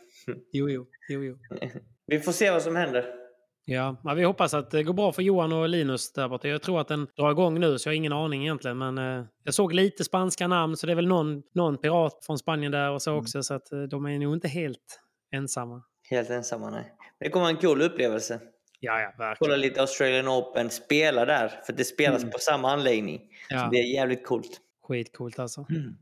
Jo, 0.52 0.70
jo, 0.70 0.86
jo, 1.08 1.24
jo. 1.24 1.36
Vi 2.06 2.20
får 2.20 2.32
se 2.32 2.50
vad 2.50 2.62
som 2.62 2.76
händer. 2.76 3.20
Ja, 3.64 3.96
men 4.04 4.16
vi 4.16 4.24
hoppas 4.24 4.54
att 4.54 4.70
det 4.70 4.82
går 4.82 4.94
bra 4.94 5.12
för 5.12 5.22
Johan 5.22 5.52
och 5.52 5.68
Linus 5.68 6.12
där 6.12 6.28
borta. 6.28 6.48
Jag 6.48 6.62
tror 6.62 6.80
att 6.80 6.88
den 6.88 7.06
drar 7.16 7.30
igång 7.30 7.60
nu, 7.60 7.78
så 7.78 7.88
jag 7.88 7.92
har 7.92 7.96
ingen 7.96 8.12
aning 8.12 8.42
egentligen. 8.42 8.78
Men 8.78 8.98
eh, 8.98 9.24
jag 9.44 9.54
såg 9.54 9.72
lite 9.72 10.04
spanska 10.04 10.48
namn, 10.48 10.76
så 10.76 10.86
det 10.86 10.92
är 10.92 10.96
väl 10.96 11.08
någon, 11.08 11.42
någon 11.54 11.78
pirat 11.78 12.24
från 12.26 12.38
Spanien 12.38 12.72
där 12.72 12.90
och 12.90 13.02
så 13.02 13.14
också. 13.14 13.42
Så 13.42 13.54
att 13.54 13.72
eh, 13.72 13.82
de 13.82 14.06
är 14.06 14.18
nog 14.18 14.34
inte 14.34 14.48
helt 14.48 15.00
ensamma. 15.32 15.82
Helt 16.10 16.30
ensamma, 16.30 16.70
nej. 16.70 16.92
Det 17.20 17.30
kommer 17.30 17.44
vara 17.44 17.50
en 17.50 17.60
cool 17.60 17.82
upplevelse. 17.82 18.40
Ja, 18.80 19.00
ja, 19.00 19.12
Kolla 19.16 19.28
verkligen. 19.28 19.60
lite 19.60 19.80
Australian 19.80 20.28
Open, 20.28 20.70
spela 20.70 21.24
där. 21.24 21.60
För 21.66 21.72
det 21.72 21.84
spelas 21.84 22.22
Mm. 22.22 22.32
på 22.32 22.38
samma 22.38 22.72
anläggning. 22.72 23.20
Ja, 23.48 23.68
det 23.72 23.78
är 23.78 23.94
jävligt 23.94 24.26
coolt. 24.26 24.60
skitcoolt 24.88 25.38
alltså. 25.38 25.66
Jag 25.68 25.94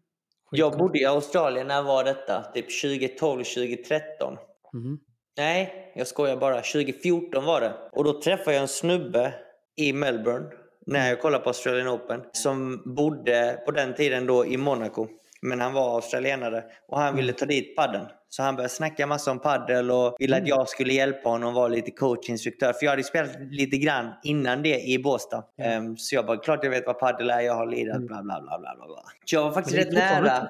Skitcoolt. 0.50 0.78
bodde 0.78 0.98
i 0.98 1.04
Australien, 1.04 1.66
när 1.66 1.82
var 1.82 2.04
detta? 2.04 2.42
Typ 2.54 2.80
2012, 2.82 3.44
2013. 3.44 4.36
Mhm. 4.72 4.98
Nej, 5.36 5.92
jag 5.94 6.06
skojar 6.06 6.36
bara. 6.36 6.62
2014 6.62 7.44
var 7.44 7.60
det. 7.60 7.72
Och 7.92 8.04
då 8.04 8.20
träffade 8.22 8.52
jag 8.56 8.62
en 8.62 8.68
snubbe 8.68 9.34
i 9.76 9.92
Melbourne 9.92 10.46
när 10.86 11.08
jag 11.08 11.20
kollade 11.20 11.44
på 11.44 11.50
Australian 11.50 11.88
Open 11.88 12.20
som 12.32 12.82
bodde 12.96 13.62
på 13.66 13.70
den 13.70 13.94
tiden 13.94 14.26
då 14.26 14.46
i 14.46 14.56
Monaco. 14.56 15.08
Men 15.42 15.60
han 15.60 15.72
var 15.72 15.94
australienare 15.94 16.64
och 16.88 16.98
han 17.00 17.16
ville 17.16 17.32
ta 17.32 17.46
dit 17.46 17.76
padden. 17.76 18.06
Så 18.28 18.42
han 18.42 18.56
började 18.56 18.74
snacka 18.74 19.06
massa 19.06 19.30
om 19.30 19.38
paddel 19.38 19.90
och 19.90 20.16
ville 20.18 20.36
att 20.36 20.48
jag 20.48 20.68
skulle 20.68 20.92
hjälpa 20.92 21.28
honom 21.28 21.48
och 21.48 21.54
vara 21.54 21.68
lite 21.68 21.90
coachinstruktör. 21.90 22.72
För 22.72 22.84
jag 22.84 22.90
hade 22.90 23.04
spelat 23.04 23.30
lite 23.50 23.76
grann 23.76 24.12
innan 24.22 24.62
det 24.62 24.80
i 24.80 24.98
Båstad. 24.98 25.44
Ehm, 25.62 25.96
så 25.96 26.14
jag 26.14 26.26
bara, 26.26 26.36
klart 26.36 26.64
jag 26.64 26.70
vet 26.70 26.86
vad 26.86 26.98
paddel 26.98 27.30
är, 27.30 27.40
jag 27.40 27.54
har 27.54 27.66
lirat, 27.66 28.02
bla 28.02 28.22
bla 28.22 28.40
bla 28.40 28.58
bla 28.58 28.74
bla. 28.76 28.86
bla. 28.86 29.02
Så 29.24 29.36
jag 29.36 29.42
var 29.42 29.52
faktiskt 29.52 29.76
rätt 29.78 29.92
nära 29.92 30.48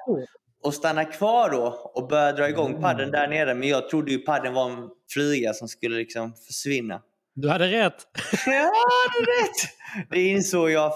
och 0.63 0.73
stanna 0.73 1.05
kvar 1.05 1.49
då 1.49 1.91
och 1.93 2.07
börja 2.07 2.31
dra 2.31 2.49
igång 2.49 2.69
Mm. 2.69 2.81
padden 2.81 3.11
där 3.11 3.27
nere. 3.27 3.53
Men 3.55 3.69
jag 3.69 3.89
trodde 3.89 4.11
ju 4.11 4.17
padden 4.17 4.53
var 4.53 4.69
en 4.69 4.89
flyga 5.13 5.53
som 5.53 5.67
skulle 5.67 5.97
liksom 5.97 6.33
försvinna. 6.47 7.01
Du 7.35 7.49
hade 7.49 7.67
rätt. 7.67 8.07
Ja, 8.45 8.71
det 9.13 9.31
är 9.31 9.43
rätt! 9.43 9.69
Det 10.09 10.27
insåg 10.27 10.71
jag 10.71 10.93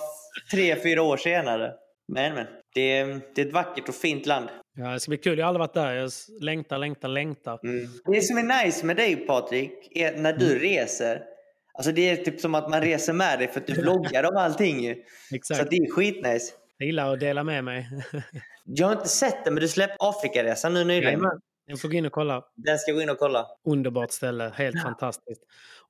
tre, 0.52 0.76
fyra 0.84 1.02
år 1.02 1.18
senare. 1.18 1.72
Men, 2.08 2.34
men. 2.34 2.48
Det 2.74 2.98
är, 2.98 3.22
det 3.36 3.42
är 3.42 3.46
ett 3.46 3.54
vackert 3.54 3.90
och 3.90 3.96
fint 3.96 4.26
land. 4.26 4.50
Ja, 4.76 4.92
det 4.92 5.00
ska 5.00 5.10
bli 5.10 5.18
kul. 5.18 5.38
Jag 5.38 5.46
har 5.46 5.48
aldrig 5.48 5.60
varit 5.60 5.74
där. 5.74 5.94
Jag 5.94 6.12
längtar, 6.42 6.78
längtar, 6.78 7.08
längtar. 7.08 7.60
Mm. 7.64 7.88
Det 8.06 8.22
som 8.22 8.38
är 8.38 8.66
nice 8.66 8.86
med 8.86 8.96
dig 8.96 9.16
Patrik, 9.16 9.98
är 9.98 10.18
när 10.18 10.34
du 10.34 10.60
reser. 10.60 11.22
Alltså 11.74 11.92
det 11.92 12.10
är 12.10 12.16
typ 12.16 12.40
som 12.40 12.56
att 12.56 12.70
man 12.70 12.82
reser 12.82 13.14
med 13.14 13.40
dig 13.40 13.48
för 13.48 13.60
att 13.60 13.68
du 13.68 13.74
vloggar 13.82 14.24
om 14.24 14.38
allting. 14.38 14.96
Så 15.30 15.36
Exakt. 15.36 15.62
att 15.62 15.70
det 15.70 15.76
är 15.76 15.92
skitnice. 15.92 16.54
Jag 16.78 16.86
gillar 16.86 17.14
att 17.14 17.20
dela 17.20 17.44
med 17.44 17.64
mig. 17.64 17.90
Jag 18.66 18.88
har 18.88 18.94
inte 18.94 19.10
sett 19.10 19.46
det, 19.46 19.52
men 19.52 19.62
du 19.62 19.68
släppte 19.68 19.96
Afrikaresan 20.00 20.74
nu 20.74 20.84
nyligen. 20.84 21.04
Jajamän. 21.04 21.40
Jag 21.66 21.82
får 21.82 21.90
gå 21.90 21.94
in 21.94 22.06
och 22.06 22.12
kolla. 22.12 22.44
Den 22.56 22.80
ska 22.80 22.92
jag 22.92 22.96
gå 22.96 23.02
in 23.02 23.10
och 23.10 23.18
kolla. 23.18 23.48
Underbart 23.68 24.12
ställe, 24.12 24.52
helt 24.56 24.82
fantastiskt. 24.82 25.42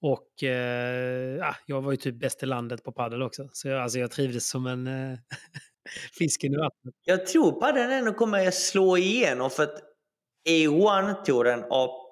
Och 0.01 0.43
eh, 0.43 1.37
ja, 1.37 1.55
jag 1.65 1.81
var 1.81 1.91
ju 1.91 1.97
typ 1.97 2.15
bäst 2.15 2.43
i 2.43 2.45
landet 2.45 2.83
på 2.83 2.91
paddel 2.91 3.21
också. 3.21 3.49
Så 3.51 3.67
jag, 3.67 3.81
alltså, 3.81 3.99
jag 3.99 4.11
trivdes 4.11 4.49
som 4.49 4.67
en 4.67 4.87
eh, 4.87 5.17
fisken 6.19 6.53
i 6.53 6.57
vattnet. 6.57 6.93
Jag 7.05 7.25
tror 7.25 7.51
padden 7.51 7.91
ändå 7.91 8.13
kommer 8.13 8.47
att 8.47 8.53
slå 8.53 8.97
igenom 8.97 9.49
för 9.49 9.63
att 9.63 9.79
A1-touren, 10.49 11.63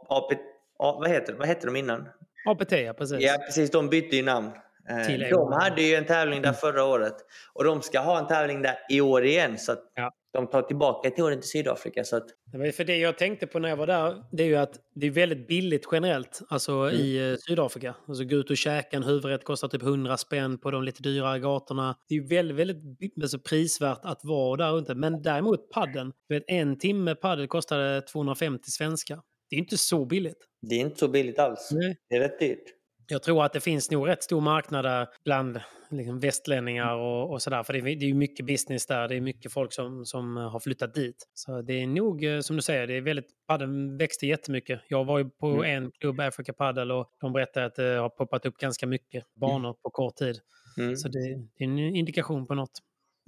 AP, 0.07 0.35
A, 0.79 0.97
vad, 0.99 1.09
heter, 1.09 1.33
vad 1.33 1.47
heter 1.47 1.65
de 1.67 1.75
innan? 1.75 2.07
APT, 2.45 2.71
ja 2.71 2.93
precis. 2.93 3.17
Ja 3.21 3.37
precis, 3.45 3.71
de 3.71 3.89
bytte 3.89 4.15
ju 4.15 4.23
namn. 4.23 4.51
Eh, 4.89 5.05
Till 5.07 5.19
De 5.19 5.27
A1. 5.53 5.59
hade 5.61 5.81
ju 5.81 5.95
en 5.95 6.05
tävling 6.05 6.41
där 6.41 6.53
förra 6.53 6.83
året 6.85 7.15
och 7.53 7.63
de 7.63 7.81
ska 7.81 7.99
ha 7.99 8.19
en 8.19 8.27
tävling 8.27 8.61
där 8.61 8.77
i 8.89 9.01
år 9.01 9.25
igen. 9.25 9.57
Så 9.57 9.75
Ja. 9.95 10.11
De 10.33 10.47
tar 10.47 10.61
tillbaka 10.61 11.09
touren 11.11 11.41
till 11.41 11.49
Sydafrika. 11.49 12.03
Så 12.03 12.15
att, 12.15 12.27
Det 12.51 12.57
var 12.57 12.71
för 12.71 12.83
det 12.83 12.97
jag 12.97 13.17
tänkte 13.17 13.47
på 13.47 13.59
när 13.59 13.69
jag 13.69 13.77
var 13.77 13.87
där, 13.87 14.23
det 14.31 14.43
är 14.43 14.47
ju 14.47 14.55
att 14.55 14.79
det 14.95 15.07
är 15.07 15.11
väldigt 15.11 15.47
billigt 15.47 15.87
generellt 15.91 16.41
alltså 16.49 16.91
i 16.91 17.31
eh, 17.31 17.37
Sydafrika. 17.47 17.95
Alltså 18.07 18.23
gå 18.23 18.35
ut 18.35 18.49
och 18.49 18.57
käka 18.57 18.97
en 18.97 19.03
huvudrätt 19.03 19.43
kostar 19.43 19.67
typ 19.67 19.81
100 19.83 20.17
spänn 20.17 20.57
på 20.57 20.71
de 20.71 20.83
lite 20.83 21.03
dyrare 21.03 21.39
gatorna. 21.39 21.95
Det 22.07 22.15
är 22.15 22.19
ju 22.19 22.27
väldigt, 22.27 22.57
väldigt 22.57 22.81
alltså, 23.21 23.39
prisvärt 23.39 23.99
att 24.03 24.19
vara 24.23 24.57
där 24.57 24.79
ute. 24.79 24.95
Men 24.95 25.21
däremot 25.21 25.69
padden, 25.69 26.11
en 26.47 26.77
timme 26.79 27.15
paddel 27.15 27.47
kostade 27.47 28.01
250 28.01 28.71
svenska. 28.71 29.21
Det 29.49 29.55
är 29.55 29.59
inte 29.59 29.77
så 29.77 30.05
billigt. 30.05 30.37
det 30.69 30.75
är 30.75 30.79
inte 30.79 30.99
så 30.99 31.07
billigt 31.07 31.39
alls. 31.39 31.69
Nej. 31.71 31.97
Det 32.09 32.15
är 32.15 32.19
rätt 32.19 32.39
dyrt. 32.39 32.63
Jag 33.11 33.23
tror 33.23 33.45
att 33.45 33.53
det 33.53 33.59
finns 33.59 33.91
nog 33.91 34.07
rätt 34.07 34.23
stor 34.23 34.41
marknad 34.41 34.85
där 34.85 35.07
bland 35.23 35.59
liksom, 35.89 36.19
västlänningar 36.19 36.95
och, 36.95 37.31
och 37.31 37.41
sådär. 37.41 37.63
För 37.63 37.73
det 37.73 37.79
är, 37.79 37.83
det 37.83 38.05
är 38.05 38.07
ju 38.07 38.13
mycket 38.13 38.45
business 38.45 38.85
där. 38.85 39.07
Det 39.07 39.15
är 39.15 39.21
mycket 39.21 39.53
folk 39.53 39.73
som, 39.73 40.05
som 40.05 40.37
har 40.37 40.59
flyttat 40.59 40.93
dit. 40.93 41.27
Så 41.33 41.61
det 41.61 41.73
är 41.73 41.87
nog, 41.87 42.23
eh, 42.23 42.39
som 42.39 42.55
du 42.55 42.61
säger, 42.61 42.87
det 42.87 42.93
är 42.93 43.01
väldigt, 43.01 43.25
padden 43.47 43.97
växte 43.97 44.27
jättemycket. 44.27 44.81
Jag 44.87 45.05
var 45.05 45.17
ju 45.19 45.29
på 45.29 45.47
Mm. 45.47 45.83
en 45.83 45.91
klubb, 45.91 46.19
Africa 46.19 46.53
Paddle, 46.53 46.93
och 46.93 47.09
de 47.21 47.33
berättade 47.33 47.65
att 47.65 47.75
det 47.75 47.83
har 47.97 48.09
poppat 48.09 48.45
upp 48.45 48.57
ganska 48.57 48.87
mycket 48.87 49.23
banor 49.35 49.73
på 49.73 49.89
kort 49.89 50.15
tid. 50.15 50.39
Mm. 50.77 50.95
Så 50.95 51.07
det, 51.07 51.19
det 51.57 51.63
är 51.63 51.67
en 51.67 51.79
indikation 51.79 52.47
på 52.47 52.55
något. 52.55 52.79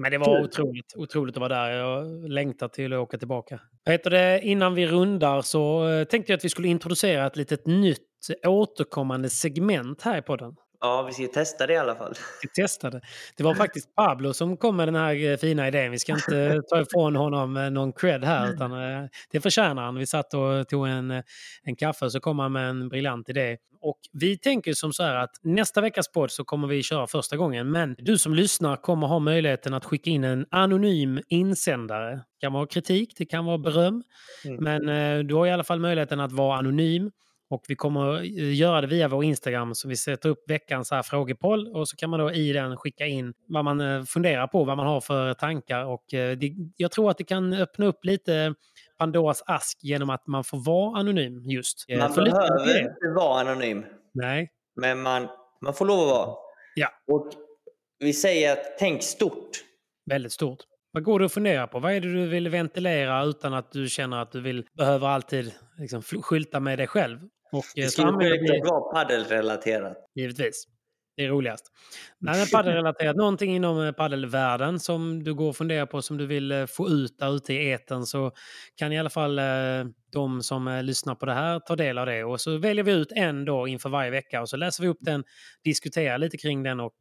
Men 0.04 0.12
det 0.12 0.18
var 0.18 0.44
otroligt, 0.44 0.94
otroligt 0.96 1.36
att 1.36 1.42
vara 1.42 1.54
där. 1.54 1.72
Jag 1.72 2.30
längtar 2.30 2.68
till 2.68 2.94
att 2.94 3.00
åka 3.00 3.18
tillbaka. 3.18 3.60
Heter 3.86 4.10
det? 4.10 4.42
Innan 4.44 4.76
vi 4.76 4.88
rundar 4.88 5.42
så 5.42 5.90
eh, 5.90 6.04
tänkte 6.04 6.32
jag 6.32 6.38
att 6.38 6.46
vi 6.46 6.50
skulle 6.50 6.68
introducera 6.68 7.28
ett 7.28 7.36
litet 7.36 7.68
nytt 7.68 8.00
återkommande 8.46 9.30
segment 9.30 10.02
här 10.02 10.18
i 10.18 10.22
podden. 10.22 10.56
Ja, 10.86 11.02
vi 11.02 11.14
ska 11.14 11.28
testa 11.28 11.68
det 11.68 11.74
i 11.74 11.78
alla 11.78 11.96
fall. 11.96 12.14
Vi 12.42 12.50
testade. 12.50 13.02
Det 13.38 13.44
var 13.44 13.56
faktiskt 13.56 13.96
Pablo 13.96 14.34
som 14.34 14.58
kom 14.58 14.78
med 14.78 14.88
den 14.88 14.96
här 14.96 15.32
eh, 15.32 15.38
fina 15.38 15.68
idén. 15.68 15.92
Vi 15.92 16.00
ska 16.00 16.14
inte 16.14 16.62
ta 16.70 16.82
ifrån 16.82 17.16
honom 17.16 17.58
eh, 17.58 17.70
någon 17.70 17.94
cred 17.94 18.24
här, 18.24 18.54
utan 18.54 18.72
eh, 18.72 19.10
det 19.32 19.42
förtjänar 19.42 19.84
han. 19.84 19.96
Vi 19.96 20.06
satt 20.06 20.34
och 20.34 20.68
tog 20.68 20.88
en, 20.88 21.24
en 21.64 21.76
kaffe 21.76 22.06
och 22.06 22.12
så 22.12 22.20
kom 22.20 22.40
han 22.40 22.52
med 22.52 22.70
en 22.70 22.90
briljant 22.90 23.30
idé. 23.30 23.58
Och 23.82 24.00
vi 24.14 24.38
tänker 24.38 24.74
som 24.74 24.94
så 24.94 25.04
här 25.04 25.16
att 25.16 25.32
nästa 25.44 25.82
veckas 25.82 26.12
podd 26.12 26.32
så 26.32 26.44
kommer 26.44 26.68
vi 26.68 26.84
köra 26.84 27.08
första 27.08 27.38
gången, 27.38 27.72
men 27.72 27.96
du 27.98 28.18
som 28.18 28.34
lyssnar 28.34 28.76
kommer 28.76 29.08
ha 29.08 29.20
möjligheten 29.20 29.74
att 29.74 29.86
skicka 29.86 30.10
in 30.10 30.24
en 30.24 30.46
anonym 30.52 31.20
insändare. 31.28 32.16
Det 32.16 32.22
kan 32.42 32.54
vara 32.54 32.68
kritik, 32.68 33.14
det 33.18 33.26
kan 33.26 33.46
vara 33.46 33.58
beröm, 33.58 34.04
mm. 34.46 34.64
men 34.64 35.28
du 35.28 35.36
har 35.36 35.48
i 35.48 35.52
alla 35.52 35.64
fall 35.64 35.80
möjligheten 35.80 36.20
att 36.20 36.32
vara 36.32 36.58
anonym. 36.58 37.12
Och 37.54 37.64
vi 37.68 37.76
kommer 37.76 38.22
göra 38.52 38.82
det 38.82 38.88
via 38.88 39.08
vår 39.08 39.24
Instagram, 39.24 39.76
så 39.76 39.88
vi 39.88 39.98
sätter 39.98 40.30
upp 40.30 40.50
veckans 40.50 40.92
här 40.92 41.04
frågepoll 41.04 41.68
och 41.68 41.88
så 41.88 41.98
kan 41.98 42.10
man 42.10 42.20
då 42.20 42.32
i 42.32 42.54
den 42.54 42.78
skicka 42.78 43.06
in 43.06 43.34
vad 43.48 43.66
man 43.66 43.82
eh, 43.82 44.04
funderar 44.04 44.48
på, 44.48 44.64
vad 44.64 44.78
man 44.78 44.88
har 44.88 45.02
för 45.02 45.34
tankar. 45.34 45.86
Och 45.86 46.14
eh, 46.14 46.38
det, 46.38 46.52
jag 46.78 46.92
tror 46.92 47.10
att 47.10 47.18
det 47.18 47.24
kan 47.24 47.54
öppna 47.54 47.86
upp 47.86 48.06
lite 48.06 48.54
Pandoras 48.98 49.44
ask 49.46 49.78
genom 49.82 50.10
att 50.10 50.28
man 50.28 50.44
får 50.44 50.66
vara 50.66 51.00
anonym 51.00 51.42
just. 51.50 51.86
Eh, 51.88 52.00
man 52.00 52.14
behöver 52.14 52.82
inte 52.82 53.14
vara 53.16 53.42
anonym. 53.42 53.86
Nej. 54.14 54.50
Men 54.82 55.02
man, 55.02 55.28
man 55.62 55.74
får 55.74 55.86
lov 55.86 56.00
att 56.00 56.08
vara. 56.08 56.36
Ja. 56.76 56.88
Och 57.12 57.32
vi 58.00 58.14
säger 58.14 58.52
att 58.52 58.78
tänk 58.80 59.04
stort. 59.04 59.50
Väldigt 60.10 60.32
stort. 60.32 60.60
Vad 60.92 61.04
går 61.04 61.20
det 61.20 61.26
att 61.26 61.34
fundera 61.34 61.68
på? 61.68 61.80
Vad 61.80 61.94
är 61.94 62.02
det 62.02 62.14
du 62.14 62.28
vill 62.28 62.50
ventilera 62.50 63.24
utan 63.24 63.54
att 63.54 63.72
du 63.72 63.90
känner 63.90 64.18
att 64.18 64.32
du 64.32 64.42
vill, 64.42 64.66
behöver 64.74 65.08
alltid 65.08 65.54
liksom, 65.78 66.02
skylta 66.02 66.60
med 66.60 66.80
dig 66.80 66.88
själv? 66.88 67.20
Och, 67.54 67.66
det 67.76 67.88
skulle 67.88 68.12
självklart 68.12 68.72
vara 68.72 68.94
paddelrelaterat. 68.94 69.98
Givetvis. 70.16 70.68
Det 71.16 71.26
är 71.26 71.30
roligast. 71.30 71.72
Nej, 72.20 72.38
men 72.38 72.48
paddelrelaterat, 72.48 73.16
någonting 73.16 73.56
inom 73.56 73.82
eh, 73.82 73.92
paddelvärlden 73.92 74.80
som 74.80 75.24
du 75.24 75.34
går 75.34 75.50
och 75.50 75.56
funderar 75.56 75.86
på 75.86 76.02
som 76.02 76.18
du 76.18 76.26
vill 76.26 76.52
eh, 76.52 76.66
få 76.66 76.90
ut 76.90 77.20
där 77.20 77.36
ute 77.36 77.54
i 77.54 77.70
eten 77.70 78.06
så 78.06 78.32
kan 78.76 78.94
i 78.94 79.00
alla 79.00 79.10
fall 79.10 79.40
eh, 79.40 79.46
de 80.12 80.44
som 80.44 80.82
lyssnar 80.84 81.16
på 81.16 81.26
det 81.26 81.34
här 81.34 81.60
ta 81.60 81.76
del 81.76 81.98
av 81.98 82.06
det. 82.06 82.24
Och 82.24 82.42
så 82.42 82.58
väljer 82.58 82.84
vi 82.84 82.92
ut 82.92 83.12
en 83.12 83.46
då 83.46 83.68
inför 83.68 83.90
varje 83.90 84.12
vecka 84.12 84.42
och 84.42 84.50
så 84.50 84.58
läser 84.58 84.84
vi 84.84 84.90
upp 84.90 85.00
den, 85.02 85.24
diskuterar 85.64 86.18
lite 86.18 86.38
kring 86.38 86.64
den 86.64 86.80
och 86.80 86.96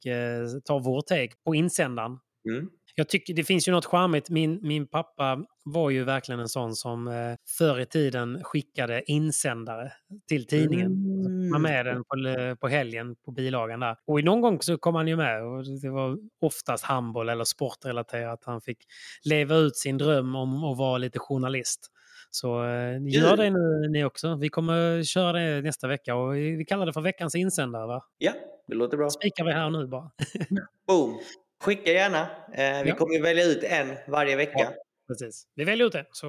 tar 0.65 0.85
vår 0.85 1.01
take 1.01 1.33
på 1.45 1.55
insändaren. 1.55 2.19
Mm 2.51 2.69
jag 2.95 3.09
tycker 3.09 3.35
det 3.35 3.45
finns 3.45 3.69
ju 3.69 3.73
något 3.73 3.85
charmigt. 3.85 4.31
Min, 4.31 4.59
min 4.63 4.87
pappa 4.87 5.45
var 5.65 5.91
ju 5.91 6.05
verkligen 6.05 6.41
en 6.41 6.49
sån 6.49 6.75
som 6.75 7.09
eh, 7.09 7.35
förr 7.59 7.81
i 7.81 7.87
tiden 7.87 8.45
skickade 8.45 9.03
insändare 9.11 9.93
till 10.29 10.47
tidningen. 10.47 10.87
Mm. 10.87 11.51
Man 11.51 11.63
med 11.63 11.87
den 11.87 12.05
på, 12.05 12.17
på 12.61 12.69
helgen 12.69 13.17
på 13.25 13.33
bilagan 13.33 13.81
där. 13.81 13.97
Och 14.07 14.25
någon 14.25 14.41
gång 14.41 14.63
så 14.63 14.79
kom 14.79 14.95
han 14.95 15.09
ju 15.09 15.17
med 15.17 15.45
och 15.45 15.65
det 15.83 15.91
var 15.91 16.19
oftast 16.41 16.85
handboll 16.85 17.29
eller 17.29 17.45
sportrelaterat. 17.45 18.43
Han 18.45 18.61
fick 18.61 18.79
leva 19.25 19.57
ut 19.57 19.77
sin 19.77 19.99
dröm 19.99 20.35
om 20.35 20.65
att 20.65 20.79
vara 20.79 20.99
lite 20.99 21.19
journalist. 21.19 21.89
Så 22.31 22.65
eh, 22.65 22.99
gör 23.09 23.37
det 23.37 23.51
nu 23.51 23.89
ni 23.89 24.05
också. 24.05 24.35
Vi 24.35 24.49
kommer 24.49 25.03
köra 25.03 25.33
det 25.33 25.63
nästa 25.63 25.89
vecka 25.89 26.15
och 26.15 26.37
vi 26.37 26.65
kallar 26.65 26.87
det 26.87 26.93
för 26.93 27.01
veckans 27.01 27.35
insändare 27.35 27.87
va? 27.87 28.03
Ja, 28.19 28.33
det 28.69 28.75
låter 28.75 28.97
bra. 28.97 29.11
Spikar 29.11 29.45
vi 29.45 29.53
här 29.53 29.71
nu 29.71 29.87
bara. 29.87 30.11
Boom! 30.87 31.21
Skicka 31.63 31.93
gärna. 31.93 32.21
Eh, 32.55 32.83
vi 32.83 32.89
ja. 32.89 32.97
kommer 32.97 33.23
välja 33.23 33.45
ut 33.45 33.65
en 33.65 33.97
varje 34.09 34.37
vecka. 34.37 34.59
Ja, 34.59 34.73
precis. 35.09 35.47
Vi 35.55 35.65
väljer 35.65 35.87
ut 35.87 35.95
en, 35.95 36.05
så 36.13 36.27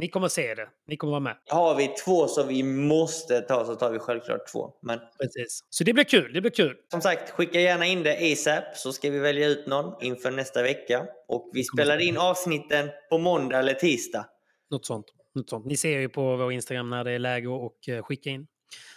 ni 0.00 0.08
kommer 0.08 0.28
se 0.28 0.54
det. 0.54 0.68
Ni 0.86 0.96
kommer 0.96 1.10
vara 1.10 1.20
med. 1.20 1.36
Har 1.50 1.74
vi 1.74 1.88
två 1.88 2.28
som 2.28 2.48
vi 2.48 2.62
måste 2.62 3.40
ta 3.40 3.64
så 3.64 3.74
tar 3.74 3.90
vi 3.90 3.98
självklart 3.98 4.52
två. 4.52 4.70
Men... 4.82 4.98
Precis. 5.20 5.60
Så 5.70 5.84
det 5.84 5.92
blir 5.92 6.04
kul. 6.04 6.32
Det 6.32 6.40
blir 6.40 6.50
kul. 6.50 6.76
Som 6.90 7.00
sagt, 7.00 7.30
skicka 7.30 7.60
gärna 7.60 7.86
in 7.86 8.02
det 8.02 8.32
ASAP 8.32 8.76
så 8.76 8.92
ska 8.92 9.10
vi 9.10 9.18
välja 9.18 9.46
ut 9.46 9.66
någon 9.66 10.02
inför 10.02 10.30
nästa 10.30 10.62
vecka. 10.62 11.06
Och 11.28 11.50
vi 11.52 11.64
spelar 11.64 12.08
in 12.08 12.16
avsnitten 12.16 12.90
på 13.10 13.18
måndag 13.18 13.58
eller 13.58 13.74
tisdag. 13.74 14.26
Något 14.70 14.86
sånt. 14.86 15.06
Något 15.34 15.50
sånt. 15.50 15.66
Ni 15.66 15.76
ser 15.76 15.98
ju 15.98 16.08
på 16.08 16.36
vår 16.36 16.52
Instagram 16.52 16.90
när 16.90 17.04
det 17.04 17.12
är 17.12 17.18
läge 17.18 17.48
att 17.48 17.88
eh, 17.88 18.02
skicka 18.02 18.30
in. 18.30 18.46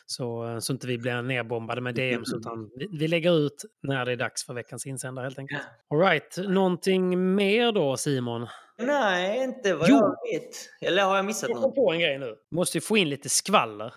Så, 0.05 0.47
eh, 0.47 0.59
så 0.59 0.73
inte 0.73 0.87
vi 0.87 0.97
blir 0.97 1.21
nerbombade 1.21 1.81
med 1.81 1.95
DMs 1.95 2.33
utan 2.37 2.69
vi, 2.75 2.87
vi, 2.99 3.07
lägger 3.07 3.37
ut 3.39 3.65
när 3.83 4.05
det 4.05 4.11
är 4.11 4.15
dags 4.15 4.45
för 4.45 4.53
veckans 4.53 4.85
insändare 4.85 5.23
helt 5.23 5.39
enkelt. 5.39 5.61
Alright, 5.89 6.37
någonting 6.47 7.35
mer 7.35 7.71
då 7.71 7.97
Simon? 7.97 8.47
Nej, 8.81 9.43
inte 9.43 9.73
vad 9.75 9.89
jo. 9.89 9.95
jag 9.95 10.39
vet. 10.39 10.69
Eller 10.81 11.03
har 11.03 11.15
jag 11.15 11.25
missat 11.25 11.49
något? 11.49 11.61
Jag 11.61 11.75
på 11.75 11.91
en 11.91 11.99
grej 11.99 12.19
nu. 12.19 12.35
Måste 12.51 12.81
få 12.81 12.97
in 12.97 13.09
lite 13.09 13.29
skvaller. 13.29 13.93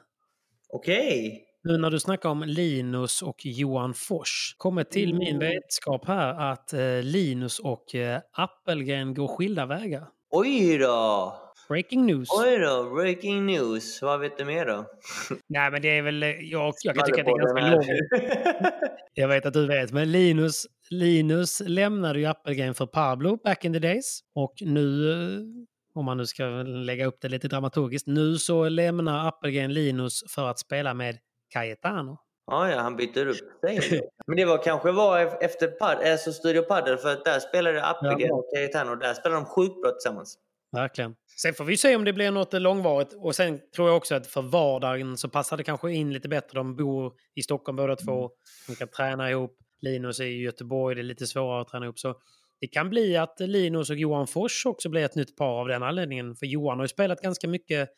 Okej. 0.68 1.26
Okay. 1.26 1.40
Nu 1.64 1.78
när 1.78 1.90
du 1.90 2.00
snackar 2.00 2.28
om 2.28 2.42
Linus 2.42 3.22
och 3.22 3.46
Johan 3.46 3.94
Fors. 3.94 4.54
kommer 4.58 4.84
till 4.84 5.10
mm. 5.10 5.18
min 5.18 5.38
vetskap 5.38 6.06
här 6.06 6.52
att 6.52 6.72
eh, 6.72 7.02
Linus 7.02 7.58
och 7.58 7.94
eh, 7.94 8.20
Appelgren 8.32 9.14
går 9.14 9.28
skilda 9.28 9.66
vägar. 9.66 10.08
Oj 10.30 10.78
då! 10.78 11.41
Breaking 11.72 12.06
news. 12.06 12.28
Oj 12.32 12.58
då, 12.58 12.90
breaking 12.94 13.46
news. 13.46 14.02
Vad 14.02 14.20
vet 14.20 14.38
du 14.38 14.44
mer 14.44 14.66
då? 14.66 14.84
Nej, 15.48 15.70
men 15.70 15.82
det 15.82 15.98
är 15.98 16.02
väl... 16.02 16.22
Jag, 16.22 16.74
jag 16.82 16.94
kan 16.96 17.06
tycka 17.06 17.20
att 17.20 17.26
det 17.26 17.32
är 17.32 17.38
ganska 17.38 17.70
logiskt. 17.70 18.84
jag 19.14 19.28
vet 19.28 19.46
att 19.46 19.52
du 19.52 19.66
vet, 19.66 19.92
men 19.92 20.12
Linus, 20.12 20.66
Linus 20.90 21.62
lämnade 21.66 22.18
ju 22.18 22.26
Appelgren 22.26 22.74
för 22.74 22.86
Pablo 22.86 23.36
back 23.44 23.64
in 23.64 23.72
the 23.72 23.78
days. 23.78 24.20
Och 24.34 24.54
nu, 24.60 25.12
eh, 25.12 25.98
om 25.98 26.04
man 26.04 26.16
nu 26.16 26.26
ska 26.26 26.44
lägga 26.62 27.06
upp 27.06 27.20
det 27.20 27.28
lite 27.28 27.48
dramaturgiskt, 27.48 28.06
nu 28.06 28.36
så 28.36 28.68
lämnar 28.68 29.28
Appelgren 29.28 29.74
Linus 29.74 30.24
för 30.28 30.48
att 30.48 30.58
spela 30.58 30.94
med 30.94 31.18
Cayetano. 31.52 32.18
Ja, 32.46 32.70
ja, 32.70 32.80
han 32.80 32.96
byter 32.96 33.26
upp 33.26 33.36
sig. 33.60 34.00
Men 34.26 34.36
det 34.36 34.44
var 34.44 34.62
kanske 34.62 34.92
var 34.92 35.44
efter 35.44 35.66
pad, 35.68 35.98
alltså 36.04 36.32
Studio 36.32 36.62
Padel 36.62 36.98
för 36.98 37.12
att 37.12 37.24
där 37.24 37.40
spelade 37.40 37.84
Appelgren 37.84 38.28
ja. 38.28 38.34
och 38.34 38.50
Cayetano. 38.54 38.94
Där 38.94 39.14
spelade 39.14 39.40
de 39.40 39.46
sjukt 39.46 39.82
bra 39.82 39.90
tillsammans. 39.90 40.38
Verkligen. 40.72 41.14
Sen 41.42 41.54
får 41.54 41.64
vi 41.64 41.76
se 41.76 41.96
om 41.96 42.04
det 42.04 42.12
blir 42.12 42.30
något 42.30 42.52
långvarigt. 42.52 43.14
Och 43.18 43.34
sen 43.34 43.60
tror 43.76 43.88
jag 43.88 43.96
också 43.96 44.14
att 44.14 44.26
för 44.26 44.42
vardagen 44.42 45.16
så 45.16 45.28
passar 45.28 45.56
det 45.56 45.64
kanske 45.64 45.92
in 45.92 46.12
lite 46.12 46.28
bättre. 46.28 46.58
De 46.58 46.76
bor 46.76 47.12
i 47.34 47.42
Stockholm 47.42 47.76
båda 47.76 47.96
två. 47.96 48.18
Mm. 48.18 48.30
De 48.68 48.74
kan 48.74 48.88
träna 48.88 49.30
ihop. 49.30 49.58
Linus 49.80 50.20
är 50.20 50.24
i 50.24 50.42
Göteborg, 50.42 50.94
det 50.94 51.00
är 51.00 51.02
lite 51.02 51.26
svårare 51.26 51.62
att 51.62 51.68
träna 51.68 51.86
ihop. 51.86 51.98
Så 51.98 52.14
det 52.60 52.66
kan 52.66 52.90
bli 52.90 53.16
att 53.16 53.40
Linus 53.40 53.90
och 53.90 53.96
Johan 53.96 54.26
Fors 54.26 54.66
också 54.66 54.88
blir 54.88 55.04
ett 55.04 55.14
nytt 55.14 55.36
par 55.36 55.60
av 55.60 55.68
den 55.68 55.82
anledningen. 55.82 56.36
För 56.36 56.46
Johan 56.46 56.78
har 56.78 56.84
ju 56.84 56.88
spelat 56.88 57.20
ganska 57.20 57.48
mycket 57.48 57.88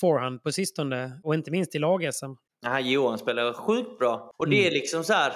forehand 0.00 0.42
på 0.42 0.52
sistone. 0.52 1.20
Och 1.24 1.34
inte 1.34 1.50
minst 1.50 1.74
i 1.74 1.78
lag-SM. 1.78 2.32
Ja, 2.60 2.80
Johan 2.80 3.18
spelar 3.18 3.52
sjukt 3.52 3.98
bra. 3.98 4.30
Och 4.38 4.48
det 4.48 4.56
är 4.56 4.68
mm. 4.68 4.74
liksom 4.74 5.04
så 5.04 5.12
här, 5.12 5.32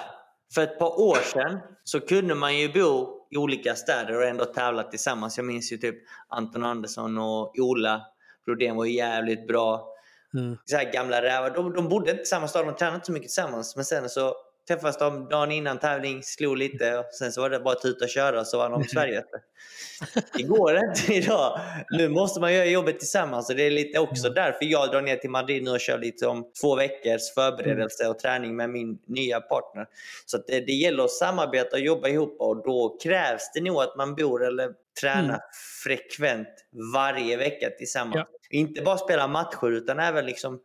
för 0.53 0.61
ett 0.61 0.79
par 0.79 0.99
år 0.99 1.17
sedan 1.33 1.59
så 1.83 1.99
kunde 1.99 2.35
man 2.35 2.57
ju 2.57 2.73
bo 2.73 3.20
i 3.31 3.37
olika 3.37 3.75
städer 3.75 4.17
och 4.17 4.23
ändå 4.23 4.45
tävla 4.45 4.83
tillsammans. 4.83 5.37
Jag 5.37 5.45
minns 5.45 5.71
ju 5.71 5.77
typ 5.77 5.95
Anton 6.27 6.63
Andersson 6.63 7.17
och 7.17 7.59
Ola 7.59 8.01
Brodén 8.45 8.75
var 8.75 8.85
jävligt 8.85 9.47
bra. 9.47 9.87
Mm. 10.33 10.57
Så 10.65 10.77
här 10.77 10.93
gamla 10.93 11.21
rävar. 11.21 11.49
De, 11.49 11.73
de 11.73 11.89
bodde 11.89 12.11
inte 12.11 12.23
i 12.23 12.25
samma 12.25 12.47
stad, 12.47 12.65
de 12.65 12.75
tränade 12.75 12.95
inte 12.95 13.05
så 13.05 13.11
mycket 13.11 13.27
tillsammans. 13.27 13.75
Men 13.75 13.85
sen 13.85 14.09
så 14.09 14.35
träffades 14.67 14.97
de 14.97 15.29
dagen 15.29 15.51
innan 15.51 15.79
tävling, 15.79 16.23
slog 16.23 16.57
lite 16.57 16.97
och 16.97 17.05
sen 17.05 17.31
så 17.31 17.41
var 17.41 17.49
det 17.49 17.59
bara 17.59 17.73
att 17.73 17.81
tuta 17.81 18.05
och 18.05 18.09
köra 18.09 18.45
så 18.45 18.57
vann 18.57 18.71
de 18.71 18.83
Sverige. 18.83 19.23
Det 20.37 20.43
går 20.43 20.77
inte 20.77 21.13
idag. 21.13 21.59
Nu 21.89 22.09
måste 22.09 22.39
man 22.39 22.53
göra 22.53 22.65
jobbet 22.65 22.99
tillsammans 22.99 23.49
och 23.49 23.55
det 23.55 23.63
är 23.63 23.71
lite 23.71 23.99
också 23.99 24.27
mm. 24.27 24.35
därför 24.35 24.65
jag 24.65 24.91
drar 24.91 25.01
ner 25.01 25.15
till 25.15 25.29
Madrid 25.29 25.63
nu 25.63 25.71
och 25.71 25.79
kör 25.79 25.97
lite 25.97 26.27
om 26.27 26.51
två 26.61 26.75
veckors 26.75 27.33
förberedelse 27.35 28.07
och 28.07 28.19
träning 28.19 28.55
med 28.55 28.69
min 28.69 28.99
nya 29.05 29.41
partner. 29.41 29.87
Så 30.25 30.37
det, 30.37 30.59
det 30.59 30.71
gäller 30.71 31.03
att 31.03 31.11
samarbeta 31.11 31.75
och 31.75 31.81
jobba 31.81 32.07
ihop 32.07 32.35
och 32.39 32.63
då 32.63 32.97
krävs 33.03 33.51
det 33.53 33.61
nog 33.61 33.81
att 33.81 33.97
man 33.97 34.15
bor 34.15 34.45
eller 34.45 34.69
tränar 35.01 35.23
mm. 35.23 35.39
frekvent 35.83 36.47
varje 36.93 37.37
vecka 37.37 37.69
tillsammans. 37.69 38.15
Ja. 38.15 38.27
Inte 38.49 38.81
bara 38.81 38.97
spela 38.97 39.27
matcher 39.27 39.71
utan 39.71 39.99
även 39.99 40.25
liksom 40.25 40.59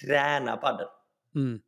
träna 0.00 0.56
padel. 0.56 0.86
Mm. 1.34 1.60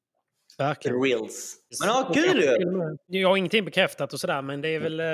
Verkligen. 0.58 1.02
Reels. 1.02 1.56
Men 1.80 1.88
ja, 1.88 2.10
kul 2.14 2.40
ju! 2.40 2.96
Jag 3.20 3.28
har 3.28 3.36
ingenting 3.36 3.64
bekräftat 3.64 4.12
och 4.12 4.20
sådär, 4.20 4.42
men 4.42 4.60
det 4.60 4.68
är 4.68 4.80
väl 4.80 5.00
eh, 5.00 5.06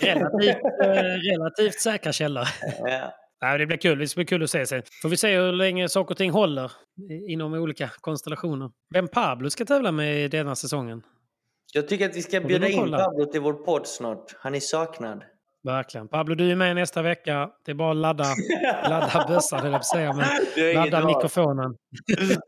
relativt, 0.00 0.56
eh, 0.84 0.92
relativt 1.32 1.80
säkra 1.80 2.12
källor. 2.12 2.44
Ja. 2.78 3.18
Ja, 3.44 3.58
det 3.58 3.66
blir 3.66 3.76
kul. 3.76 3.98
Det 3.98 4.14
blir 4.14 4.24
kul 4.24 4.42
att 4.42 4.50
se 4.50 4.66
sen. 4.66 4.82
Får 5.02 5.08
vi 5.08 5.16
se 5.16 5.36
hur 5.36 5.52
länge 5.52 5.88
saker 5.88 6.14
och 6.14 6.18
ting 6.18 6.30
håller 6.30 6.72
inom 7.28 7.54
olika 7.54 7.90
konstellationer. 8.00 8.70
Vem 8.94 9.08
Pablo 9.08 9.50
ska 9.50 9.64
tävla 9.64 9.92
med 9.92 10.30
denna 10.30 10.56
säsongen? 10.56 11.02
Jag 11.72 11.88
tycker 11.88 12.08
att 12.08 12.16
vi 12.16 12.22
ska 12.22 12.40
bjuda 12.40 12.68
in 12.68 12.90
Pablo 12.90 13.24
till 13.24 13.40
vår 13.40 13.52
podd 13.52 13.86
snart. 13.86 14.36
Han 14.38 14.54
är 14.54 14.60
saknad. 14.60 15.24
Verkligen. 15.64 16.08
Pablo, 16.08 16.34
du 16.34 16.50
är 16.50 16.56
med 16.56 16.74
nästa 16.74 17.02
vecka. 17.02 17.50
Det 17.64 17.70
är 17.70 17.74
bara 17.74 17.90
att 17.90 17.96
ladda, 17.96 18.24
ladda 18.88 19.24
bössan, 19.28 19.72
jag 19.72 19.84
säga. 19.84 20.12
Men 20.12 20.74
ladda 20.74 21.06
mikrofonen. 21.06 21.76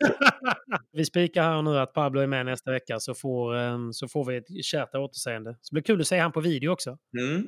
vi 0.93 1.05
spikar 1.05 1.43
här 1.43 1.63
nu 1.63 1.79
att 1.79 1.93
Pablo 1.93 2.21
är 2.21 2.27
med 2.27 2.47
nästa 2.47 2.71
vecka 2.71 3.01
så 3.01 3.15
får, 3.15 3.57
ehm, 3.57 3.93
så 3.93 4.09
får 4.09 4.25
vi 4.25 4.37
ett 4.37 4.65
kärt 4.65 4.95
återseende. 4.95 5.57
Så 5.61 5.75
det 5.75 5.75
blir 5.75 5.83
kul 5.83 6.01
att 6.01 6.07
se 6.07 6.19
han 6.19 6.33
på 6.33 6.41
video 6.41 6.71
också. 6.71 6.97
Mm. 7.21 7.47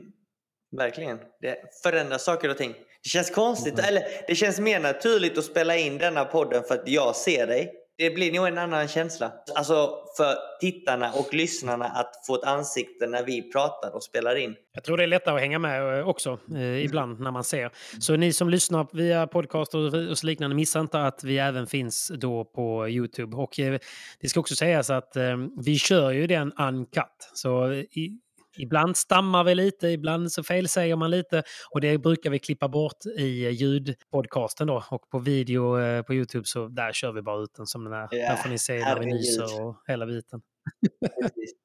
Verkligen. 0.77 1.19
Det 1.41 1.57
förändrar 1.83 2.19
saker 2.19 2.51
och 2.51 2.57
ting. 2.57 2.73
Det 3.03 3.09
känns 3.09 3.31
konstigt, 3.31 3.79
mm. 3.79 3.85
eller 3.89 4.03
det 4.29 4.35
känns 4.35 4.61
mer 4.61 4.81
naturligt 4.81 5.39
att 5.39 5.45
spela 5.45 5.77
in 5.77 5.99
denna 5.99 6.25
podden 6.25 6.63
för 6.69 6.75
att 6.75 6.89
jag 6.89 7.17
ser 7.17 7.47
dig 7.47 7.86
det 7.99 8.11
blir 8.11 8.33
nog 8.33 8.47
en 8.47 8.59
annan 8.59 8.89
känsla. 8.89 9.33
Alltså 9.55 9.91
för 10.17 10.37
tittarna 10.61 11.13
och 11.13 11.35
lyssnarna 11.35 11.85
att 11.85 12.27
få 12.27 12.35
ett 12.35 12.45
ansikte 12.45 13.07
när 13.07 13.25
vi 13.25 13.53
pratar 13.53 13.95
och 13.95 14.03
spelar 14.03 14.37
in. 14.37 14.55
Jag 14.73 14.85
tror 14.85 14.97
det 14.97 15.03
är 15.03 15.07
lättare 15.07 15.35
att 15.35 15.41
hänga 15.41 15.59
med 15.59 15.99
eh, 15.99 16.09
också 16.09 16.39
eh, 16.55 16.85
ibland 16.85 17.21
när 17.21 17.31
man 17.31 17.45
ser. 17.45 17.71
Så 18.01 18.17
ni 18.17 18.33
som 18.33 18.49
lyssnar 18.49 18.87
via 18.93 19.27
podcast 19.27 19.75
och, 19.75 19.95
och 20.11 20.19
så 20.19 20.27
liknande, 20.27 20.57
missa 20.57 20.81
inte 20.81 21.03
att 21.03 21.25
vi 21.25 21.39
även 21.39 21.67
finns 21.67 22.13
då 22.15 22.45
på 22.45 22.89
Youtube. 22.89 23.37
Och 23.37 23.61
eh, 23.61 23.79
det 24.21 24.29
ska 24.29 24.41
också 24.41 24.57
sägas 24.57 24.91
att 24.91 25.17
eh, 25.17 25.37
vi 25.65 25.79
kör 25.79 26.11
ju 26.11 26.27
den 26.27 26.53
uncut. 26.53 27.31
Så 27.35 27.71
eh, 27.71 27.79
i, 27.79 28.21
Ibland 28.59 28.97
stammar 28.97 29.45
vi 29.45 29.55
lite, 29.55 29.89
ibland 29.89 30.33
så 30.33 30.43
felsäger 30.43 30.97
man 30.97 31.11
lite 31.11 31.43
och 31.71 31.81
det 31.81 31.99
brukar 31.99 32.31
vi 32.31 32.39
klippa 32.39 32.69
bort 32.69 33.07
i 33.19 33.49
ljudpodcasten 33.49 34.67
då. 34.67 34.85
Och 34.91 35.11
på 35.11 35.19
video 35.19 35.81
eh, 35.81 36.03
på 36.03 36.15
Youtube 36.15 36.45
så 36.47 36.69
där 36.69 36.93
kör 36.93 37.13
vi 37.13 37.23
bara 37.23 37.43
ut 37.43 37.55
den 37.57 37.67
som 37.67 37.85
den 37.85 37.93
är. 37.93 38.15
Yeah, 38.15 38.31
där 38.31 38.43
får 38.43 38.49
ni 38.49 38.59
se 38.59 38.79
när 38.79 39.01
vi 39.01 39.07
nyser 39.07 39.67
och 39.67 39.83
hela 39.87 40.07
biten. 40.07 40.41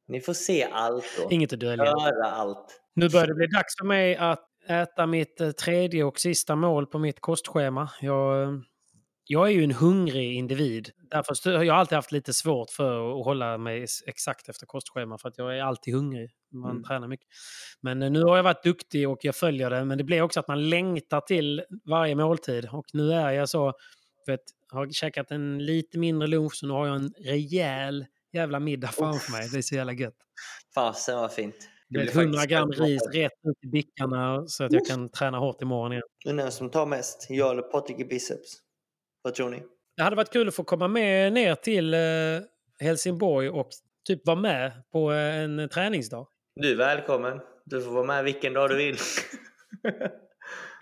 ni 0.08 0.22
får 0.22 0.34
se 0.34 0.64
allt 0.64 1.06
då. 1.18 1.28
Inget 1.32 1.54
att 1.54 1.60
dölja. 1.60 1.86
Höra 1.86 2.32
allt. 2.32 2.82
Nu 2.96 3.10
börjar 3.10 3.28
det 3.28 3.34
bli 3.34 3.48
dags 3.48 3.76
för 3.80 3.86
mig 3.86 4.16
att 4.16 4.48
äta 4.68 5.06
mitt 5.06 5.42
eh, 5.42 5.52
tredje 5.52 6.04
och 6.04 6.20
sista 6.20 6.56
mål 6.56 6.88
på 6.88 7.00
mitt 7.00 7.20
kostschema. 7.20 7.90
Jag 8.02 8.44
eh, 8.44 8.50
jag 9.32 9.48
är 9.48 9.52
ju 9.52 9.64
en 9.64 9.72
hungrig 9.72 10.34
individ. 10.34 10.92
Därför 11.12 11.58
har 11.58 11.64
jag 11.64 11.76
alltid 11.76 11.96
haft 11.96 12.12
lite 12.12 12.34
svårt 12.34 12.70
för 12.70 13.20
att 13.20 13.26
hålla 13.26 13.58
mig 13.58 13.86
exakt 14.06 14.50
efter 14.50 14.66
kostschema 14.66 15.18
för 15.18 15.30
att 15.30 15.38
jag 15.38 15.58
är 15.58 15.64
alltid 15.64 15.94
hungrig. 15.94 16.32
Man 16.54 16.72
mm. 16.72 16.84
tränar 16.84 17.08
mycket. 17.08 17.28
Men 17.82 18.02
eh, 18.02 18.12
nu 18.12 18.24
har 18.24 18.36
jag 18.36 18.44
varit 18.44 18.64
duktig 18.64 19.10
och 19.10 19.26
jag 19.26 19.36
följer 19.36 19.70
det. 19.70 19.86
Men 19.86 19.98
det 19.98 20.04
blir 20.04 20.22
också 20.22 20.40
att 20.40 20.48
man 20.48 20.70
längtar 20.70 21.22
till 21.22 21.64
varje 21.86 22.16
måltid. 22.16 22.68
Och 22.72 22.86
nu 22.94 23.14
är 23.14 23.32
jag 23.32 23.50
så, 23.50 23.74
vet, 24.28 24.40
har 24.72 24.90
käkat 24.90 25.32
en 25.32 25.66
lite 25.66 26.00
mindre 26.00 26.28
lunch 26.28 26.56
så 26.56 26.68
nu 26.68 26.74
har 26.74 26.88
jag 26.88 26.96
en 26.96 27.14
rejäl 27.20 28.06
jävla 28.34 28.60
middag 28.60 28.88
framför 28.88 29.32
mig. 29.32 29.50
Det 29.52 29.58
är 29.58 29.62
så 29.62 29.76
jävla 29.76 29.94
gött. 29.94 30.18
Fasen 30.76 31.18
vad 31.18 31.34
fint. 31.34 31.56
Det 31.90 32.00
blir 32.00 32.18
100 32.18 32.46
gram 32.46 32.72
ris 32.72 33.02
rätt 33.14 33.32
ut 33.44 33.58
i 33.64 33.68
bickarna 33.68 34.48
så 34.48 34.64
att 34.64 34.72
jag 34.72 34.86
kan 34.86 35.10
träna 35.10 35.38
hårt 35.38 35.62
imorgon 35.62 35.92
igen. 35.92 36.04
Det 36.24 36.30
är 36.30 36.34
den 36.34 36.52
som 36.52 36.70
tar 36.70 36.86
mest. 36.86 37.28
Jag 37.30 37.52
eller 37.52 37.62
Patrik 37.62 38.00
i 38.00 38.06
biceps. 38.06 38.71
Vad 39.22 39.34
tror 39.34 39.50
ni? 39.50 39.64
Det 39.98 40.04
hade 40.04 40.16
varit 40.16 40.34
kul 40.34 40.48
att 40.48 40.56
få 40.56 40.64
komma 40.64 40.88
med 40.88 41.34
ner 41.34 41.56
till 41.56 41.94
eh, 41.94 42.00
Helsingborg 42.80 43.50
och 43.50 43.70
typ 44.08 44.28
vara 44.28 44.40
med 44.40 44.72
på 44.92 45.12
en 45.12 45.70
träningsdag. 45.70 46.28
Du 46.56 46.72
är 46.72 46.76
välkommen. 46.76 47.40
Du 47.66 47.82
får 47.82 47.92
vara 47.92 48.06
med 48.06 48.24
vilken 48.24 48.54
dag 48.54 48.70
du 48.70 48.76
vill. 48.76 48.98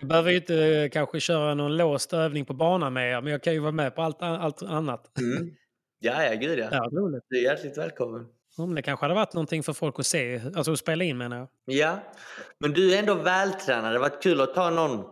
Jag 0.00 0.08
behöver 0.08 0.30
ju 0.30 0.36
inte 0.36 0.56
eh, 0.56 0.90
kanske 0.90 1.20
köra 1.20 1.54
någon 1.54 1.76
låst 1.76 2.12
övning 2.12 2.44
på 2.44 2.54
banan 2.54 2.92
med 2.92 3.12
er, 3.12 3.20
men 3.20 3.32
jag 3.32 3.42
kan 3.42 3.52
ju 3.52 3.58
vara 3.58 3.72
med 3.72 3.94
på 3.94 4.02
allt, 4.02 4.22
allt 4.22 4.62
annat. 4.62 5.18
Mm. 5.18 5.50
Ja, 5.98 6.24
ja, 6.24 6.34
gud 6.34 6.58
ja. 6.58 6.68
ja 6.70 6.88
roligt. 6.92 7.24
Du 7.28 7.38
är 7.38 7.42
hjärtligt 7.42 7.78
välkommen. 7.78 8.26
Mm, 8.58 8.74
det 8.74 8.82
kanske 8.82 9.04
hade 9.04 9.14
varit 9.14 9.34
någonting 9.34 9.62
för 9.62 9.72
folk 9.72 9.98
att 9.98 10.06
se, 10.06 10.40
alltså 10.56 10.72
att 10.72 10.78
spela 10.78 11.04
in 11.04 11.18
menar 11.18 11.36
jag. 11.36 11.48
Ja, 11.64 11.98
men 12.58 12.72
du 12.72 12.94
är 12.94 12.98
ändå 12.98 13.14
vältränad. 13.14 13.82
Det 13.84 13.86
hade 13.86 13.98
varit 13.98 14.22
kul 14.22 14.40
att 14.40 14.54
ta 14.54 14.70
någon, 14.70 15.04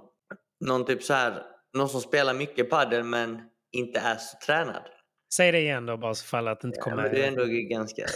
någon 0.64 0.84
typ 0.84 1.02
så 1.02 1.14
här 1.14 1.42
någon 1.74 1.88
som 1.88 2.00
spelar 2.00 2.34
mycket 2.34 2.70
padel 2.70 3.04
men 3.04 3.40
inte 3.72 4.00
är 4.00 4.16
så 4.16 4.36
tränad. 4.46 4.82
Säg 5.34 5.52
det 5.52 5.60
igen 5.60 5.86
då 5.86 5.96
bara 5.96 6.14
så 6.14 6.26
fall 6.26 6.48
att 6.48 6.60
det 6.60 6.68
inte 6.68 6.80
kommer... 6.80 7.08
Det 7.08 7.24
är 7.24 7.28
ändå 7.28 7.44
ganska... 7.46 8.02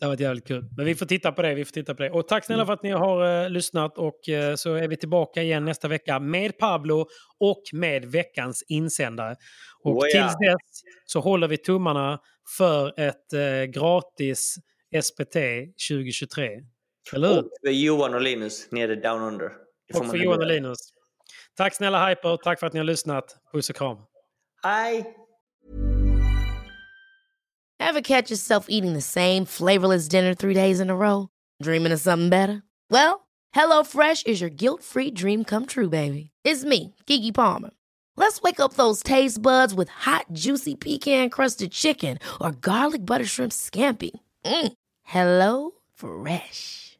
det 0.00 0.06
har 0.06 0.08
varit 0.08 0.20
jävligt 0.20 0.46
kul. 0.46 0.64
Men 0.76 0.86
vi 0.86 0.94
får 0.94 1.06
titta 1.06 1.32
på 1.32 1.42
det. 1.42 1.54
Vi 1.54 1.64
får 1.64 1.72
titta 1.72 1.94
på 1.94 2.02
det. 2.02 2.10
Och 2.10 2.28
tack 2.28 2.44
snälla 2.44 2.66
för 2.66 2.72
att 2.72 2.82
ni 2.82 2.90
har 2.90 3.44
uh, 3.44 3.50
lyssnat 3.50 3.98
och 3.98 4.20
uh, 4.30 4.54
så 4.54 4.74
är 4.74 4.88
vi 4.88 4.96
tillbaka 4.96 5.42
igen 5.42 5.64
nästa 5.64 5.88
vecka 5.88 6.20
med 6.20 6.58
Pablo 6.58 7.06
och 7.38 7.62
med 7.72 8.04
veckans 8.04 8.64
insändare. 8.68 9.36
Och 9.82 9.96
oh, 9.96 10.06
ja. 10.08 10.28
tills 10.28 10.38
dess 10.38 10.82
så 11.04 11.20
håller 11.20 11.48
vi 11.48 11.56
tummarna 11.56 12.18
för 12.58 13.00
ett 13.00 13.34
uh, 13.34 13.64
gratis 13.64 14.56
SPT 15.02 15.36
2023. 15.90 16.48
Eller 17.12 17.28
hur? 17.28 17.38
Och 17.38 17.72
Johan 17.72 18.14
och 18.14 18.20
Linus 18.20 18.70
nere 18.70 18.94
down 18.94 19.22
under. 19.22 19.69
Och 19.94 20.06
för 20.06 20.16
Johan 20.16 20.40
och 20.40 20.46
Linus. 20.46 20.78
Tack 21.56 21.74
snälla 21.74 22.08
Hyper, 22.08 22.36
tack 22.36 22.60
för 22.60 22.66
att 22.66 22.72
ni 22.72 22.78
har 22.78 22.84
lyssnat. 22.84 23.36
Puss 23.52 23.70
och 23.70 23.76
kram. 23.76 23.98
Hej! 24.62 25.16
Have 27.80 28.02
catch 28.02 28.30
yourself 28.30 28.66
eating 28.68 28.92
the 28.92 29.00
same 29.00 29.46
flavorless 29.46 30.06
dinner 30.06 30.34
three 30.34 30.54
days 30.54 30.80
in 30.80 30.90
a 30.90 30.94
row? 30.94 31.28
Dreaming 31.62 31.92
of 31.92 32.00
something 32.00 32.28
better? 32.28 32.62
Well, 32.90 33.26
hello 33.52 33.82
fresh 33.82 34.22
is 34.26 34.40
your 34.40 34.50
guilt 34.50 34.82
free 34.82 35.10
dream 35.10 35.44
come 35.44 35.66
true 35.66 35.88
baby. 35.88 36.30
It's 36.44 36.62
me, 36.62 36.94
Gigi 37.06 37.32
Palmer. 37.32 37.70
Let's 38.16 38.42
wake 38.42 38.60
up 38.60 38.74
those 38.74 39.02
taste 39.02 39.40
buds 39.40 39.74
with 39.74 39.88
hot 39.88 40.26
juicy 40.32 40.76
pecan 40.76 41.30
crusted 41.30 41.72
chicken 41.72 42.18
or 42.38 42.52
garlic 42.52 43.06
butter 43.06 43.24
shrimp 43.24 43.52
scampi. 43.52 44.10
Mm. 44.44 44.72
Hello 45.02 45.70
Fresh. 45.94 46.89